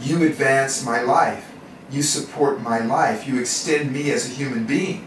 You 0.00 0.24
advance 0.26 0.84
my 0.84 1.02
life. 1.02 1.52
You 1.88 2.02
support 2.02 2.60
my 2.60 2.80
life. 2.80 3.28
You 3.28 3.38
extend 3.38 3.92
me 3.92 4.10
as 4.10 4.26
a 4.26 4.34
human 4.34 4.66
being. 4.66 5.06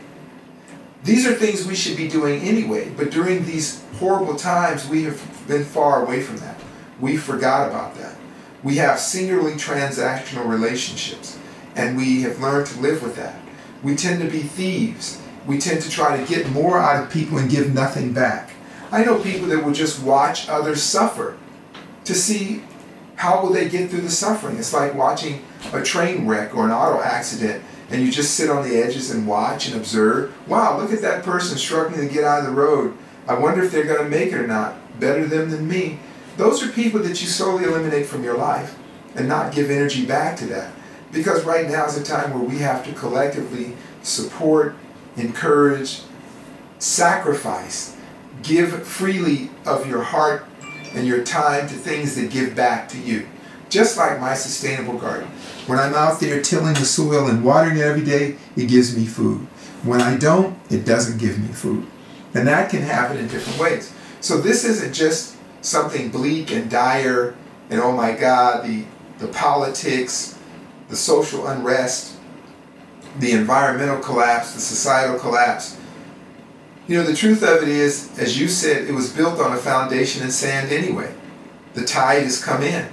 These 1.05 1.27
are 1.27 1.35
things 1.35 1.67
we 1.67 1.75
should 1.75 1.95
be 1.95 2.07
doing 2.07 2.41
anyway, 2.41 2.89
but 2.89 3.11
during 3.11 3.45
these 3.45 3.83
horrible 3.99 4.35
times, 4.35 4.87
we 4.87 5.03
have 5.03 5.21
been 5.47 5.63
far 5.63 6.03
away 6.03 6.19
from 6.23 6.37
that. 6.37 6.59
We 6.99 7.15
forgot 7.15 7.69
about 7.69 7.93
that. 7.97 8.15
We 8.63 8.77
have 8.77 8.99
singularly 8.99 9.53
transactional 9.53 10.49
relationships, 10.49 11.37
and 11.75 11.95
we 11.95 12.23
have 12.23 12.41
learned 12.41 12.65
to 12.67 12.79
live 12.79 13.03
with 13.03 13.15
that. 13.17 13.39
We 13.83 13.95
tend 13.95 14.19
to 14.23 14.27
be 14.27 14.41
thieves. 14.41 15.21
We 15.45 15.59
tend 15.59 15.83
to 15.83 15.91
try 15.91 16.17
to 16.17 16.25
get 16.25 16.49
more 16.49 16.79
out 16.79 17.03
of 17.03 17.11
people 17.11 17.37
and 17.37 17.51
give 17.51 17.71
nothing 17.71 18.11
back. 18.11 18.53
I 18.91 19.03
know 19.03 19.19
people 19.19 19.47
that 19.49 19.63
will 19.63 19.73
just 19.73 20.01
watch 20.01 20.49
others 20.49 20.81
suffer 20.81 21.37
to 22.05 22.15
see 22.15 22.63
how 23.17 23.43
will 23.43 23.53
they 23.53 23.69
get 23.69 23.91
through 23.91 24.01
the 24.01 24.09
suffering. 24.09 24.57
It's 24.57 24.73
like 24.73 24.95
watching 24.95 25.45
a 25.71 25.83
train 25.83 26.27
wreck 26.27 26.55
or 26.55 26.65
an 26.65 26.71
auto 26.71 26.99
accident 26.99 27.63
and 27.89 28.01
you 28.01 28.11
just 28.11 28.35
sit 28.35 28.49
on 28.49 28.67
the 28.67 28.77
edges 28.77 29.11
and 29.11 29.27
watch 29.27 29.67
and 29.67 29.75
observe. 29.75 30.33
Wow, 30.47 30.79
look 30.79 30.91
at 30.91 31.01
that 31.01 31.23
person 31.23 31.57
struggling 31.57 32.07
to 32.07 32.13
get 32.13 32.23
out 32.23 32.39
of 32.39 32.45
the 32.45 32.51
road. 32.51 32.97
I 33.27 33.35
wonder 33.35 33.63
if 33.63 33.71
they're 33.71 33.85
going 33.85 34.03
to 34.03 34.09
make 34.09 34.31
it 34.31 34.39
or 34.39 34.47
not. 34.47 34.75
Better 34.99 35.27
them 35.27 35.49
than 35.49 35.67
me. 35.67 35.99
Those 36.37 36.63
are 36.63 36.71
people 36.71 37.01
that 37.01 37.21
you 37.21 37.27
slowly 37.27 37.65
eliminate 37.65 38.05
from 38.05 38.23
your 38.23 38.37
life 38.37 38.77
and 39.15 39.27
not 39.27 39.53
give 39.53 39.69
energy 39.69 40.05
back 40.05 40.37
to 40.37 40.45
that. 40.47 40.71
Because 41.11 41.43
right 41.43 41.69
now 41.69 41.85
is 41.85 41.97
a 41.97 42.03
time 42.03 42.33
where 42.33 42.43
we 42.43 42.57
have 42.59 42.85
to 42.85 42.93
collectively 42.93 43.75
support, 44.01 44.75
encourage, 45.15 46.01
sacrifice 46.79 47.95
Give 48.45 48.85
freely 48.85 49.49
of 49.65 49.87
your 49.87 50.03
heart 50.03 50.45
and 50.93 51.07
your 51.07 51.23
time 51.23 51.67
to 51.67 51.73
things 51.73 52.15
that 52.15 52.29
give 52.29 52.55
back 52.55 52.87
to 52.89 52.99
you. 52.99 53.27
Just 53.69 53.97
like 53.97 54.19
my 54.19 54.33
sustainable 54.33 54.97
garden. 54.97 55.27
When 55.67 55.79
I'm 55.79 55.93
out 55.93 56.19
there 56.19 56.41
tilling 56.41 56.75
the 56.75 56.85
soil 56.85 57.27
and 57.27 57.43
watering 57.43 57.77
it 57.77 57.81
every 57.81 58.03
day, 58.03 58.37
it 58.55 58.67
gives 58.67 58.95
me 58.95 59.05
food. 59.05 59.41
When 59.83 60.01
I 60.01 60.17
don't, 60.17 60.57
it 60.69 60.85
doesn't 60.85 61.19
give 61.19 61.39
me 61.39 61.47
food. 61.47 61.87
And 62.33 62.47
that 62.47 62.69
can 62.69 62.81
happen 62.81 63.17
in 63.17 63.27
different 63.27 63.59
ways. 63.59 63.93
So 64.21 64.39
this 64.39 64.63
isn't 64.65 64.93
just 64.93 65.37
something 65.61 66.09
bleak 66.09 66.51
and 66.51 66.69
dire 66.69 67.35
and 67.69 67.79
oh 67.79 67.91
my 67.91 68.11
God, 68.11 68.65
the, 68.65 68.85
the 69.19 69.27
politics, 69.27 70.37
the 70.89 70.95
social 70.95 71.47
unrest, 71.47 72.17
the 73.19 73.31
environmental 73.31 73.99
collapse, 73.99 74.53
the 74.53 74.59
societal 74.59 75.19
collapse. 75.19 75.77
You 76.87 76.97
know, 76.97 77.03
the 77.03 77.15
truth 77.15 77.41
of 77.41 77.63
it 77.63 77.69
is, 77.69 78.17
as 78.19 78.39
you 78.39 78.47
said, 78.47 78.87
it 78.87 78.93
was 78.93 79.11
built 79.11 79.39
on 79.39 79.53
a 79.53 79.57
foundation 79.57 80.21
in 80.23 80.29
sand 80.29 80.71
anyway. 80.71 81.13
The 81.73 81.83
tide 81.83 82.23
has 82.23 82.43
come 82.43 82.61
in. 82.61 82.87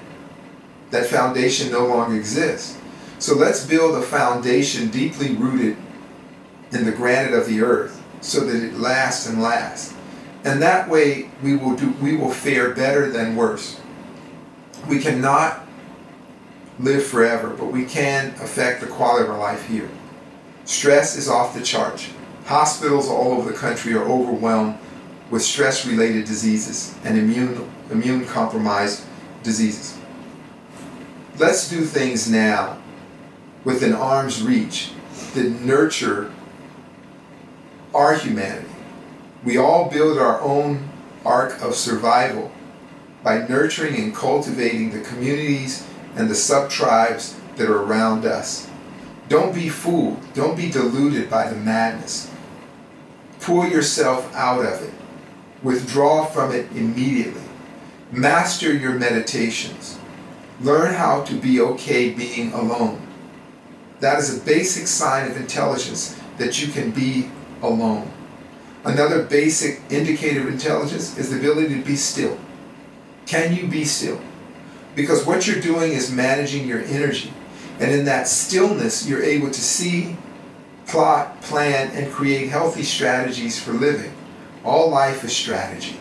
That 0.93 1.07
foundation 1.07 1.73
no 1.73 1.87
longer 1.87 2.17
exists. 2.17 2.79
So 3.19 3.35
let's 3.35 3.67
build 3.67 3.97
a 3.97 4.03
foundation 4.03 4.89
deeply 4.89 5.35
rooted 5.35 5.77
in 6.71 6.85
the 6.85 6.93
granite 6.93 7.33
of 7.33 7.47
the 7.47 7.63
earth 7.63 8.03
so 8.21 8.41
that 8.41 8.63
it 8.63 8.75
lasts 8.75 9.27
and 9.27 9.43
lasts. 9.43 9.95
And 10.45 10.61
that 10.61 10.89
way 10.89 11.31
we 11.43 11.57
will 11.57 11.77
do 11.77 11.93
we 12.01 12.17
will 12.17 12.31
fare 12.31 12.75
better 12.75 13.11
than 13.11 13.37
worse. 13.37 13.81
We 14.87 14.99
cannot 14.99 15.67
live 16.79 17.07
forever, 17.07 17.51
but 17.51 17.67
we 17.67 17.85
can 17.87 18.35
affect 18.41 18.81
the 18.81 18.87
quality 18.87 19.25
of 19.25 19.31
our 19.31 19.39
life 19.39 19.67
here. 19.67 19.89
Stress 20.65 21.17
is 21.17 21.29
off 21.29 21.55
the 21.55 21.63
chart. 21.63 22.07
Hospitals 22.45 23.09
all 23.09 23.33
over 23.33 23.51
the 23.51 23.57
country 23.57 23.95
are 23.95 24.05
overwhelmed 24.05 24.79
with 25.31 25.43
stress 25.43 25.87
related 25.87 26.27
diseases 26.27 26.95
and 27.05 27.17
immune, 27.17 27.71
immune 27.91 28.27
compromised 28.27 29.05
diseases. 29.43 29.97
Let's 31.43 31.69
do 31.69 31.85
things 31.85 32.31
now 32.31 32.79
within 33.65 33.95
arm's 33.95 34.45
reach 34.45 34.93
that 35.35 35.51
nurture 35.51 36.33
our 37.93 38.15
humanity. 38.15 38.69
We 39.43 39.57
all 39.57 39.91
build 39.91 40.19
our 40.19 40.41
own 40.41 40.89
ark 41.25 41.61
of 41.61 41.75
survival 41.75 42.53
by 43.25 43.45
nurturing 43.49 43.97
and 43.97 44.15
cultivating 44.15 44.93
the 44.93 45.01
communities 45.01 45.85
and 46.15 46.31
the 46.31 46.37
sub 46.37 46.71
tribes 46.71 47.35
that 47.57 47.69
are 47.69 47.83
around 47.83 48.25
us. 48.25 48.71
Don't 49.29 49.53
be 49.53 49.69
fooled. 49.69 50.21
Don't 50.35 50.57
be 50.57 50.71
deluded 50.71 51.29
by 51.29 51.51
the 51.51 51.57
madness. 51.57 52.31
Pull 53.41 53.67
yourself 53.67 54.33
out 54.37 54.65
of 54.65 54.81
it. 54.81 54.95
Withdraw 55.61 56.25
from 56.25 56.53
it 56.53 56.71
immediately. 56.71 57.43
Master 58.13 58.73
your 58.73 58.93
meditations. 58.93 59.99
Learn 60.63 60.95
how 60.95 61.23
to 61.25 61.35
be 61.35 61.61
okay 61.61 62.11
being 62.11 62.53
alone. 62.53 63.05
That 64.01 64.19
is 64.19 64.37
a 64.37 64.41
basic 64.45 64.87
sign 64.87 65.31
of 65.31 65.37
intelligence 65.37 66.19
that 66.39 66.63
you 66.63 66.73
can 66.73 66.91
be 66.93 67.31
alone. 67.63 68.11
Another 68.85 69.23
basic 69.23 69.81
indicator 69.91 70.43
of 70.43 70.49
intelligence 70.49 71.17
is 71.19 71.31
the 71.31 71.39
ability 71.39 71.75
to 71.75 71.85
be 71.85 71.97
still. 71.97 72.39
Can 73.27 73.55
you 73.55 73.69
be 73.69 73.85
still? 73.85 74.21
Because 74.95 75.25
what 75.25 75.47
you're 75.47 75.61
doing 75.61 75.93
is 75.93 76.11
managing 76.11 76.67
your 76.67 76.83
energy. 76.83 77.33
And 77.79 77.91
in 77.91 78.05
that 78.05 78.29
stillness, 78.29 79.09
you're 79.09 79.23
able 79.23 79.49
to 79.49 79.61
see, 79.61 80.17
plot, 80.87 81.41
plan, 81.43 81.91
and 81.93 82.13
create 82.13 82.49
healthy 82.49 82.83
strategies 82.83 83.61
for 83.61 83.73
living. 83.73 84.13
All 84.65 84.91
life 84.91 85.25
is 85.25 85.35
strategy. 85.35 85.97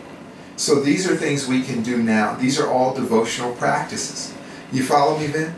So 0.56 0.82
these 0.82 1.10
are 1.10 1.16
things 1.16 1.48
we 1.48 1.64
can 1.64 1.82
do 1.82 2.04
now. 2.04 2.36
These 2.36 2.60
are 2.60 2.68
all 2.68 2.94
devotional 2.94 3.54
practices. 3.54 4.34
You 4.72 4.84
follow 4.84 5.18
me, 5.18 5.28
Vin? 5.28 5.54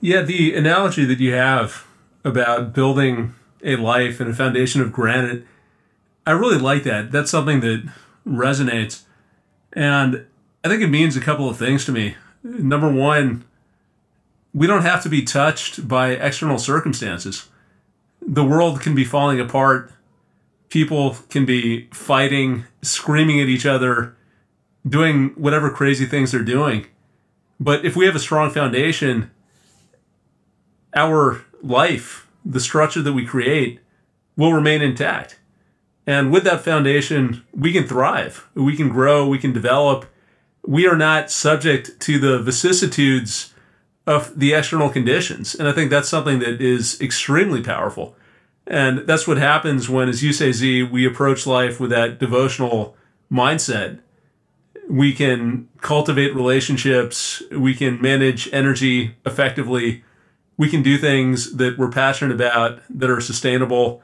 Yeah, 0.00 0.22
the 0.22 0.54
analogy 0.54 1.04
that 1.04 1.20
you 1.20 1.32
have 1.34 1.86
about 2.24 2.72
building 2.74 3.34
a 3.62 3.76
life 3.76 4.20
and 4.20 4.30
a 4.30 4.34
foundation 4.34 4.80
of 4.80 4.92
granite, 4.92 5.46
I 6.26 6.32
really 6.32 6.58
like 6.58 6.82
that. 6.84 7.10
That's 7.10 7.30
something 7.30 7.60
that 7.60 7.90
resonates. 8.26 9.02
And 9.72 10.26
I 10.64 10.68
think 10.68 10.82
it 10.82 10.88
means 10.88 11.16
a 11.16 11.20
couple 11.20 11.48
of 11.48 11.56
things 11.56 11.84
to 11.86 11.92
me. 11.92 12.16
Number 12.42 12.90
one, 12.90 13.44
we 14.52 14.66
don't 14.66 14.82
have 14.82 15.02
to 15.04 15.08
be 15.08 15.22
touched 15.22 15.86
by 15.86 16.10
external 16.10 16.58
circumstances. 16.58 17.48
The 18.20 18.44
world 18.44 18.80
can 18.80 18.94
be 18.94 19.04
falling 19.04 19.40
apart. 19.40 19.92
People 20.68 21.16
can 21.28 21.44
be 21.44 21.88
fighting, 21.92 22.64
screaming 22.82 23.40
at 23.40 23.48
each 23.48 23.66
other, 23.66 24.16
doing 24.88 25.30
whatever 25.36 25.70
crazy 25.70 26.06
things 26.06 26.32
they're 26.32 26.42
doing. 26.42 26.86
But 27.58 27.84
if 27.84 27.96
we 27.96 28.06
have 28.06 28.16
a 28.16 28.20
strong 28.20 28.50
foundation, 28.50 29.30
our 30.94 31.44
life, 31.62 32.28
the 32.44 32.60
structure 32.60 33.02
that 33.02 33.12
we 33.12 33.26
create, 33.26 33.80
will 34.36 34.52
remain 34.52 34.80
intact. 34.80 35.38
And 36.06 36.32
with 36.32 36.44
that 36.44 36.62
foundation, 36.62 37.44
we 37.54 37.72
can 37.72 37.86
thrive, 37.86 38.48
we 38.54 38.74
can 38.74 38.88
grow, 38.88 39.28
we 39.28 39.38
can 39.38 39.52
develop. 39.52 40.06
We 40.66 40.86
are 40.86 40.96
not 40.96 41.30
subject 41.30 42.00
to 42.00 42.18
the 42.18 42.38
vicissitudes 42.38 43.52
of 44.06 44.38
the 44.38 44.54
external 44.54 44.88
conditions. 44.88 45.54
And 45.54 45.68
I 45.68 45.72
think 45.72 45.90
that's 45.90 46.08
something 46.08 46.38
that 46.40 46.60
is 46.60 47.00
extremely 47.00 47.62
powerful. 47.62 48.16
And 48.66 49.00
that's 49.00 49.26
what 49.26 49.36
happens 49.36 49.88
when, 49.88 50.08
as 50.08 50.22
you 50.22 50.32
say, 50.32 50.52
Zi, 50.52 50.82
we 50.82 51.06
approach 51.06 51.46
life 51.46 51.80
with 51.80 51.90
that 51.90 52.18
devotional 52.18 52.96
mindset. 53.30 54.00
We 54.90 55.12
can 55.12 55.68
cultivate 55.80 56.34
relationships, 56.34 57.44
we 57.52 57.74
can 57.74 58.02
manage 58.02 58.48
energy 58.52 59.14
effectively, 59.24 60.02
we 60.56 60.68
can 60.68 60.82
do 60.82 60.98
things 60.98 61.56
that 61.56 61.78
we're 61.78 61.92
passionate 61.92 62.34
about 62.34 62.80
that 62.90 63.08
are 63.08 63.20
sustainable. 63.20 64.02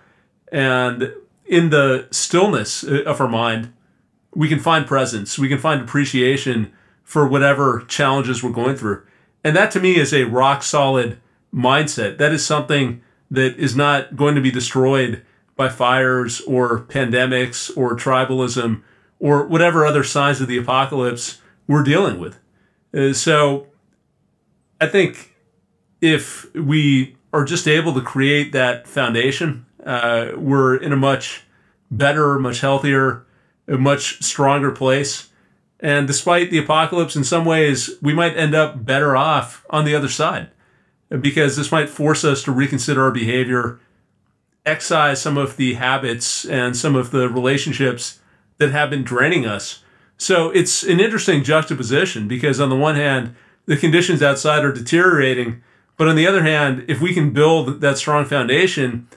And 0.52 1.12
in 1.44 1.70
the 1.70 2.06
stillness 2.12 2.84
uh, 2.84 3.02
of 3.04 3.20
our 3.20 3.26
mind, 3.26 3.72
we 4.32 4.48
can 4.48 4.60
find 4.60 4.86
presence, 4.86 5.40
we 5.40 5.48
can 5.48 5.58
find 5.58 5.82
appreciation 5.82 6.72
for 7.02 7.26
whatever 7.26 7.84
challenges 7.88 8.44
we're 8.44 8.52
going 8.52 8.76
through. 8.76 9.02
And 9.42 9.56
that 9.56 9.72
to 9.72 9.80
me 9.80 9.96
is 9.96 10.14
a 10.14 10.24
rock 10.24 10.62
solid 10.62 11.18
mindset. 11.52 12.18
That 12.18 12.32
is 12.32 12.46
something 12.46 13.02
that 13.28 13.56
is 13.56 13.74
not 13.74 14.14
going 14.14 14.36
to 14.36 14.40
be 14.40 14.52
destroyed 14.52 15.24
by 15.56 15.68
fires 15.68 16.42
or 16.42 16.82
pandemics 16.82 17.76
or 17.76 17.96
tribalism 17.96 18.82
or 19.18 19.46
whatever 19.46 19.86
other 19.86 20.04
signs 20.04 20.40
of 20.40 20.48
the 20.48 20.58
apocalypse 20.58 21.40
we're 21.66 21.82
dealing 21.82 22.18
with. 22.18 22.38
Uh, 22.94 23.12
so 23.12 23.66
I 24.80 24.86
think 24.86 25.34
if 26.00 26.52
we 26.54 27.16
are 27.32 27.44
just 27.44 27.66
able 27.66 27.94
to 27.94 28.00
create 28.00 28.52
that 28.52 28.86
foundation, 28.86 29.66
uh, 29.84 30.32
we're 30.36 30.76
in 30.76 30.92
a 30.92 30.96
much 30.96 31.44
better, 31.90 32.38
much 32.38 32.60
healthier, 32.60 33.24
a 33.68 33.76
much 33.76 34.22
stronger 34.22 34.70
place. 34.70 35.30
And 35.80 36.06
despite 36.06 36.50
the 36.50 36.58
apocalypse, 36.58 37.16
in 37.16 37.24
some 37.24 37.44
ways, 37.44 37.90
we 38.00 38.14
might 38.14 38.36
end 38.36 38.54
up 38.54 38.84
better 38.84 39.16
off 39.16 39.64
on 39.70 39.84
the 39.84 39.94
other 39.94 40.08
side 40.08 40.50
because 41.08 41.56
this 41.56 41.70
might 41.70 41.88
force 41.88 42.24
us 42.24 42.42
to 42.44 42.52
reconsider 42.52 43.02
our 43.02 43.10
behavior, 43.10 43.78
excise 44.64 45.20
some 45.20 45.36
of 45.36 45.56
the 45.56 45.74
habits 45.74 46.44
and 46.44 46.76
some 46.76 46.96
of 46.96 47.10
the 47.10 47.28
relationships 47.28 48.20
that 48.58 48.72
have 48.72 48.90
been 48.90 49.02
draining 49.02 49.46
us. 49.46 49.82
So 50.18 50.50
it's 50.50 50.82
an 50.82 51.00
interesting 51.00 51.44
juxtaposition 51.44 52.26
because, 52.26 52.60
on 52.60 52.70
the 52.70 52.76
one 52.76 52.96
hand, 52.96 53.34
the 53.66 53.76
conditions 53.76 54.22
outside 54.22 54.64
are 54.64 54.72
deteriorating. 54.72 55.62
But 55.96 56.08
on 56.08 56.16
the 56.16 56.26
other 56.26 56.42
hand, 56.42 56.84
if 56.88 57.00
we 57.00 57.14
can 57.14 57.32
build 57.32 57.80
that 57.80 57.98
strong 57.98 58.24
foundation, 58.24 59.08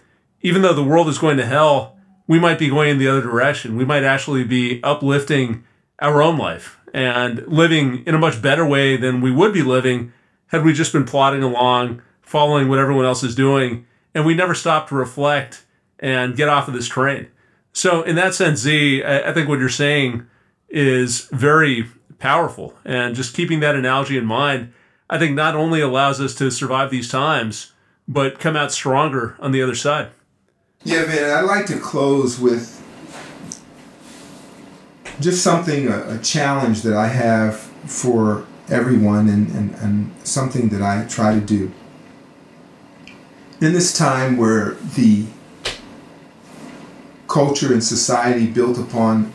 even 0.41 0.61
though 0.61 0.73
the 0.73 0.83
world 0.83 1.07
is 1.07 1.17
going 1.17 1.37
to 1.37 1.45
hell, 1.45 1.97
we 2.27 2.39
might 2.39 2.59
be 2.59 2.69
going 2.69 2.89
in 2.89 2.97
the 2.99 3.07
other 3.07 3.21
direction. 3.21 3.75
We 3.75 3.85
might 3.85 4.03
actually 4.03 4.43
be 4.43 4.81
uplifting 4.83 5.63
our 5.99 6.21
own 6.21 6.37
life 6.37 6.77
and 6.93 7.45
living 7.47 8.05
in 8.05 8.15
a 8.15 8.19
much 8.19 8.41
better 8.41 8.65
way 8.65 8.97
than 8.97 9.21
we 9.21 9.31
would 9.31 9.53
be 9.53 9.63
living 9.63 10.13
had 10.47 10.63
we 10.63 10.73
just 10.73 10.93
been 10.93 11.05
plodding 11.05 11.43
along, 11.43 12.01
following 12.21 12.67
what 12.67 12.79
everyone 12.79 13.05
else 13.05 13.23
is 13.23 13.35
doing, 13.35 13.85
and 14.13 14.25
we 14.25 14.33
never 14.33 14.55
stop 14.55 14.89
to 14.89 14.95
reflect 14.95 15.65
and 15.99 16.35
get 16.35 16.49
off 16.49 16.67
of 16.67 16.73
this 16.73 16.87
train. 16.87 17.27
So, 17.73 18.01
in 18.03 18.15
that 18.15 18.33
sense, 18.33 18.59
Zi, 18.59 19.03
I 19.03 19.31
think 19.33 19.47
what 19.47 19.59
you're 19.59 19.69
saying 19.69 20.25
is 20.69 21.21
very 21.31 21.85
powerful. 22.17 22.75
And 22.85 23.15
just 23.15 23.35
keeping 23.35 23.59
that 23.61 23.75
analogy 23.75 24.17
in 24.17 24.25
mind, 24.25 24.73
I 25.09 25.17
think 25.17 25.35
not 25.35 25.55
only 25.55 25.81
allows 25.81 26.19
us 26.21 26.35
to 26.35 26.51
survive 26.51 26.91
these 26.91 27.09
times, 27.09 27.73
but 28.07 28.39
come 28.39 28.55
out 28.55 28.71
stronger 28.71 29.35
on 29.39 29.51
the 29.51 29.61
other 29.61 29.75
side. 29.75 30.09
Yeah, 30.83 31.05
man, 31.05 31.29
I'd 31.29 31.45
like 31.45 31.65
to 31.67 31.79
close 31.79 32.39
with 32.39 32.75
just 35.19 35.43
something, 35.43 35.87
a, 35.87 36.15
a 36.15 36.19
challenge 36.19 36.83
that 36.83 36.93
I 36.93 37.07
have 37.07 37.59
for 37.59 38.45
everyone 38.69 39.27
and, 39.27 39.49
and, 39.49 39.75
and 39.75 40.11
something 40.23 40.69
that 40.69 40.81
I 40.81 41.05
try 41.07 41.33
to 41.33 41.41
do. 41.41 41.71
In 43.61 43.73
this 43.73 43.97
time 43.97 44.37
where 44.37 44.75
the 44.95 45.25
culture 47.29 47.71
and 47.71 47.83
society 47.83 48.47
built 48.47 48.77
upon 48.77 49.31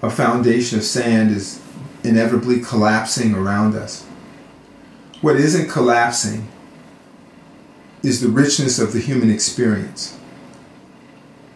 a 0.00 0.10
foundation 0.10 0.78
of 0.78 0.84
sand 0.84 1.30
is 1.30 1.60
inevitably 2.04 2.60
collapsing 2.60 3.34
around 3.34 3.74
us. 3.74 4.04
What 5.20 5.36
isn't 5.36 5.68
collapsing 5.68 6.48
is 8.02 8.20
the 8.20 8.28
richness 8.28 8.78
of 8.78 8.92
the 8.92 9.00
human 9.00 9.30
experience 9.30 10.18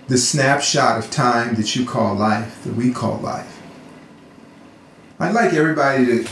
the 0.08 0.18
snapshot 0.18 0.98
of 0.98 1.10
time 1.10 1.56
that 1.56 1.74
you 1.74 1.84
call 1.84 2.14
life, 2.14 2.62
that 2.64 2.74
we 2.74 2.92
call 2.92 3.18
life. 3.18 3.60
I'd 5.18 5.34
like 5.34 5.52
everybody 5.52 6.06
to, 6.06 6.28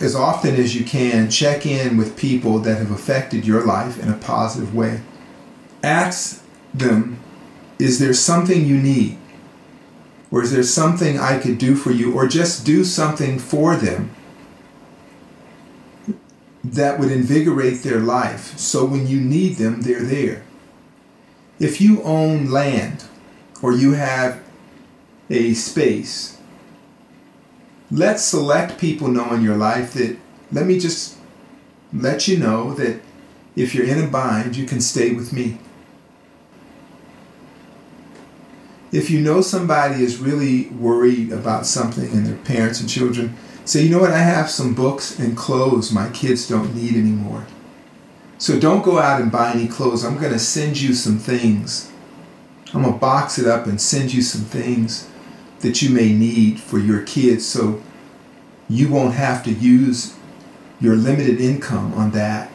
as 0.00 0.16
often 0.16 0.56
as 0.56 0.74
you 0.74 0.84
can, 0.84 1.30
check 1.30 1.64
in 1.64 1.96
with 1.96 2.16
people 2.16 2.58
that 2.60 2.78
have 2.78 2.90
affected 2.90 3.46
your 3.46 3.64
life 3.64 4.02
in 4.02 4.08
a 4.08 4.16
positive 4.16 4.74
way. 4.74 5.00
Ask 5.82 6.42
them, 6.74 7.21
is 7.82 7.98
there 7.98 8.14
something 8.14 8.64
you 8.64 8.76
need? 8.76 9.18
Or 10.30 10.42
is 10.42 10.52
there 10.52 10.62
something 10.62 11.18
I 11.18 11.38
could 11.38 11.58
do 11.58 11.74
for 11.74 11.90
you? 11.90 12.14
Or 12.14 12.26
just 12.26 12.64
do 12.64 12.84
something 12.84 13.38
for 13.38 13.76
them 13.76 14.10
that 16.64 16.98
would 16.98 17.10
invigorate 17.10 17.82
their 17.82 17.98
life 17.98 18.56
so 18.56 18.84
when 18.84 19.06
you 19.06 19.20
need 19.20 19.56
them, 19.56 19.82
they're 19.82 20.04
there 20.04 20.44
if 21.62 21.80
you 21.80 22.02
own 22.02 22.50
land 22.50 23.04
or 23.62 23.72
you 23.72 23.92
have 23.92 24.42
a 25.30 25.54
space, 25.54 26.38
let 27.90 28.18
select 28.18 28.80
people 28.80 29.06
know 29.06 29.32
in 29.32 29.42
your 29.42 29.56
life 29.56 29.94
that 29.94 30.16
let 30.50 30.66
me 30.66 30.78
just 30.78 31.16
let 31.92 32.26
you 32.26 32.36
know 32.36 32.74
that 32.74 33.00
if 33.54 33.74
you're 33.74 33.86
in 33.86 34.02
a 34.02 34.08
bind, 34.08 34.56
you 34.56 34.66
can 34.66 34.80
stay 34.80 35.12
with 35.12 35.32
me. 35.32 35.58
If 38.92 39.10
you 39.10 39.20
know 39.20 39.40
somebody 39.40 40.04
is 40.04 40.18
really 40.18 40.68
worried 40.68 41.32
about 41.32 41.64
something 41.64 42.12
and 42.12 42.26
their 42.26 42.36
parents 42.36 42.78
and 42.78 42.88
children, 42.88 43.34
say, 43.64 43.82
you 43.82 43.88
know 43.88 44.00
what, 44.00 44.12
I 44.12 44.18
have 44.18 44.50
some 44.50 44.74
books 44.74 45.18
and 45.18 45.36
clothes 45.36 45.90
my 45.90 46.10
kids 46.10 46.46
don't 46.46 46.74
need 46.74 46.94
anymore. 46.94 47.46
So 48.36 48.60
don't 48.60 48.84
go 48.84 48.98
out 48.98 49.20
and 49.20 49.32
buy 49.32 49.52
any 49.52 49.66
clothes. 49.66 50.04
I'm 50.04 50.18
going 50.18 50.32
to 50.32 50.38
send 50.38 50.80
you 50.80 50.92
some 50.92 51.18
things. 51.18 51.90
I'm 52.74 52.82
going 52.82 52.94
to 52.94 53.00
box 53.00 53.38
it 53.38 53.46
up 53.46 53.66
and 53.66 53.80
send 53.80 54.12
you 54.12 54.20
some 54.20 54.42
things 54.42 55.08
that 55.60 55.80
you 55.80 55.90
may 55.90 56.12
need 56.12 56.60
for 56.60 56.78
your 56.78 57.02
kids 57.02 57.46
so 57.46 57.82
you 58.68 58.90
won't 58.90 59.14
have 59.14 59.42
to 59.44 59.52
use 59.52 60.16
your 60.80 60.96
limited 60.96 61.40
income 61.40 61.94
on 61.94 62.10
that. 62.10 62.50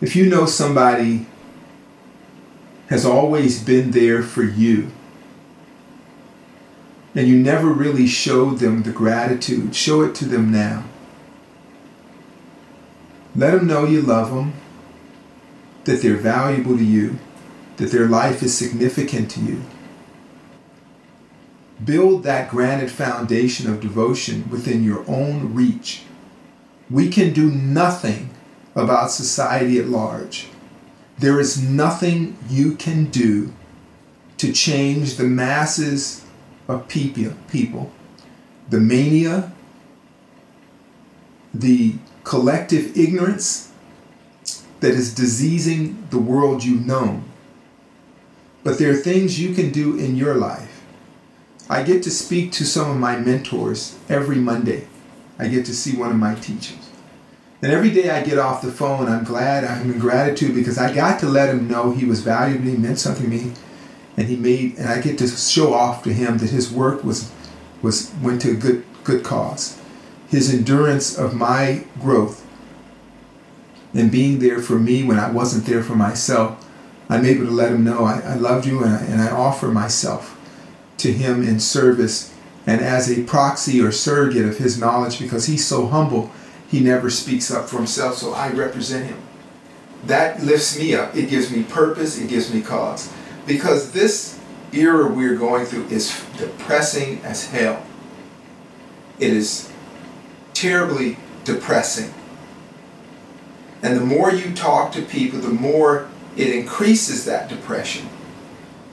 If 0.00 0.14
you 0.14 0.28
know 0.28 0.44
somebody 0.44 1.26
has 2.88 3.04
always 3.04 3.62
been 3.62 3.90
there 3.90 4.22
for 4.22 4.44
you, 4.44 4.90
and 7.14 7.26
you 7.26 7.36
never 7.36 7.68
really 7.68 8.06
showed 8.06 8.58
them 8.58 8.82
the 8.82 8.92
gratitude, 8.92 9.74
show 9.74 10.02
it 10.02 10.14
to 10.14 10.24
them 10.24 10.52
now. 10.52 10.84
Let 13.34 13.52
them 13.52 13.66
know 13.66 13.84
you 13.84 14.02
love 14.02 14.30
them, 14.30 14.54
that 15.84 16.02
they're 16.02 16.16
valuable 16.16 16.76
to 16.76 16.84
you, 16.84 17.18
that 17.76 17.90
their 17.90 18.06
life 18.06 18.42
is 18.42 18.56
significant 18.56 19.30
to 19.32 19.40
you. 19.40 19.62
Build 21.84 22.22
that 22.22 22.50
granite 22.50 22.90
foundation 22.90 23.70
of 23.70 23.80
devotion 23.80 24.48
within 24.48 24.82
your 24.82 25.04
own 25.08 25.54
reach. 25.54 26.02
We 26.88 27.08
can 27.08 27.32
do 27.32 27.50
nothing 27.50 28.30
about 28.74 29.10
society 29.10 29.78
at 29.78 29.88
large. 29.88 30.48
There 31.18 31.40
is 31.40 31.62
nothing 31.62 32.36
you 32.48 32.76
can 32.76 33.06
do 33.06 33.52
to 34.36 34.52
change 34.52 35.16
the 35.16 35.24
masses 35.24 36.24
of 36.68 36.88
people, 36.88 37.90
the 38.68 38.80
mania, 38.80 39.52
the 41.54 41.94
collective 42.24 42.96
ignorance 42.98 43.72
that 44.80 44.92
is 44.92 45.14
diseasing 45.14 46.06
the 46.10 46.18
world 46.18 46.64
you've 46.64 46.84
known. 46.84 47.24
But 48.62 48.78
there 48.78 48.90
are 48.90 48.96
things 48.96 49.40
you 49.40 49.54
can 49.54 49.70
do 49.70 49.96
in 49.96 50.16
your 50.16 50.34
life. 50.34 50.82
I 51.70 51.82
get 51.82 52.02
to 52.02 52.10
speak 52.10 52.52
to 52.52 52.66
some 52.66 52.90
of 52.90 52.96
my 52.98 53.16
mentors 53.16 53.98
every 54.08 54.36
Monday. 54.36 54.86
I 55.38 55.48
get 55.48 55.64
to 55.66 55.74
see 55.74 55.96
one 55.96 56.10
of 56.10 56.16
my 56.16 56.34
teachers. 56.34 56.85
And 57.66 57.74
every 57.74 57.90
day 57.90 58.10
I 58.10 58.22
get 58.22 58.38
off 58.38 58.62
the 58.62 58.70
phone, 58.70 59.08
I'm 59.08 59.24
glad, 59.24 59.64
I'm 59.64 59.90
in 59.90 59.98
gratitude 59.98 60.54
because 60.54 60.78
I 60.78 60.94
got 60.94 61.18
to 61.18 61.26
let 61.26 61.48
him 61.48 61.66
know 61.66 61.90
he 61.90 62.04
was 62.04 62.20
valuable 62.20 62.66
he 62.66 62.76
meant 62.76 63.00
something 63.00 63.28
to 63.28 63.28
me. 63.28 63.54
And 64.16 64.28
he 64.28 64.36
made, 64.36 64.78
and 64.78 64.88
I 64.88 65.00
get 65.00 65.18
to 65.18 65.26
show 65.26 65.74
off 65.74 66.04
to 66.04 66.12
him 66.12 66.38
that 66.38 66.50
his 66.50 66.70
work 66.70 67.02
was, 67.02 67.32
was 67.82 68.14
went 68.22 68.40
to 68.42 68.52
a 68.52 68.54
good, 68.54 68.84
good 69.02 69.24
cause. 69.24 69.80
His 70.28 70.54
endurance 70.54 71.18
of 71.18 71.34
my 71.34 71.86
growth 72.00 72.46
and 73.92 74.12
being 74.12 74.38
there 74.38 74.60
for 74.60 74.78
me 74.78 75.02
when 75.02 75.18
I 75.18 75.32
wasn't 75.32 75.66
there 75.66 75.82
for 75.82 75.96
myself, 75.96 76.64
I'm 77.08 77.26
able 77.26 77.46
to 77.46 77.50
let 77.50 77.72
him 77.72 77.82
know 77.82 78.04
I, 78.04 78.20
I 78.20 78.34
loved 78.34 78.64
you 78.64 78.84
and 78.84 78.94
I, 78.94 79.00
and 79.06 79.20
I 79.20 79.32
offer 79.32 79.66
myself 79.72 80.38
to 80.98 81.12
him 81.12 81.42
in 81.42 81.58
service 81.58 82.32
and 82.64 82.80
as 82.80 83.10
a 83.10 83.24
proxy 83.24 83.82
or 83.82 83.90
surrogate 83.90 84.46
of 84.46 84.58
his 84.58 84.78
knowledge 84.78 85.18
because 85.18 85.46
he's 85.46 85.66
so 85.66 85.88
humble 85.88 86.30
he 86.68 86.80
never 86.80 87.10
speaks 87.10 87.50
up 87.50 87.68
for 87.68 87.76
himself, 87.76 88.16
so 88.16 88.32
I 88.32 88.50
represent 88.50 89.06
him. 89.06 89.18
That 90.06 90.42
lifts 90.42 90.78
me 90.78 90.94
up. 90.94 91.16
It 91.16 91.28
gives 91.28 91.50
me 91.50 91.62
purpose, 91.62 92.18
it 92.18 92.28
gives 92.28 92.52
me 92.52 92.60
cause. 92.60 93.12
Because 93.46 93.92
this 93.92 94.38
era 94.72 95.10
we're 95.10 95.36
going 95.36 95.66
through 95.66 95.86
is 95.86 96.22
depressing 96.36 97.20
as 97.24 97.50
hell. 97.50 97.84
It 99.18 99.32
is 99.32 99.70
terribly 100.54 101.18
depressing. 101.44 102.12
And 103.82 103.96
the 103.96 104.04
more 104.04 104.32
you 104.32 104.54
talk 104.54 104.92
to 104.92 105.02
people, 105.02 105.38
the 105.38 105.48
more 105.48 106.08
it 106.36 106.48
increases 106.48 107.24
that 107.24 107.48
depression. 107.48 108.08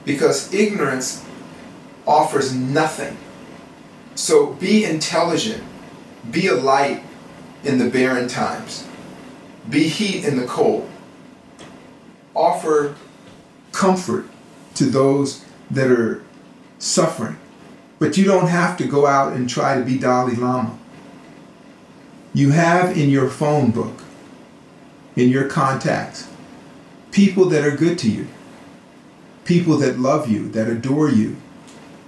Because 0.05 0.53
ignorance 0.53 1.25
offers 2.05 2.53
nothing. 2.53 3.17
So 4.15 4.53
be 4.53 4.85
intelligent, 4.85 5.63
be 6.29 6.47
a 6.47 6.55
light, 6.55 7.03
in 7.63 7.77
the 7.77 7.89
barren 7.89 8.27
times. 8.27 8.85
Be 9.69 9.87
heat 9.87 10.25
in 10.25 10.37
the 10.37 10.45
cold. 10.45 10.89
Offer 12.35 12.95
comfort 13.71 14.25
to 14.75 14.85
those 14.85 15.43
that 15.69 15.89
are 15.89 16.23
suffering. 16.79 17.37
But 17.99 18.17
you 18.17 18.25
don't 18.25 18.47
have 18.47 18.77
to 18.77 18.87
go 18.87 19.05
out 19.05 19.33
and 19.33 19.49
try 19.49 19.77
to 19.77 19.83
be 19.83 19.97
Dalai 19.97 20.35
Lama. 20.35 20.77
You 22.33 22.51
have 22.51 22.97
in 22.97 23.09
your 23.09 23.29
phone 23.29 23.71
book, 23.71 24.03
in 25.15 25.29
your 25.29 25.47
contacts, 25.47 26.27
people 27.11 27.45
that 27.45 27.63
are 27.63 27.75
good 27.75 27.97
to 27.99 28.09
you, 28.09 28.27
people 29.45 29.77
that 29.77 29.99
love 29.99 30.27
you, 30.29 30.49
that 30.49 30.67
adore 30.67 31.09
you, 31.09 31.37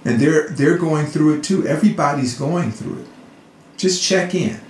and 0.04 0.20
they're 0.20 0.48
they're 0.48 0.78
going 0.78 1.06
through 1.06 1.36
it 1.38 1.44
too. 1.44 1.66
Everybody's 1.66 2.36
going 2.38 2.72
through 2.72 3.02
it. 3.02 3.06
Just 3.76 4.02
check 4.02 4.34
in. 4.34 4.60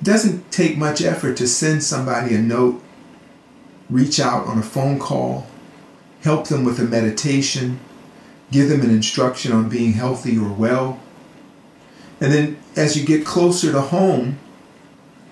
It 0.00 0.04
doesn't 0.04 0.50
take 0.52 0.76
much 0.76 1.02
effort 1.02 1.36
to 1.38 1.48
send 1.48 1.82
somebody 1.82 2.34
a 2.34 2.38
note, 2.38 2.82
reach 3.90 4.20
out 4.20 4.46
on 4.46 4.58
a 4.58 4.62
phone 4.62 4.98
call, 4.98 5.46
help 6.22 6.48
them 6.48 6.64
with 6.64 6.78
a 6.78 6.84
meditation, 6.84 7.80
give 8.50 8.68
them 8.68 8.80
an 8.82 8.90
instruction 8.90 9.52
on 9.52 9.68
being 9.68 9.94
healthy 9.94 10.38
or 10.38 10.52
well. 10.52 11.00
And 12.20 12.32
then 12.32 12.58
as 12.76 12.96
you 12.96 13.06
get 13.06 13.26
closer 13.26 13.72
to 13.72 13.80
home, 13.80 14.38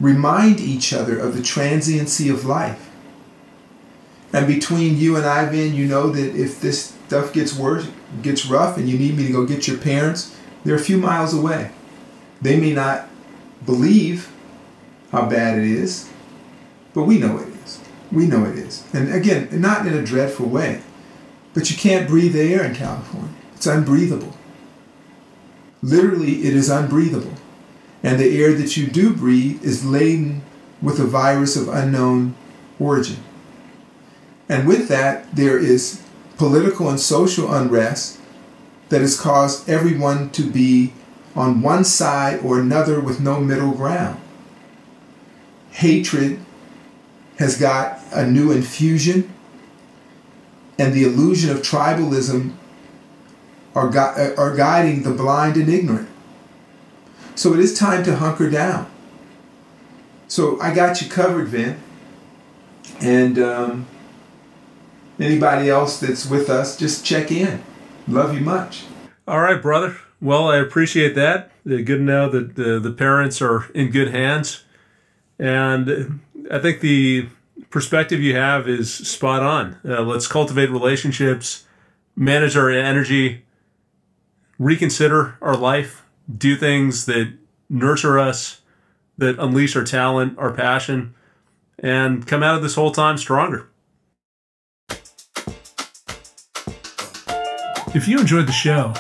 remind 0.01 0.61
each 0.61 0.93
other 0.93 1.19
of 1.19 1.37
the 1.37 1.43
transiency 1.43 2.29
of 2.29 2.45
life. 2.45 2.91
And 4.33 4.47
between 4.47 4.99
you 4.99 5.17
and 5.17 5.25
Ivan, 5.25 5.75
you 5.75 5.87
know 5.87 6.11
that 6.11 6.35
if 6.35 6.61
this 6.61 6.97
stuff 7.07 7.33
gets 7.33 7.57
worse, 7.57 7.89
gets 8.23 8.47
rough, 8.47 8.77
and 8.77 8.89
you 8.89 8.99
need 8.99 9.17
me 9.17 9.27
to 9.27 9.33
go 9.33 9.47
get 9.47 9.67
your 9.67 9.79
parents, 9.79 10.37
they're 10.65 10.75
a 10.75 10.81
few 10.81 10.99
miles 10.99 11.33
away. 11.33 11.71
They 12.43 12.59
may 12.59 12.73
not 12.73 13.09
believe 13.65 14.31
how 15.17 15.27
bad 15.27 15.59
it 15.59 15.65
is, 15.65 16.11
but 16.93 17.05
we 17.05 17.19
know 17.19 17.39
it 17.39 17.49
is. 17.65 17.81
We 18.13 18.27
know 18.27 18.45
it 18.45 18.59
is. 18.59 18.85
And 18.93 19.13
again, 19.13 19.49
not 19.61 19.87
in 19.87 19.95
a 19.95 20.05
dreadful 20.05 20.47
way, 20.47 20.83
but 21.55 21.71
you 21.71 21.77
can't 21.77 22.07
breathe 22.07 22.35
the 22.35 22.53
air 22.53 22.65
in 22.65 22.75
California. 22.75 23.31
It's 23.55 23.67
unbreathable. 23.67 24.37
Literally, 25.83 26.47
it 26.47 26.55
is 26.55 26.69
unbreathable. 26.69 27.33
And 28.03 28.21
the 28.21 28.43
air 28.43 28.53
that 28.55 28.77
you 28.77 28.89
do 28.89 29.15
breathe 29.15 29.65
is 29.65 29.87
laden 29.87 30.43
with 30.83 31.01
a 31.01 31.05
virus 31.05 31.57
of 31.57 31.69
unknown 31.69 32.35
origin. 32.79 33.17
And 34.51 34.69
with 34.69 34.89
that, 34.89 35.35
there 35.35 35.59
is 35.59 36.03
political 36.37 36.91
and 36.91 37.01
social 37.01 37.53
unrest 37.53 38.21
that 38.91 39.01
has 39.01 39.19
caused 39.19 39.69
everyone 39.69 40.29
to 40.31 40.49
be 40.49 40.93
on 41.35 41.63
one 41.63 41.85
side 41.85 42.41
or 42.41 42.61
another 42.61 43.01
with 43.01 43.19
no 43.19 43.41
middle 43.41 43.73
ground 43.73 44.21
hatred 45.77 46.39
has 47.39 47.61
got 47.61 48.01
a 48.11 48.27
new 48.27 48.51
infusion, 48.51 49.31
and 50.79 50.95
the 50.95 51.05
illusion 51.05 51.51
of 51.51 51.59
tribalism 51.59 52.55
are, 53.75 53.91
gu- 53.91 53.99
uh, 53.99 54.35
are 54.39 54.57
guiding 54.57 55.03
the 55.03 55.11
blind 55.11 55.57
and 55.59 55.69
ignorant. 55.69 56.09
So 57.35 57.53
it 57.53 57.61
is 57.61 57.79
time 57.79 58.05
to 58.05 58.17
hunker 58.17 58.49
down. 58.49 58.91
So 60.29 60.59
I 60.63 60.75
got 60.75 61.03
you 61.03 61.11
covered, 61.11 61.49
Vin. 61.49 61.79
And 63.03 63.39
um, 63.39 63.87
anybody 65.21 65.69
else 65.69 66.01
that's 66.01 66.27
with 66.27 66.49
us, 66.49 66.79
just 66.79 67.05
check 67.05 67.31
in. 67.31 67.63
Love 68.09 68.35
you 68.35 68.41
much. 68.41 68.85
All 69.29 69.41
right, 69.41 69.61
brother. 69.61 69.99
Well, 70.23 70.49
I 70.49 70.57
appreciate 70.57 71.15
that. 71.17 71.51
Uh, 71.67 71.85
good 71.85 71.87
to 71.87 71.99
know 71.99 72.31
that 72.31 72.57
the, 72.57 72.81
the 72.81 72.93
parents 72.93 73.43
are 73.43 73.71
in 73.75 73.91
good 73.91 74.09
hands. 74.09 74.65
And 75.39 76.21
I 76.51 76.59
think 76.59 76.81
the 76.81 77.29
perspective 77.71 78.21
you 78.21 78.37
have 78.37 78.69
is 78.69 78.93
spot 78.93 79.43
on. 79.43 79.79
Uh, 79.85 80.03
let's 80.03 80.27
cultivate 80.27 80.71
relationships, 80.71 81.67
manage 82.15 82.57
our 82.57 82.71
energy, 82.71 83.45
reconsider 84.59 85.37
our 85.41 85.57
life, 85.57 86.05
do 86.37 86.57
things 86.57 87.07
that 87.07 87.33
nurture 87.69 88.19
us, 88.19 88.61
that 89.19 89.39
unleash 89.39 89.77
our 89.77 89.85
talent, 89.85 90.39
our 90.39 90.53
passion, 90.53 91.15
and 91.79 92.27
come 92.27 92.43
out 92.43 92.57
of 92.57 92.63
this 92.63 92.75
whole 92.75 92.91
time 92.93 93.19
stronger. 93.19 93.69
If 97.95 98.09
you 98.09 98.19
enjoyed 98.19 98.47
the 98.47 98.53
show, 98.53 98.93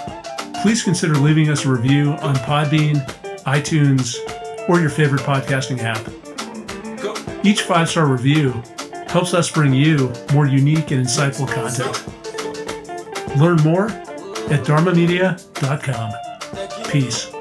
please 0.62 0.82
consider 0.82 1.14
leaving 1.14 1.51
us 1.51 1.64
a 1.64 1.70
review 1.70 2.12
on 2.12 2.34
Podbean, 2.37 3.07
iTunes, 3.45 4.16
or 4.68 4.80
your 4.80 4.91
favorite 4.91 5.20
podcasting 5.22 5.80
app. 5.80 6.25
Each 7.47 7.62
five 7.62 7.88
star 7.88 8.07
review 8.07 8.61
helps 9.07 9.32
us 9.32 9.49
bring 9.49 9.72
you 9.72 10.12
more 10.32 10.47
unique 10.47 10.90
and 10.90 11.07
insightful 11.07 11.47
content. 11.47 11.97
Learn 13.38 13.59
more 13.59 13.86
at 14.51 14.64
dharmamedia.com. 14.64 16.90
Peace. 16.90 17.36